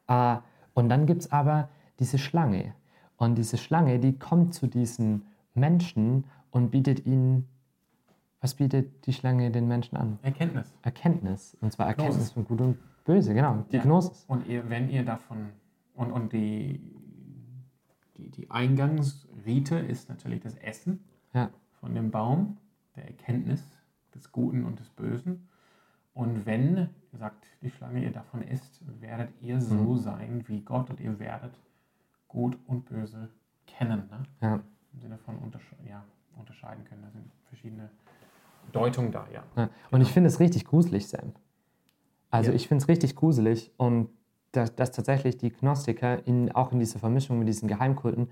Äh, 0.08 0.38
und 0.74 0.90
dann 0.90 1.06
gibt 1.06 1.22
es 1.24 1.32
aber 1.32 1.70
diese 2.00 2.18
Schlange. 2.18 2.74
Und 3.18 3.36
diese 3.36 3.58
Schlange, 3.58 4.00
die 4.00 4.18
kommt 4.20 4.54
zu 4.54 4.68
diesen 4.68 5.26
Menschen 5.56 6.26
und 6.52 6.70
bietet 6.70 7.06
ihnen, 7.06 7.48
was 8.42 8.54
bietet 8.54 9.06
die 9.08 9.14
Schlange 9.14 9.50
den 9.50 9.68
Menschen 9.68 9.98
an? 9.98 10.20
Erkenntnis. 10.22 10.72
Erkenntnis. 10.84 11.58
Und 11.62 11.74
zwar 11.74 11.88
Erkenntnis 11.88 12.32
von 12.32 12.46
Gut 12.46 12.62
und 12.62 12.78
Böse, 13.08 13.34
genau, 13.34 13.66
die 13.72 13.78
Ja. 13.78 13.84
Gnosis. 13.84 14.26
Und 14.28 14.46
ihr, 14.48 14.70
wenn 14.70 14.90
ihr 14.90 15.04
davon 15.06 15.50
und, 15.96 16.12
und 16.12 16.34
die, 16.34 16.82
die, 18.18 18.30
die 18.30 18.52
Eingangsrite 18.52 19.78
ist 19.80 20.10
natürlich 20.10 20.42
das 20.42 20.56
Essen 20.56 21.04
Ja. 21.34 21.50
von 21.80 21.96
dem 21.96 22.12
Baum, 22.12 22.58
der 22.96 23.06
Erkenntnis 23.08 23.64
des 24.14 24.32
Guten 24.32 24.66
und 24.66 24.80
des 24.80 24.90
Bösen. 24.90 25.48
Und 26.14 26.46
wenn, 26.46 26.90
sagt 27.14 27.46
die 27.62 27.70
Schlange, 27.70 28.04
ihr 28.04 28.12
davon 28.12 28.42
isst, 28.42 28.82
werdet 29.02 29.30
ihr 29.42 29.62
so 29.62 29.76
Mhm. 29.94 29.98
sein 29.98 30.44
wie 30.48 30.62
Gott 30.62 30.90
und 30.90 31.00
ihr 31.00 31.18
werdet 31.20 31.58
Gut 32.28 32.58
und 32.68 32.86
Böse 32.86 33.30
kennen. 33.68 34.10
Ne? 34.12 34.24
Ja. 34.42 34.60
Im 34.94 35.00
Sinne 35.00 35.18
von 35.20 35.38
untersche 35.38 35.76
ja, 35.88 36.04
unterscheiden 36.36 36.84
können. 36.86 37.04
Da 37.04 37.10
sind 37.12 37.32
verschiedene 37.46 37.90
Deutungen 38.74 39.12
da, 39.14 39.26
ja. 39.34 39.44
Ja. 39.56 39.70
Und 39.92 40.02
ich 40.02 40.12
finde 40.12 40.28
es 40.28 40.40
richtig 40.42 40.66
gruselig, 40.66 41.08
Sam. 41.08 41.32
Also 42.38 42.52
Ja. 42.52 42.56
ich 42.56 42.68
finde 42.68 42.84
es 42.84 42.88
richtig 42.88 43.16
gruselig 43.16 43.72
und 43.78 44.10
dass, 44.52 44.76
dass 44.76 44.92
tatsächlich 44.92 45.38
die 45.38 45.52
Gnostiker 45.52 46.26
in, 46.26 46.52
auch 46.54 46.72
in 46.72 46.80
dieser 46.80 47.00
Vermischung 47.00 47.40
mit 47.40 47.48
diesen 47.48 47.68
Geheimkulten, 47.68 48.30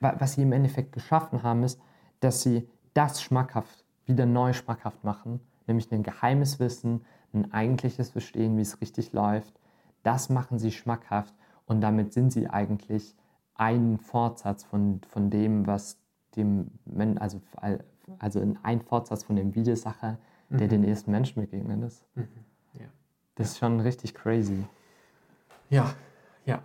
wa- 0.00 0.14
was 0.18 0.32
sie 0.34 0.42
im 0.42 0.52
Endeffekt 0.52 0.92
geschaffen 0.92 1.42
haben, 1.42 1.62
ist, 1.62 1.80
dass 2.20 2.42
sie 2.42 2.68
das 2.94 3.20
schmackhaft, 3.22 3.84
wieder 4.06 4.26
neu 4.26 4.52
schmackhaft 4.52 5.04
machen, 5.04 5.40
nämlich 5.66 5.92
ein 5.92 6.02
geheimes 6.02 6.58
Wissen, 6.58 7.04
ein 7.34 7.52
eigentliches 7.52 8.10
Verstehen, 8.10 8.56
wie 8.56 8.62
es 8.62 8.80
richtig 8.80 9.12
läuft. 9.12 9.60
Das 10.02 10.30
machen 10.30 10.58
sie 10.58 10.72
schmackhaft 10.72 11.34
und 11.66 11.80
damit 11.80 12.12
sind 12.12 12.32
sie 12.32 12.48
eigentlich 12.48 13.14
ein 13.54 13.98
Fortsatz 13.98 14.64
von, 14.64 15.00
von 15.08 15.30
dem, 15.30 15.66
was 15.66 15.98
dem, 16.36 16.70
also, 17.18 17.40
also 18.18 18.40
ein 18.62 18.80
Fortsatz 18.80 19.24
von 19.24 19.36
dem 19.36 19.54
Widersacher, 19.54 20.18
der 20.50 20.66
Mhm. 20.66 20.70
den 20.70 20.84
ersten 20.84 21.10
Menschen 21.10 21.42
begegnet 21.42 21.82
ist. 21.84 22.04
Mhm. 22.14 22.28
Das 23.38 23.50
ist 23.52 23.58
schon 23.58 23.80
richtig 23.80 24.14
crazy. 24.14 24.66
Ja, 25.70 25.94
ja. 26.44 26.62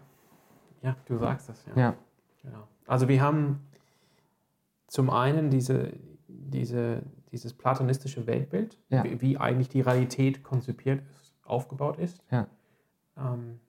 Ja, 0.81 0.95
du 1.05 1.17
sagst 1.17 1.49
das, 1.49 1.65
ja. 1.65 1.73
Ja, 1.81 1.95
Genau. 2.41 2.67
Also 2.87 3.07
wir 3.07 3.21
haben 3.21 3.61
zum 4.87 5.09
einen 5.09 5.49
diese, 5.49 5.93
diese, 6.27 7.03
dieses 7.31 7.53
platonistische 7.53 8.27
Weltbild, 8.27 8.77
Ja. 8.89 9.03
wie, 9.03 9.21
wie 9.21 9.37
eigentlich 9.37 9.69
die 9.69 9.81
Realität 9.81 10.43
konzipiert 10.43 11.01
ist, 11.09 11.33
aufgebaut 11.43 11.97
ist. 11.99 12.21
Ja. 12.31 12.47
Ähm, 13.17 13.59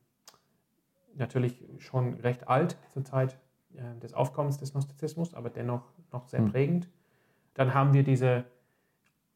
natürlich 1.14 1.64
schon 1.78 2.14
recht 2.14 2.48
alt 2.48 2.76
zur 2.92 3.04
Zeit 3.04 3.38
äh, 3.74 3.98
des 4.00 4.14
Aufkommens 4.14 4.58
des 4.58 4.72
Gnostizismus, 4.72 5.34
aber 5.34 5.50
dennoch 5.50 5.82
noch 6.12 6.26
sehr 6.28 6.40
Hm. 6.40 6.50
prägend. 6.50 6.88
Dann 7.54 7.74
haben 7.74 7.92
wir 7.94 8.02
diese, 8.02 8.44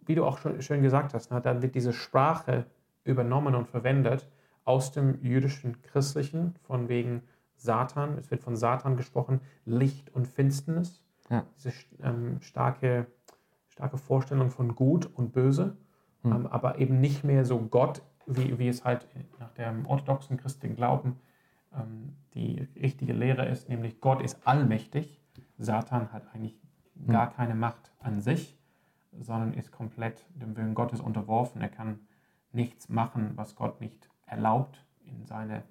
wie 0.01 0.17
du 0.17 0.25
auch 0.25 0.39
schon 0.39 0.61
schön 0.63 0.83
gesagt 0.83 1.15
hast, 1.15 1.31
ne, 1.31 1.41
dann 1.41 1.63
wird 1.63 1.75
diese 1.77 1.93
Sprache 1.93 2.67
übernommen 3.09 3.55
und 3.55 3.67
verwendet 3.67 4.29
aus 4.65 4.93
dem 4.93 5.21
jüdischen 5.23 5.83
Christlichen, 5.83 6.55
von 6.63 6.89
wegen 6.89 7.23
Satan. 7.57 8.19
Es 8.19 8.31
wird 8.31 8.43
von 8.43 8.57
Satan 8.57 8.97
gesprochen, 8.97 9.41
Licht 9.65 10.15
und 10.15 10.29
Finsternis. 10.29 11.05
Ja. 11.31 11.45
Diese 11.57 11.73
ähm, 12.03 12.41
starke, 12.41 13.07
starke 13.69 13.99
Vorstellung 13.99 14.51
von 14.51 14.75
Gut 14.75 15.07
und 15.15 15.33
Böse, 15.33 15.77
Hm. 16.23 16.33
ähm, 16.33 16.47
aber 16.47 16.79
eben 16.79 17.01
nicht 17.01 17.25
mehr 17.25 17.45
so 17.45 17.59
Gott, 17.61 18.03
wie, 18.27 18.59
wie 18.59 18.69
es 18.69 18.85
halt 18.85 19.07
nach 19.39 19.53
dem 19.53 19.87
orthodoxen 19.87 20.37
christlichen 20.37 20.77
Glauben 20.77 21.17
ähm, 21.75 22.17
die 22.35 22.69
richtige 22.77 23.13
Lehre 23.13 23.47
ist, 23.47 23.69
nämlich 23.69 24.01
Gott 24.01 24.21
ist 24.21 24.47
allmächtig. 24.47 25.21
Satan 25.57 26.13
hat 26.13 26.35
eigentlich 26.35 26.59
gar 27.07 27.31
keine 27.31 27.55
Macht 27.55 27.93
an 28.01 28.21
sich, 28.21 28.59
sondern 29.19 29.55
ist 29.55 29.73
komplett 29.73 30.27
dem 30.35 30.57
Willen 30.57 30.75
Gottes 30.75 31.01
unterworfen. 31.01 31.61
Er 31.61 31.69
kann 31.69 32.01
nichts 32.53 32.89
machen, 32.89 33.33
was 33.37 33.57
Gott 33.57 33.81
nicht 33.81 34.09
erlaubt 34.27 34.85
in 35.05 35.27
seiner 35.27 35.63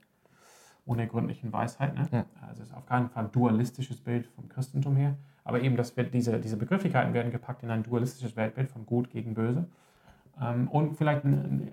unergründlichen 0.85 1.51
Weisheit. 1.51 1.95
Ne? 1.95 2.07
Ja. 2.11 2.25
Also 2.47 2.63
es 2.63 2.69
ist 2.69 2.75
auf 2.75 2.85
keinen 2.85 3.09
Fall 3.09 3.25
ein 3.25 3.31
dualistisches 3.31 3.99
Bild 4.01 4.27
vom 4.27 4.47
Christentum 4.47 4.95
her, 4.95 5.17
aber 5.43 5.61
eben, 5.61 5.75
dass 5.75 5.95
wir 5.95 6.05
diese, 6.05 6.39
diese 6.39 6.57
Begrifflichkeiten 6.57 7.13
werden 7.13 7.31
gepackt 7.31 7.63
in 7.63 7.69
ein 7.69 7.83
dualistisches 7.83 8.35
Weltbild 8.35 8.69
von 8.69 8.85
Gut 8.85 9.09
gegen 9.09 9.33
Böse. 9.33 9.67
Ähm, 10.41 10.67
und 10.69 10.95
vielleicht 10.95 11.25
eine, 11.25 11.43
eine 11.43 11.71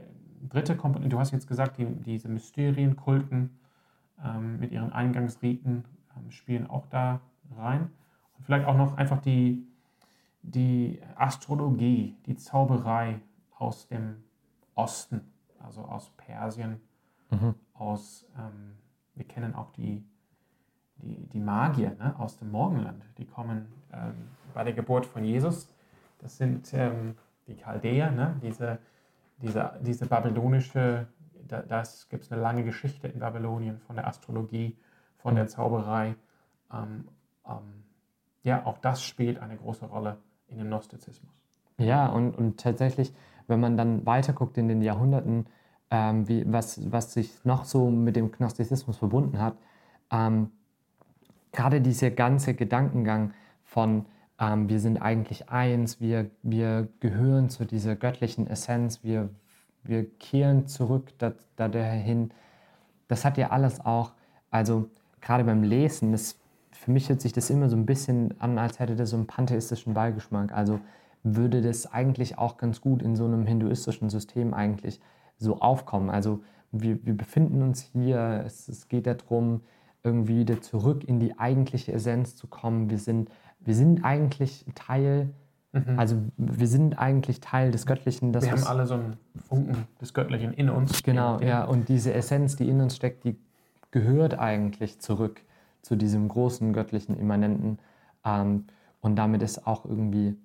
dritte 0.48 0.76
Komponente, 0.76 1.14
du 1.14 1.20
hast 1.20 1.30
jetzt 1.30 1.46
gesagt, 1.46 1.78
die, 1.78 1.86
diese 1.86 2.28
Mysterienkulten 2.28 3.50
ähm, 4.22 4.58
mit 4.58 4.72
ihren 4.72 4.92
Eingangsriten 4.92 5.84
ähm, 6.16 6.30
spielen 6.30 6.68
auch 6.68 6.86
da 6.86 7.20
rein. 7.56 7.90
Und 8.36 8.44
vielleicht 8.44 8.66
auch 8.66 8.76
noch 8.76 8.96
einfach 8.96 9.20
die, 9.20 9.66
die 10.42 11.00
Astrologie, 11.16 12.16
die 12.26 12.36
Zauberei 12.36 13.20
aus 13.58 13.86
dem 13.86 14.23
Osten, 14.74 15.32
also 15.58 15.82
aus 15.82 16.10
Persien, 16.16 16.80
Mhm. 17.30 17.54
aus, 17.74 18.26
ähm, 18.38 18.76
wir 19.14 19.24
kennen 19.24 19.54
auch 19.54 19.70
die, 19.72 20.04
die, 20.96 21.26
die 21.28 21.40
Magier 21.40 21.96
ne, 21.98 22.14
aus 22.18 22.36
dem 22.38 22.50
Morgenland, 22.52 23.02
die 23.18 23.24
kommen 23.26 23.66
ähm, 23.92 24.14
bei 24.52 24.62
der 24.62 24.72
Geburt 24.72 25.06
von 25.06 25.24
Jesus. 25.24 25.68
Das 26.18 26.36
sind 26.36 26.72
ähm, 26.74 27.16
die 27.46 27.56
Chaldäer, 27.56 28.10
ne, 28.10 28.36
diese, 28.42 28.78
diese, 29.38 29.72
diese 29.80 30.06
babylonische, 30.06 31.06
da, 31.48 31.62
das 31.62 32.08
gibt 32.08 32.24
es 32.24 32.32
eine 32.32 32.40
lange 32.40 32.62
Geschichte 32.62 33.08
in 33.08 33.18
Babylonien 33.18 33.80
von 33.80 33.96
der 33.96 34.06
Astrologie, 34.06 34.76
von 35.18 35.34
der 35.34 35.48
Zauberei. 35.48 36.14
Ähm, 36.72 37.08
ähm, 37.48 37.84
ja, 38.42 38.64
auch 38.64 38.78
das 38.78 39.02
spielt 39.02 39.38
eine 39.40 39.56
große 39.56 39.86
Rolle 39.86 40.18
in 40.48 40.58
dem 40.58 40.68
Gnostizismus. 40.68 41.32
Ja, 41.78 42.06
und, 42.06 42.36
und 42.36 42.60
tatsächlich, 42.60 43.12
wenn 43.46 43.60
man 43.60 43.76
dann 43.76 44.04
weiterguckt 44.06 44.58
in 44.58 44.68
den 44.68 44.82
Jahrhunderten, 44.82 45.46
ähm, 45.90 46.28
wie, 46.28 46.44
was, 46.50 46.90
was 46.90 47.12
sich 47.12 47.44
noch 47.44 47.64
so 47.64 47.90
mit 47.90 48.16
dem 48.16 48.32
Gnostizismus 48.32 48.96
verbunden 48.96 49.40
hat, 49.40 49.56
ähm, 50.10 50.50
gerade 51.52 51.80
dieser 51.80 52.10
ganze 52.10 52.54
Gedankengang 52.54 53.32
von 53.62 54.06
ähm, 54.38 54.68
wir 54.68 54.80
sind 54.80 54.98
eigentlich 54.98 55.48
eins, 55.48 56.00
wir, 56.00 56.30
wir 56.42 56.88
gehören 57.00 57.48
zu 57.48 57.64
dieser 57.64 57.96
göttlichen 57.96 58.46
Essenz, 58.46 59.02
wir, 59.02 59.30
wir 59.82 60.08
kehren 60.18 60.66
zurück 60.66 61.12
da, 61.18 61.32
da 61.56 61.68
dahin, 61.68 62.30
das 63.08 63.24
hat 63.24 63.38
ja 63.38 63.50
alles 63.50 63.84
auch, 63.84 64.12
also 64.50 64.88
gerade 65.20 65.44
beim 65.44 65.62
Lesen, 65.62 66.12
das, 66.12 66.38
für 66.72 66.90
mich 66.90 67.08
hört 67.08 67.20
sich 67.20 67.32
das 67.32 67.50
immer 67.50 67.68
so 67.68 67.76
ein 67.76 67.86
bisschen 67.86 68.34
an, 68.40 68.58
als 68.58 68.80
hätte 68.80 68.96
das 68.96 69.10
so 69.10 69.16
einen 69.16 69.26
pantheistischen 69.26 69.94
Beigeschmack. 69.94 70.52
Also 70.52 70.80
würde 71.24 71.60
das 71.62 71.86
eigentlich 71.92 72.38
auch 72.38 72.56
ganz 72.58 72.80
gut 72.80 73.02
in 73.02 73.16
so 73.16 73.24
einem 73.24 73.46
hinduistischen 73.46 74.10
System 74.10 74.54
eigentlich 74.54 75.00
so 75.38 75.58
aufkommen. 75.60 76.10
Also 76.10 76.42
wir, 76.70 77.04
wir 77.04 77.16
befinden 77.16 77.62
uns 77.62 77.80
hier, 77.80 78.42
es, 78.46 78.68
es 78.68 78.88
geht 78.88 79.06
darum, 79.06 79.62
irgendwie 80.02 80.36
wieder 80.40 80.60
zurück 80.60 81.02
in 81.04 81.18
die 81.18 81.38
eigentliche 81.38 81.92
Essenz 81.92 82.36
zu 82.36 82.46
kommen. 82.46 82.90
Wir 82.90 82.98
sind, 82.98 83.30
wir 83.60 83.74
sind 83.74 84.04
eigentlich 84.04 84.64
Teil, 84.74 85.30
also 85.96 86.16
wir 86.36 86.68
sind 86.68 86.98
eigentlich 87.00 87.40
Teil 87.40 87.70
des 87.72 87.84
Göttlichen. 87.86 88.32
Wir 88.32 88.40
haben 88.52 88.68
alle 88.68 88.86
so 88.86 88.94
einen 88.94 89.16
Funken 89.48 89.88
des 90.00 90.14
Göttlichen 90.14 90.52
in 90.52 90.70
uns. 90.70 91.02
Genau, 91.02 91.38
der- 91.38 91.48
ja. 91.48 91.64
Und 91.64 91.88
diese 91.88 92.12
Essenz, 92.14 92.54
die 92.54 92.68
in 92.68 92.80
uns 92.80 92.94
steckt, 92.94 93.24
die 93.24 93.36
gehört 93.90 94.38
eigentlich 94.38 95.00
zurück 95.00 95.40
zu 95.82 95.96
diesem 95.96 96.28
großen 96.28 96.72
göttlichen 96.72 97.16
Immanenten. 97.16 97.78
Ähm, 98.24 98.66
und 99.00 99.16
damit 99.16 99.42
ist 99.42 99.66
auch 99.66 99.84
irgendwie, 99.84 100.36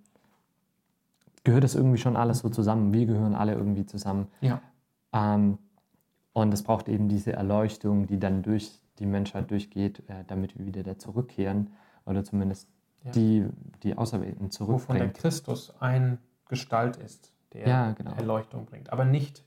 gehört 1.49 1.63
es 1.63 1.73
irgendwie 1.73 1.97
schon 1.97 2.15
alles 2.15 2.39
so 2.39 2.49
zusammen. 2.49 2.93
Wir 2.93 3.07
gehören 3.07 3.33
alle 3.33 3.55
irgendwie 3.55 3.83
zusammen. 3.83 4.27
Ja. 4.39 4.61
Ähm, 5.11 5.57
und 6.31 6.53
es 6.53 6.61
braucht 6.61 6.87
eben 6.87 7.09
diese 7.09 7.33
Erleuchtung, 7.33 8.05
die 8.05 8.19
dann 8.19 8.43
durch 8.43 8.79
die 8.99 9.07
Menschheit 9.07 9.49
durchgeht, 9.49 10.03
äh, 10.07 10.23
damit 10.27 10.59
wir 10.59 10.67
wieder 10.67 10.83
da 10.83 10.99
zurückkehren 10.99 11.71
oder 12.05 12.23
zumindest 12.23 12.69
ja. 13.03 13.11
die, 13.13 13.47
die 13.81 13.97
Auserwählten 13.97 14.51
zurückbringt. 14.51 14.89
Wovon 14.89 14.97
der 14.99 15.09
Christus 15.09 15.73
ein 15.79 16.19
Gestalt 16.47 16.97
ist, 16.97 17.33
der 17.53 17.67
ja, 17.67 17.91
genau. 17.93 18.11
Erleuchtung 18.11 18.67
bringt. 18.67 18.93
Aber 18.93 19.05
nicht 19.05 19.43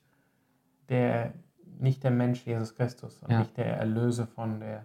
der, 0.88 1.34
nicht 1.78 2.02
der 2.02 2.10
Mensch 2.10 2.44
Jesus 2.44 2.74
Christus 2.74 3.22
und 3.22 3.30
ja. 3.30 3.38
nicht 3.38 3.56
der 3.56 3.76
Erlöse 3.76 4.26
von 4.26 4.58
der, 4.58 4.84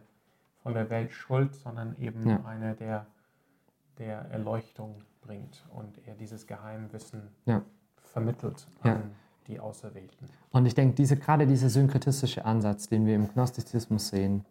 von 0.62 0.76
der 0.76 0.92
Welt 0.92 1.12
Schuld, 1.14 1.56
sondern 1.56 1.96
eben 1.98 2.30
ja. 2.30 2.46
einer, 2.46 2.76
der, 2.76 3.08
der 3.98 4.20
Erleuchtung 4.30 5.02
bringt 5.28 5.66
und 5.76 6.00
er 6.08 6.16
dieses 6.16 6.48
Geheimwissen 6.48 7.22
vermittelt 8.02 8.68
an 8.82 9.12
die 9.48 9.60
Auserwählten. 9.60 10.28
Und 10.52 10.66
ich 10.66 10.76
denke, 10.76 10.96
diese, 10.96 11.18
gerade 11.18 11.46
dieser 11.46 11.70
synkretistische 11.70 12.46
Ansatz, 12.46 12.88
den 12.88 13.06
wir 13.06 13.16
im 13.16 13.28
Gnostizismus 13.28 14.10
sehen, 14.10 14.46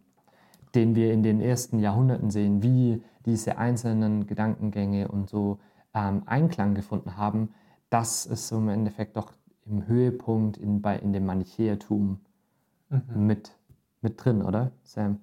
den 0.74 0.94
wir 0.94 1.12
in 1.12 1.22
den 1.22 1.40
ersten 1.40 1.78
Jahrhunderten 1.78 2.30
sehen, 2.30 2.62
wie 2.62 3.02
diese 3.24 3.58
einzelnen 3.58 4.26
Gedankengänge 4.26 5.08
und 5.08 5.28
so 5.28 5.58
ähm, 5.94 6.22
Einklang 6.26 6.74
gefunden 6.74 7.16
haben, 7.16 7.54
das 7.90 8.26
ist 8.26 8.50
im 8.52 8.68
Endeffekt 8.68 9.16
doch 9.16 9.32
im 9.64 9.86
Höhepunkt 9.86 10.56
in, 10.56 10.80
bei, 10.80 10.98
in 10.98 11.12
dem 11.12 11.26
Manichäertum 11.26 12.20
mhm. 12.90 13.26
mit, 13.26 13.52
mit 14.00 14.22
drin, 14.24 14.42
oder, 14.42 14.70
Sam? 14.84 15.20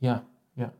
Ja, 0.00 0.22
ja, 0.54 0.70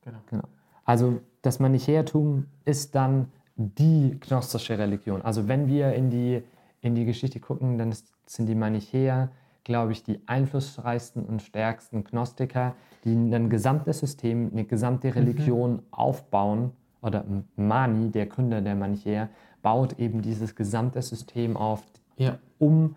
genau. 0.00 0.18
genau. 0.26 0.44
Also 0.84 1.20
das 1.44 1.60
Manichäertum 1.60 2.46
ist 2.64 2.94
dann 2.94 3.28
die 3.56 4.18
gnostische 4.20 4.78
Religion. 4.78 5.22
Also 5.22 5.48
wenn 5.48 5.68
wir 5.68 5.92
in 5.92 6.10
die, 6.10 6.42
in 6.80 6.94
die 6.94 7.04
Geschichte 7.04 7.40
gucken, 7.40 7.78
dann 7.78 7.90
ist, 7.90 8.12
sind 8.26 8.46
die 8.46 8.54
Manichäer 8.54 9.30
glaube 9.64 9.92
ich, 9.92 10.02
die 10.02 10.20
einflussreichsten 10.26 11.24
und 11.24 11.42
stärksten 11.42 12.04
Gnostiker, 12.04 12.74
die 13.04 13.12
ein 13.12 13.48
gesamtes 13.48 13.98
System, 13.98 14.50
eine 14.52 14.64
gesamte 14.64 15.08
mhm. 15.08 15.12
Religion 15.14 15.72
mhm. 15.72 15.82
aufbauen. 15.90 16.72
Oder 17.02 17.24
Mani, 17.56 18.10
der 18.10 18.26
Gründer 18.26 18.60
der 18.60 18.74
Manichäer, 18.74 19.28
baut 19.62 19.98
eben 19.98 20.22
dieses 20.22 20.54
gesamte 20.54 21.02
System 21.02 21.56
auf, 21.56 21.82
ja. 22.16 22.38
um 22.58 22.96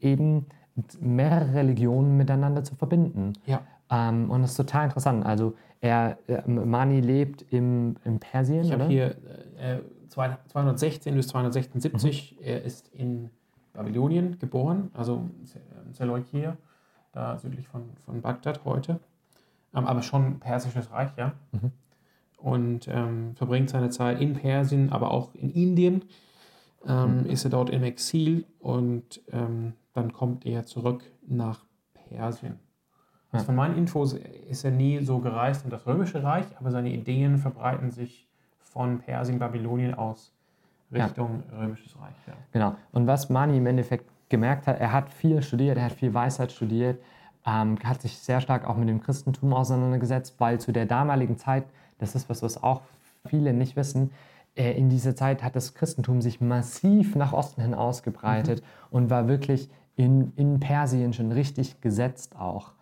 eben 0.00 0.46
mehrere 1.00 1.54
Religionen 1.54 2.16
miteinander 2.16 2.62
zu 2.64 2.74
verbinden. 2.74 3.34
Ja. 3.46 3.62
Ähm, 3.90 4.30
und 4.30 4.42
das 4.42 4.52
ist 4.52 4.56
total 4.56 4.86
interessant. 4.86 5.24
Also 5.24 5.54
er, 5.82 6.16
äh, 6.28 6.48
Mani 6.48 7.00
lebt 7.00 7.44
im, 7.50 7.96
in 8.04 8.20
Persien, 8.20 8.64
Ich 8.64 8.72
habe 8.72 8.86
hier 8.86 9.16
äh, 9.58 9.80
216 10.08 11.14
bis 11.14 11.28
276. 11.28 12.36
Mhm. 12.38 12.44
Er 12.44 12.62
ist 12.62 12.88
in 12.94 13.30
Babylonien 13.72 14.38
geboren, 14.38 14.90
also 14.94 15.28
Seleukia, 15.90 16.56
da 17.12 17.36
südlich 17.36 17.66
von, 17.66 17.90
von 18.04 18.22
Bagdad 18.22 18.64
heute. 18.64 19.00
Ähm, 19.74 19.86
aber 19.86 20.02
schon 20.02 20.38
persisches 20.38 20.90
Reich, 20.92 21.10
ja. 21.16 21.32
Mhm. 21.50 21.72
Und 22.36 22.88
ähm, 22.88 23.34
verbringt 23.34 23.70
seine 23.70 23.90
Zeit 23.90 24.20
in 24.20 24.34
Persien, 24.34 24.92
aber 24.92 25.10
auch 25.10 25.34
in 25.34 25.50
Indien. 25.50 26.04
Ähm, 26.86 27.20
mhm. 27.20 27.26
Ist 27.26 27.44
er 27.44 27.50
dort 27.50 27.70
im 27.70 27.82
Exil 27.82 28.46
und 28.60 29.20
ähm, 29.32 29.74
dann 29.94 30.12
kommt 30.12 30.46
er 30.46 30.64
zurück 30.64 31.02
nach 31.26 31.64
Persien. 31.94 32.60
Also 33.32 33.46
von 33.46 33.54
meinen 33.54 33.76
Infos 33.76 34.12
ist 34.12 34.64
er 34.64 34.70
nie 34.70 35.02
so 35.02 35.18
gereist 35.18 35.64
in 35.64 35.70
das 35.70 35.86
Römische 35.86 36.22
Reich, 36.22 36.44
aber 36.60 36.70
seine 36.70 36.90
Ideen 36.90 37.38
verbreiten 37.38 37.90
sich 37.90 38.28
von 38.60 38.98
Persien, 38.98 39.38
Babylonien 39.38 39.94
aus 39.94 40.32
Richtung 40.92 41.42
ja. 41.50 41.58
Römisches 41.58 41.96
Reich. 41.98 42.14
Ja. 42.26 42.34
Genau. 42.52 42.74
Und 42.92 43.06
was 43.06 43.30
Mani 43.30 43.56
im 43.56 43.66
Endeffekt 43.66 44.04
gemerkt 44.28 44.66
hat, 44.66 44.80
er 44.80 44.92
hat 44.92 45.10
viel 45.10 45.42
studiert, 45.42 45.78
er 45.78 45.86
hat 45.86 45.92
viel 45.92 46.12
Weisheit 46.12 46.52
studiert, 46.52 47.00
ähm, 47.46 47.78
hat 47.82 48.02
sich 48.02 48.18
sehr 48.18 48.40
stark 48.40 48.68
auch 48.68 48.76
mit 48.76 48.88
dem 48.88 49.00
Christentum 49.00 49.52
auseinandergesetzt, 49.54 50.34
weil 50.38 50.60
zu 50.60 50.72
der 50.72 50.86
damaligen 50.86 51.38
Zeit, 51.38 51.64
das 51.98 52.14
ist 52.14 52.28
was, 52.28 52.42
was 52.42 52.62
auch 52.62 52.82
viele 53.26 53.52
nicht 53.52 53.76
wissen, 53.76 54.10
äh, 54.54 54.72
in 54.72 54.90
dieser 54.90 55.16
Zeit 55.16 55.42
hat 55.42 55.56
das 55.56 55.74
Christentum 55.74 56.20
sich 56.20 56.40
massiv 56.40 57.16
nach 57.16 57.32
Osten 57.32 57.62
hin 57.62 57.74
ausgebreitet 57.74 58.60
mhm. 58.60 58.96
und 58.96 59.10
war 59.10 59.28
wirklich 59.28 59.70
in, 59.96 60.32
in 60.36 60.60
Persien 60.60 61.12
schon 61.12 61.32
richtig 61.32 61.80
gesetzt 61.80 62.36
auch. 62.36 62.72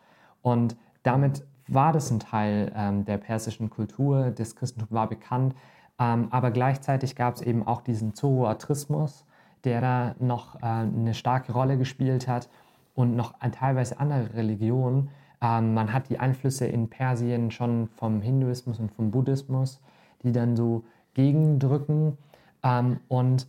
Und 0.43 0.77
damit 1.03 1.45
war 1.69 1.93
das 1.93 2.11
ein 2.11 2.21
Teil 2.21 2.73
ähm, 2.75 3.05
der 3.05 3.19
persischen 3.19 3.71
Kultur, 3.71 4.31
das 4.31 4.57
Christentum 4.57 4.89
war 4.91 5.09
bekannt, 5.09 5.55
ähm, 5.99 6.29
aber 6.31 6.51
gleichzeitig 6.51 7.15
gab 7.15 7.37
es 7.37 7.43
eben 7.43 7.67
auch 7.67 7.83
diesen 7.83 8.15
Zoroastrismus, 8.15 9.27
der 9.65 9.81
da 9.81 10.15
noch 10.19 10.57
äh, 10.57 10.67
eine 10.67 11.15
starke 11.15 11.53
Rolle 11.53 11.77
gespielt 11.77 12.27
hat 12.27 12.49
und 12.95 13.15
noch 13.17 13.35
teilweise 13.53 14.01
andere 14.01 14.35
Religionen. 14.35 15.11
Ähm, 15.43 15.75
man 15.75 15.93
hat 15.93 16.09
die 16.09 16.19
Einflüsse 16.19 16.67
in 16.67 16.89
Persien 16.89 17.51
schon 17.51 17.89
vom 17.97 18.21
Hinduismus 18.23 18.79
und 18.79 18.91
vom 18.91 19.11
Buddhismus, 19.11 19.81
die 20.23 20.33
dann 20.33 20.57
so 20.57 20.85
gegendrücken. 21.15 22.17
Ähm, 22.63 23.01
und 23.09 23.47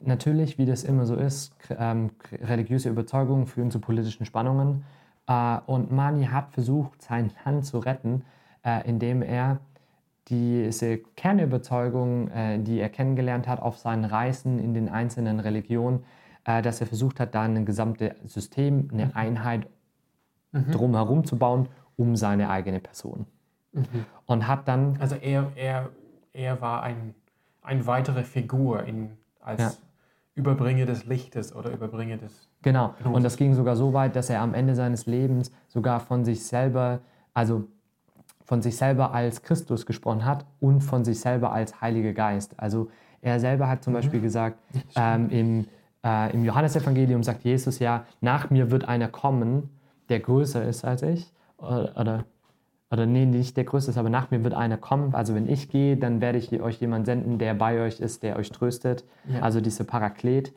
natürlich, 0.00 0.58
wie 0.58 0.66
das 0.66 0.84
immer 0.84 1.06
so 1.06 1.14
ist, 1.14 1.54
ähm, 1.70 2.10
religiöse 2.42 2.90
Überzeugungen 2.90 3.46
führen 3.46 3.70
zu 3.70 3.80
politischen 3.80 4.26
Spannungen. 4.26 4.84
Äh, 5.26 5.58
und 5.66 5.90
Mani 5.90 6.26
hat 6.26 6.52
versucht, 6.52 7.02
sein 7.02 7.30
Land 7.44 7.66
zu 7.66 7.78
retten, 7.78 8.24
äh, 8.64 8.88
indem 8.88 9.22
er 9.22 9.60
diese 10.28 10.98
Kernüberzeugung, 10.98 12.28
äh, 12.30 12.58
die 12.58 12.80
er 12.80 12.88
kennengelernt 12.88 13.46
hat 13.46 13.60
auf 13.60 13.78
seinen 13.78 14.04
Reisen 14.04 14.58
in 14.58 14.74
den 14.74 14.88
einzelnen 14.88 15.40
Religionen, 15.40 16.04
dass 16.44 16.80
er 16.80 16.86
versucht 16.86 17.18
hat, 17.18 17.34
da 17.34 17.42
ein 17.42 17.66
gesamtes 17.66 18.12
System, 18.22 18.88
eine 18.92 19.06
mhm. 19.06 19.12
Einheit 19.14 19.66
mhm. 20.52 20.70
drumherum 20.70 21.24
zu 21.24 21.36
bauen, 21.36 21.68
um 21.96 22.14
seine 22.14 22.50
eigene 22.50 22.78
Person. 22.78 23.26
Mhm. 23.72 23.84
Und 24.26 24.46
hat 24.46 24.68
dann. 24.68 24.96
Also 25.00 25.16
er, 25.16 25.50
er, 25.56 25.90
er 26.32 26.60
war 26.60 26.84
ein, 26.84 27.16
eine 27.62 27.84
weitere 27.88 28.22
Figur 28.22 28.84
in, 28.84 29.16
als 29.40 29.60
ja. 29.60 29.72
Überbringer 30.36 30.86
des 30.86 31.04
Lichtes 31.04 31.52
oder 31.52 31.70
Überbringer 31.70 32.16
des. 32.16 32.48
Genau. 32.62 32.94
Und 33.04 33.22
das 33.22 33.36
ging 33.36 33.54
sogar 33.54 33.76
so 33.76 33.92
weit, 33.92 34.16
dass 34.16 34.28
er 34.30 34.40
am 34.40 34.54
Ende 34.54 34.74
seines 34.74 35.06
Lebens 35.06 35.52
sogar 35.68 36.00
von 36.00 36.24
sich 36.24 36.44
selber, 36.44 37.00
also 37.32 37.64
von 38.44 38.62
sich 38.62 38.76
selber 38.76 39.12
als 39.12 39.42
Christus 39.42 39.86
gesprochen 39.86 40.24
hat 40.24 40.44
und 40.60 40.80
von 40.80 41.04
sich 41.04 41.20
selber 41.20 41.52
als 41.52 41.80
Heiliger 41.80 42.12
Geist. 42.12 42.54
Also 42.58 42.88
er 43.20 43.40
selber 43.40 43.68
hat 43.68 43.82
zum 43.82 43.92
mhm. 43.92 43.98
Beispiel 43.98 44.20
gesagt, 44.20 44.58
ähm, 44.96 45.30
im, 45.30 45.66
äh, 46.04 46.32
im 46.32 46.44
Johannesevangelium 46.44 47.22
sagt 47.22 47.42
Jesus 47.44 47.78
ja, 47.78 48.04
nach 48.20 48.50
mir 48.50 48.70
wird 48.70 48.86
einer 48.86 49.08
kommen, 49.08 49.70
der 50.08 50.20
größer 50.20 50.64
ist 50.64 50.84
als 50.84 51.02
ich. 51.02 51.32
Oder, 51.58 51.92
oder, 51.98 52.24
oder 52.90 53.06
nee, 53.06 53.26
nicht 53.26 53.56
der 53.56 53.64
größte 53.64 53.90
ist, 53.90 53.98
aber 53.98 54.10
nach 54.10 54.30
mir 54.30 54.44
wird 54.44 54.54
einer 54.54 54.76
kommen. 54.76 55.14
Also 55.14 55.34
wenn 55.34 55.48
ich 55.48 55.68
gehe, 55.68 55.96
dann 55.96 56.20
werde 56.20 56.38
ich 56.38 56.52
euch 56.60 56.80
jemanden 56.80 57.06
senden, 57.06 57.38
der 57.38 57.54
bei 57.54 57.80
euch 57.80 58.00
ist, 58.00 58.22
der 58.22 58.36
euch 58.36 58.50
tröstet. 58.52 59.04
Ja. 59.28 59.40
Also 59.40 59.60
diese 59.60 59.84
Paraklet, 59.84 60.52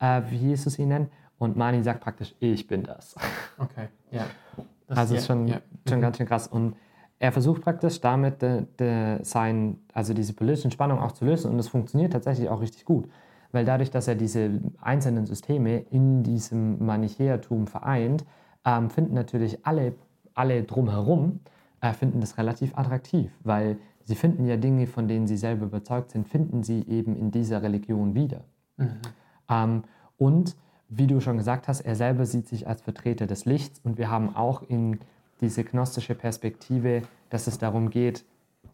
äh, 0.00 0.22
wie 0.30 0.36
Jesus 0.36 0.78
ihn 0.78 0.88
nennt. 0.88 1.10
Und 1.40 1.56
Mani 1.56 1.82
sagt 1.82 2.02
praktisch, 2.02 2.34
ich 2.38 2.66
bin 2.66 2.82
das. 2.82 3.16
Okay, 3.58 3.88
ja. 4.12 4.26
Das, 4.86 4.98
also 4.98 5.14
ja, 5.14 5.20
ist 5.20 5.26
schon, 5.28 5.46
ja. 5.46 5.60
schon 5.88 5.98
mhm. 5.98 6.02
ganz 6.02 6.16
schön 6.16 6.26
krass. 6.26 6.48
Und 6.48 6.74
er 7.20 7.30
versucht 7.30 7.62
praktisch 7.62 8.00
damit 8.00 8.42
de, 8.42 8.66
de 8.76 9.22
sein, 9.22 9.78
also 9.94 10.14
diese 10.14 10.32
politischen 10.32 10.72
Spannungen 10.72 11.00
auch 11.00 11.12
zu 11.12 11.24
lösen 11.24 11.48
und 11.52 11.60
es 11.60 11.68
funktioniert 11.68 12.12
tatsächlich 12.12 12.48
auch 12.48 12.60
richtig 12.60 12.84
gut. 12.84 13.08
Weil 13.52 13.64
dadurch, 13.64 13.92
dass 13.92 14.08
er 14.08 14.16
diese 14.16 14.60
einzelnen 14.80 15.26
Systeme 15.26 15.78
in 15.78 16.24
diesem 16.24 16.84
Manichäertum 16.84 17.68
vereint, 17.68 18.24
ähm, 18.64 18.90
finden 18.90 19.14
natürlich 19.14 19.64
alle, 19.64 19.94
alle 20.34 20.64
drumherum, 20.64 21.38
äh, 21.80 21.92
finden 21.92 22.20
das 22.20 22.36
relativ 22.36 22.76
attraktiv, 22.76 23.30
weil 23.44 23.76
sie 24.02 24.16
finden 24.16 24.44
ja 24.44 24.56
Dinge, 24.56 24.88
von 24.88 25.06
denen 25.06 25.28
sie 25.28 25.36
selber 25.36 25.66
überzeugt 25.66 26.10
sind, 26.10 26.26
finden 26.26 26.64
sie 26.64 26.84
eben 26.88 27.14
in 27.14 27.30
dieser 27.30 27.62
Religion 27.62 28.16
wieder. 28.16 28.40
Mhm. 28.76 29.00
Ähm, 29.48 29.82
und 30.18 30.56
wie 30.90 31.06
du 31.06 31.20
schon 31.20 31.36
gesagt 31.38 31.68
hast, 31.68 31.80
er 31.80 31.94
selber 31.94 32.26
sieht 32.26 32.48
sich 32.48 32.66
als 32.66 32.82
Vertreter 32.82 33.26
des 33.26 33.44
Lichts 33.44 33.80
und 33.82 33.96
wir 33.96 34.10
haben 34.10 34.36
auch 34.36 34.62
in 34.68 34.98
diese 35.40 35.64
gnostische 35.64 36.14
Perspektive, 36.14 37.02
dass 37.30 37.46
es 37.46 37.58
darum 37.58 37.90
geht, 37.90 38.24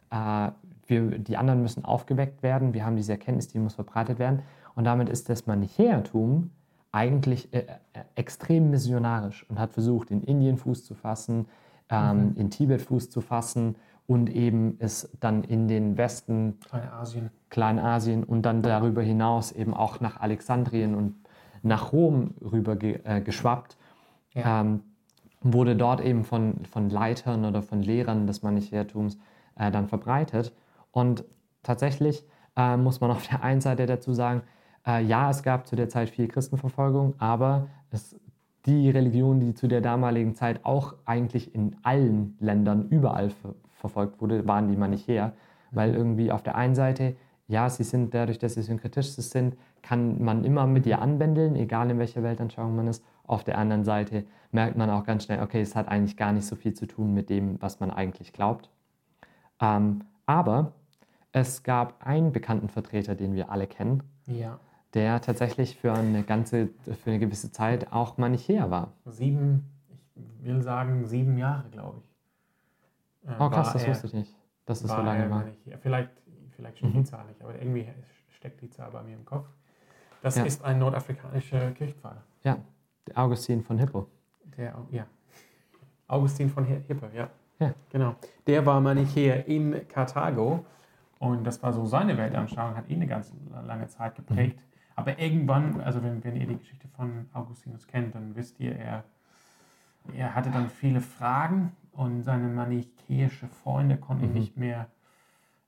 äh, 0.09 0.49
wir, 0.87 1.19
die 1.19 1.37
anderen 1.37 1.61
müssen 1.61 1.85
aufgeweckt 1.85 2.43
werden, 2.43 2.73
wir 2.73 2.85
haben 2.85 2.95
diese 2.95 3.13
Erkenntnis, 3.13 3.47
die 3.47 3.59
muss 3.59 3.75
verbreitet 3.75 4.19
werden. 4.19 4.41
Und 4.75 4.85
damit 4.85 5.09
ist 5.09 5.29
das 5.29 5.45
Manichäertum 5.45 6.49
eigentlich 6.91 7.53
äh, 7.53 7.59
äh, 7.59 7.65
extrem 8.15 8.69
missionarisch 8.69 9.45
und 9.49 9.59
hat 9.59 9.73
versucht, 9.73 10.09
in 10.11 10.23
Indien 10.23 10.57
Fuß 10.57 10.85
zu 10.85 10.95
fassen, 10.95 11.45
ähm, 11.89 12.29
mhm. 12.29 12.37
in 12.37 12.49
Tibet 12.49 12.81
Fuß 12.81 13.09
zu 13.09 13.21
fassen 13.21 13.75
und 14.07 14.29
eben 14.29 14.77
es 14.79 15.09
dann 15.19 15.43
in 15.43 15.67
den 15.67 15.97
Westen, 15.97 16.59
Kleinasien. 16.69 17.29
Kleinasien 17.49 18.23
und 18.23 18.41
dann 18.43 18.61
darüber 18.61 19.01
hinaus 19.01 19.51
eben 19.51 19.73
auch 19.73 19.99
nach 19.99 20.19
Alexandrien 20.19 20.95
und 20.95 21.15
nach 21.63 21.91
Rom 21.91 22.33
rüber 22.41 22.75
ge, 22.75 22.99
äh, 23.03 23.21
geschwappt. 23.21 23.77
Ja. 24.33 24.61
Ähm, 24.61 24.81
wurde 25.41 25.75
dort 25.75 26.01
eben 26.01 26.23
von, 26.23 26.65
von 26.65 26.89
Leitern 26.89 27.45
oder 27.45 27.61
von 27.61 27.81
Lehrern 27.81 28.27
des 28.27 28.41
Manichäertums 28.41 29.17
äh, 29.55 29.71
dann 29.71 29.87
verbreitet. 29.87 30.53
Und 30.91 31.23
tatsächlich 31.63 32.25
äh, 32.55 32.75
muss 32.75 33.01
man 33.01 33.11
auf 33.11 33.27
der 33.27 33.43
einen 33.43 33.61
Seite 33.61 33.85
dazu 33.85 34.13
sagen, 34.13 34.41
äh, 34.85 35.03
ja, 35.03 35.29
es 35.29 35.43
gab 35.43 35.67
zu 35.67 35.75
der 35.75 35.89
Zeit 35.89 36.09
viel 36.09 36.27
Christenverfolgung, 36.27 37.13
aber 37.19 37.67
es 37.91 38.15
die 38.67 38.89
Religion, 38.89 39.39
die 39.39 39.53
zu 39.53 39.67
der 39.67 39.79
damaligen 39.79 40.35
Zeit 40.35 40.65
auch 40.65 40.95
eigentlich 41.05 41.55
in 41.55 41.77
allen 41.83 42.35
Ländern 42.39 42.87
überall 42.89 43.29
ver 43.29 43.55
verfolgt 43.71 44.19
wurde, 44.21 44.47
waren 44.47 44.67
die 44.69 44.75
Manichäer. 44.75 45.33
Weil 45.69 45.93
irgendwie 45.93 46.31
auf 46.31 46.41
der 46.41 46.55
einen 46.55 46.73
Seite, 46.73 47.15
ja, 47.47 47.69
sie 47.69 47.83
sind 47.83 48.11
dadurch, 48.11 48.39
dass 48.39 48.55
sie 48.55 48.63
synkretisch 48.63 49.09
sind, 49.09 49.55
kann 49.87 50.21
man 50.21 50.43
immer 50.43 50.67
mit 50.67 50.85
ihr 50.85 51.01
anbändeln, 51.01 51.55
egal 51.55 51.89
in 51.89 51.97
welcher 51.97 52.21
Weltanschauung 52.21 52.75
man 52.75 52.87
ist. 52.87 53.03
Auf 53.25 53.45
der 53.45 53.57
anderen 53.57 53.85
Seite 53.85 54.25
merkt 54.51 54.75
man 54.77 54.89
auch 54.89 55.05
ganz 55.05 55.23
schnell, 55.23 55.41
okay, 55.41 55.61
es 55.61 55.75
hat 55.77 55.87
eigentlich 55.87 56.17
gar 56.17 56.33
nicht 56.33 56.45
so 56.45 56.57
viel 56.57 56.73
zu 56.73 56.87
tun 56.87 57.13
mit 57.13 57.29
dem, 57.29 57.61
was 57.61 57.79
man 57.79 57.89
eigentlich 57.91 58.33
glaubt. 58.33 58.69
Ähm, 59.61 60.01
aber 60.25 60.73
es 61.31 61.63
gab 61.63 62.05
einen 62.05 62.33
bekannten 62.33 62.67
Vertreter, 62.67 63.15
den 63.15 63.33
wir 63.33 63.49
alle 63.49 63.65
kennen, 63.65 64.03
Ja. 64.25 64.59
der 64.93 65.21
tatsächlich 65.21 65.77
für 65.77 65.93
eine 65.93 66.23
ganze, 66.23 66.67
für 66.83 67.09
eine 67.11 67.19
gewisse 67.19 67.51
Zeit 67.53 67.93
auch 67.93 68.17
Manichäer 68.17 68.69
war. 68.69 68.91
Sieben, 69.05 69.63
ich 70.15 70.43
will 70.45 70.61
sagen 70.61 71.05
sieben 71.05 71.37
Jahre, 71.37 71.69
glaube 71.69 72.01
ich. 72.01 73.29
Äh, 73.29 73.35
Oh 73.39 73.49
krass, 73.49 73.71
das 73.71 73.83
er- 73.83 73.89
wusste 73.91 74.07
ich 74.07 74.13
nicht, 74.13 74.35
dass 74.65 74.81
das 74.81 74.91
so 74.91 74.97
lange 75.01 75.29
war. 75.29 75.45
Vielleicht, 75.79 76.09
vielleicht 76.57 76.77
stimmt 76.77 76.93
Mhm. 76.95 76.99
die 76.99 77.03
Zahl 77.05 77.25
nicht, 77.27 77.41
aber 77.41 77.55
irgendwie 77.55 77.87
steckt 78.35 78.61
die 78.61 78.69
Zahl 78.69 78.91
bei 78.91 79.01
mir 79.03 79.15
im 79.15 79.23
Kopf. 79.25 79.47
Das 80.21 80.35
Ja. 80.35 80.43
ist 80.45 80.63
ein 80.63 80.79
nordafrikanischer 80.79 81.71
Kirchenvater. 81.71 82.23
Ja, 82.43 82.57
der 83.07 83.17
Augustin 83.17 83.61
von 83.63 83.77
Hippo. 83.77 84.07
Der, 84.57 84.73
ja. 84.91 85.05
Augustin 86.07 86.49
von 86.49 86.65
Hi- 86.67 86.81
Hippo, 86.87 87.07
ja. 87.13 87.29
Ja. 87.59 87.73
Genau. 87.89 88.15
Der 88.45 88.65
war 88.65 88.79
Manichäer 88.81 89.47
in 89.47 89.87
Karthago 89.87 90.65
und 91.19 91.43
das 91.43 91.61
war 91.63 91.73
so 91.73 91.85
seine 91.85 92.17
Weltanschauung, 92.17 92.75
hat 92.75 92.87
ihn 92.89 92.97
eine 92.97 93.07
ganz 93.07 93.33
lange 93.65 93.87
Zeit 93.87 94.15
geprägt. 94.15 94.59
Aber 94.95 95.19
irgendwann, 95.19 95.79
also 95.81 96.01
wenn, 96.03 96.23
wenn 96.23 96.35
ihr 96.35 96.47
die 96.47 96.57
Geschichte 96.57 96.87
von 96.87 97.27
Augustinus 97.33 97.85
kennt, 97.87 98.15
dann 98.15 98.35
wisst 98.35 98.59
ihr, 98.59 98.75
er, 98.75 99.03
er 100.15 100.33
hatte 100.35 100.49
dann 100.49 100.69
viele 100.69 101.01
Fragen 101.01 101.71
und 101.91 102.23
seine 102.23 102.47
manichäische 102.47 103.47
Freunde 103.47 103.97
konnten 103.97 104.27
Mhm. 104.27 104.33
nicht 104.33 104.57
mehr, 104.57 104.87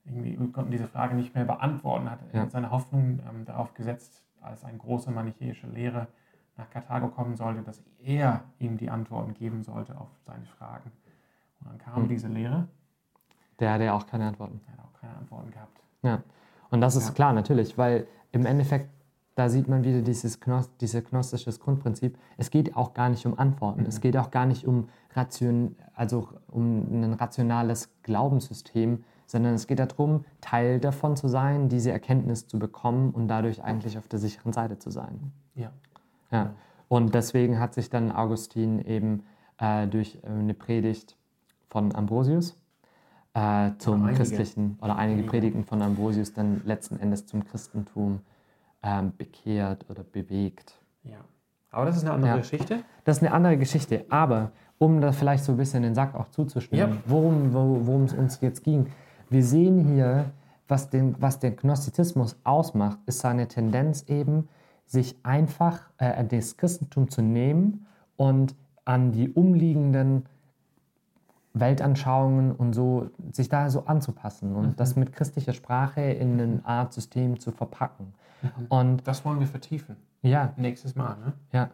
irgendwie 0.04 0.36
konnten 0.52 0.70
diese 0.70 0.86
Frage 0.88 1.14
nicht 1.14 1.34
mehr 1.34 1.44
beantworten, 1.44 2.10
hat 2.10 2.20
Ja. 2.32 2.48
seine 2.48 2.70
Hoffnung 2.70 3.20
ähm, 3.28 3.44
darauf 3.44 3.74
gesetzt, 3.74 4.22
als 4.42 4.64
ein 4.64 4.78
großer 4.78 5.10
manichäischer 5.10 5.68
Lehrer 5.68 6.08
nach 6.56 6.68
Karthago 6.70 7.08
kommen 7.08 7.36
sollte, 7.36 7.62
dass 7.62 7.82
er 8.02 8.42
ihm 8.58 8.76
die 8.76 8.90
Antworten 8.90 9.34
geben 9.34 9.62
sollte 9.62 9.98
auf 9.98 10.08
seine 10.26 10.44
Fragen. 10.44 10.90
Und 11.60 11.68
dann 11.68 11.78
kam 11.78 12.02
Mhm. 12.04 12.08
diese 12.08 12.28
Lehre, 12.28 12.66
Der 13.58 13.72
hatte 13.72 13.84
ja 13.84 13.92
auch 13.94 14.06
keine 14.06 14.26
Antworten. 14.26 14.60
er 14.66 14.72
hat 14.72 14.84
auch 14.84 15.00
keine 15.00 15.16
Antworten 15.16 15.50
gehabt. 15.50 15.80
Ja. 16.02 16.22
Und 16.70 16.80
das 16.80 16.96
ist 16.96 17.08
Ja. 17.08 17.14
klar, 17.14 17.32
natürlich, 17.32 17.76
weil 17.76 18.06
im 18.32 18.46
Endeffekt, 18.46 18.88
da 19.34 19.48
sieht 19.48 19.68
man 19.68 19.84
wieder 19.84 20.02
dieses 20.02 20.40
Gnos 20.40 20.74
dieses 20.78 21.04
gnostisches 21.04 21.60
Grundprinzip. 21.60 22.18
Es 22.36 22.50
geht 22.50 22.76
auch 22.76 22.94
gar 22.94 23.08
nicht 23.10 23.26
um 23.26 23.38
Antworten. 23.38 23.80
Mhm. 23.82 23.86
Es 23.86 24.00
geht 24.00 24.16
auch 24.16 24.30
gar 24.30 24.46
nicht 24.46 24.66
um, 24.66 24.88
Ration, 25.14 25.76
also 25.94 26.28
um 26.48 27.02
ein 27.02 27.12
rationales 27.14 27.90
Glaubenssystem, 28.02 29.04
sondern 29.30 29.54
es 29.54 29.66
geht 29.66 29.78
darum, 29.78 30.24
Teil 30.40 30.80
davon 30.80 31.16
zu 31.16 31.28
sein, 31.28 31.68
diese 31.68 31.90
Erkenntnis 31.92 32.46
zu 32.46 32.58
bekommen 32.58 33.10
und 33.10 33.28
dadurch 33.28 33.62
eigentlich 33.62 33.96
auf 33.98 34.08
der 34.08 34.18
sicheren 34.18 34.52
Seite 34.52 34.78
zu 34.78 34.90
sein. 34.90 35.32
Ja. 35.54 35.70
Ja. 36.30 36.38
Ja. 36.38 36.50
Und 36.88 37.14
deswegen 37.14 37.58
hat 37.60 37.74
sich 37.74 37.90
dann 37.90 38.10
Augustin 38.12 38.80
eben 38.84 39.22
äh, 39.58 39.86
durch 39.86 40.18
äh, 40.22 40.28
eine 40.28 40.54
Predigt 40.54 41.16
von 41.68 41.94
Ambrosius 41.94 42.56
äh, 43.34 43.70
zum 43.78 44.02
einige. 44.02 44.16
christlichen 44.18 44.76
oder 44.82 44.96
einige. 44.96 45.22
Predigten 45.22 45.64
von 45.64 45.82
Ambrosius 45.82 46.32
dann 46.32 46.62
letzten 46.64 46.98
Endes 46.98 47.26
zum 47.26 47.44
Christentum 47.44 48.20
ähm, 48.82 49.12
bekehrt 49.16 49.86
oder 49.88 50.02
bewegt. 50.02 50.80
ja. 51.04 51.18
Aber 51.72 51.84
das 51.84 51.96
ist 51.98 52.02
eine 52.02 52.12
andere 52.14 52.32
Ja. 52.32 52.36
Geschichte. 52.38 52.82
Das 53.04 53.18
ist 53.18 53.22
eine 53.22 53.32
andere 53.32 53.56
Geschichte, 53.56 54.04
aber 54.10 54.50
um 54.78 55.00
da 55.00 55.12
vielleicht 55.12 55.44
so 55.44 55.52
ein 55.52 55.58
bisschen 55.58 55.84
den 55.84 55.94
Sack 55.94 56.16
auch 56.16 56.26
zuzuschneiden, 56.30 56.94
Ja. 56.96 57.00
worum, 57.06 57.54
wo- 57.54 57.86
worum 57.86 58.04
es 58.04 58.12
uns 58.12 58.40
jetzt 58.40 58.64
ging. 58.64 58.86
Wir 59.30 59.44
sehen 59.44 59.84
hier, 59.94 60.26
was 60.68 60.90
den, 60.90 61.14
was 61.20 61.38
den 61.38 61.56
Gnostizismus 61.56 62.36
ausmacht, 62.44 62.98
ist 63.06 63.20
seine 63.20 63.48
Tendenz 63.48 64.02
eben, 64.08 64.48
sich 64.86 65.16
einfach 65.22 65.80
äh, 65.98 66.24
das 66.24 66.56
Christentum 66.56 67.08
zu 67.10 67.22
nehmen 67.22 67.86
und 68.16 68.54
an 68.84 69.12
die 69.12 69.30
umliegenden 69.30 70.26
Weltanschauungen 71.52 72.52
und 72.52 72.74
so, 72.74 73.10
sich 73.32 73.48
da 73.48 73.70
so 73.70 73.84
anzupassen 73.86 74.54
und 74.54 74.66
Mhm. 74.68 74.76
das 74.76 74.94
mit 74.96 75.12
christlicher 75.12 75.52
Sprache 75.52 76.00
in 76.00 76.40
eine 76.40 76.60
Art 76.64 76.92
System 76.92 77.38
zu 77.40 77.50
verpacken. 77.50 78.12
Und 78.68 79.06
Das 79.06 79.24
wollen 79.24 79.40
wir 79.40 79.46
vertiefen. 79.46 79.96
ja, 80.22 80.52
Nächstes 80.56 80.94
Mal, 80.94 81.16
ne? 81.18 81.32
ja, 81.52 81.70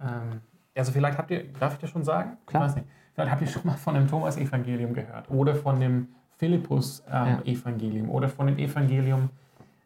Ähm, 0.00 0.40
also 0.76 0.92
vielleicht 0.92 1.18
habt 1.18 1.30
ihr, 1.30 1.44
darf 1.58 1.74
ich 1.74 1.80
das 1.80 1.90
schon 1.90 2.04
sagen? 2.04 2.36
Klar. 2.46 2.62
Ich 2.64 2.68
weiß 2.70 2.76
nicht. 2.76 2.88
Vielleicht 3.14 3.32
habt 3.32 3.42
ihr 3.42 3.48
schon 3.48 3.62
mal 3.66 3.76
von 3.76 3.94
dem 3.94 4.06
Thomas-Evangelium 4.08 4.94
gehört 4.94 5.28
oder 5.30 5.54
von 5.54 5.80
dem 5.80 6.08
Philippus-Evangelium 6.38 8.10
oder 8.10 8.28
von 8.28 8.46
dem 8.46 8.58
Evangelium 8.58 9.30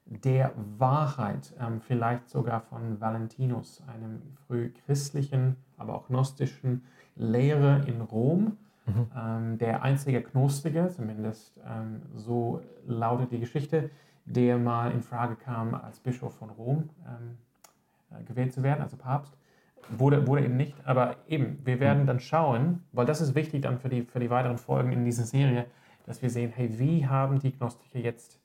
der 0.07 0.53
Wahrheit, 0.79 1.53
ähm, 1.61 1.81
vielleicht 1.81 2.29
sogar 2.29 2.61
von 2.61 3.01
Valentinus, 3.01 3.83
einem 3.87 4.23
frühchristlichen, 4.47 5.57
aber 5.79 5.95
auch 5.95 6.09
gnostischen 6.09 6.83
Lehrer 7.17 7.87
in 7.87 8.01
Rom. 8.01 8.57
Mhm. 8.87 9.07
Ähm, 9.17 9.59
der 9.59 9.83
einzige 9.83 10.23
Gnostiker, 10.23 10.91
zumindest 10.91 11.59
ähm, 11.67 12.03
so 12.15 12.61
lautet 12.87 13.31
die 13.33 13.39
Geschichte, 13.39 13.91
der 14.25 14.59
mal 14.59 14.91
in 14.93 15.03
Frage 15.03 15.37
kam, 15.37 15.75
als 15.75 16.01
Bischof 16.01 16.35
von 16.35 16.51
Rom 16.51 16.91
ähm, 17.07 17.39
äh, 18.11 18.23
gewählt 18.25 18.53
zu 18.53 18.63
werden, 18.63 18.83
also 18.83 18.97
Papst. 18.97 19.37
Wurde, 19.89 20.27
wurde 20.29 20.45
eben 20.45 20.57
nicht, 20.57 20.77
aber 20.85 21.17
eben, 21.27 21.59
wir 21.65 21.81
werden 21.81 22.07
dann 22.07 22.21
schauen, 22.21 22.85
weil 22.93 23.05
das 23.05 23.21
ist 23.21 23.35
wichtig 23.35 23.63
dann 23.63 23.79
für 23.79 23.89
die, 23.89 24.03
für 24.03 24.21
die 24.21 24.31
weiteren 24.31 24.59
Folgen 24.59 24.93
in 24.93 25.05
dieser 25.05 25.25
Serie, 25.25 25.67
dass 26.07 26.23
wir 26.23 26.31
sehen, 26.31 26.53
hey, 26.55 26.79
wie 26.79 27.07
haben 27.07 27.39
die 27.39 27.53
Gnostiker 27.53 27.99
jetzt 27.99 28.39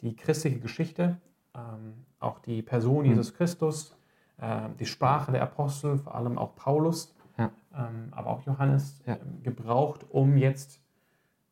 die 0.00 0.14
christliche 0.16 0.58
Geschichte, 0.58 1.16
ähm, 1.54 1.94
auch 2.20 2.38
die 2.40 2.62
Person 2.62 3.04
Jesus 3.04 3.34
Christus, 3.34 3.96
ähm, 4.40 4.76
die 4.78 4.86
Sprache 4.86 5.32
der 5.32 5.42
Apostel, 5.42 5.98
vor 5.98 6.14
allem 6.14 6.38
auch 6.38 6.54
Paulus, 6.56 7.14
Ja. 7.38 7.50
ähm, 7.76 8.08
aber 8.12 8.30
auch 8.30 8.42
Johannes, 8.46 9.00
Ja. 9.06 9.14
ähm, 9.14 9.42
gebraucht, 9.42 10.04
um 10.10 10.36
jetzt 10.36 10.80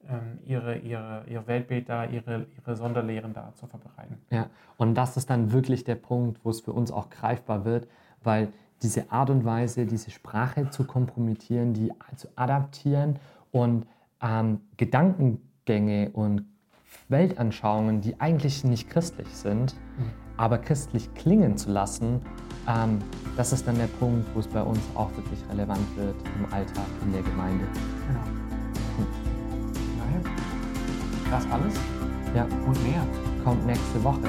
ähm, 0.08 0.38
ihre, 0.44 0.78
ihre, 0.78 1.24
ihr 1.28 1.46
Weltbild 1.46 1.88
da, 1.88 2.04
ihre, 2.06 2.46
ihre 2.58 2.74
Sonderlehren 2.74 3.34
da 3.34 3.54
zu 3.54 3.66
verbreiten. 3.68 4.18
Ja, 4.30 4.50
und 4.76 4.94
das 4.94 5.16
ist 5.16 5.30
dann 5.30 5.52
wirklich 5.52 5.84
der 5.84 5.94
Punkt, 5.94 6.44
wo 6.44 6.50
es 6.50 6.60
für 6.60 6.72
uns 6.72 6.90
auch 6.90 7.08
greifbar 7.08 7.64
wird, 7.64 7.86
weil 8.24 8.52
diese 8.82 9.12
Art 9.12 9.30
und 9.30 9.44
Weise, 9.44 9.86
diese 9.86 10.10
Sprache 10.10 10.70
zu 10.70 10.84
kompromittieren, 10.84 11.72
die 11.72 11.92
zu 12.16 12.26
adaptieren 12.34 13.20
und 13.52 13.86
ähm, 14.22 14.60
Gedankengänge 14.76 16.10
und 16.10 16.44
Weltanschauungen, 17.08 18.00
die 18.00 18.20
eigentlich 18.20 18.64
nicht 18.64 18.88
christlich 18.90 19.28
sind, 19.28 19.74
aber 20.36 20.58
christlich 20.58 21.12
klingen 21.14 21.56
zu 21.56 21.70
lassen, 21.70 22.20
ähm, 22.68 22.98
das 23.36 23.52
ist 23.52 23.66
dann 23.66 23.76
der 23.76 23.86
Punkt, 23.86 24.26
wo 24.34 24.40
es 24.40 24.46
bei 24.48 24.62
uns 24.62 24.80
auch 24.94 25.10
wirklich 25.16 25.40
relevant 25.50 25.96
wird 25.96 26.16
im 26.38 26.52
Alltag, 26.52 26.84
in 27.04 27.12
der 27.12 27.22
Gemeinde. 27.22 27.64
Genau. 28.08 29.02
Daher, 29.98 30.20
das 31.30 31.50
alles 31.50 31.74
Ja, 32.34 32.44
und 32.44 32.82
mehr. 32.82 33.02
kommt 33.44 33.66
nächste 33.66 34.02
Woche. 34.04 34.28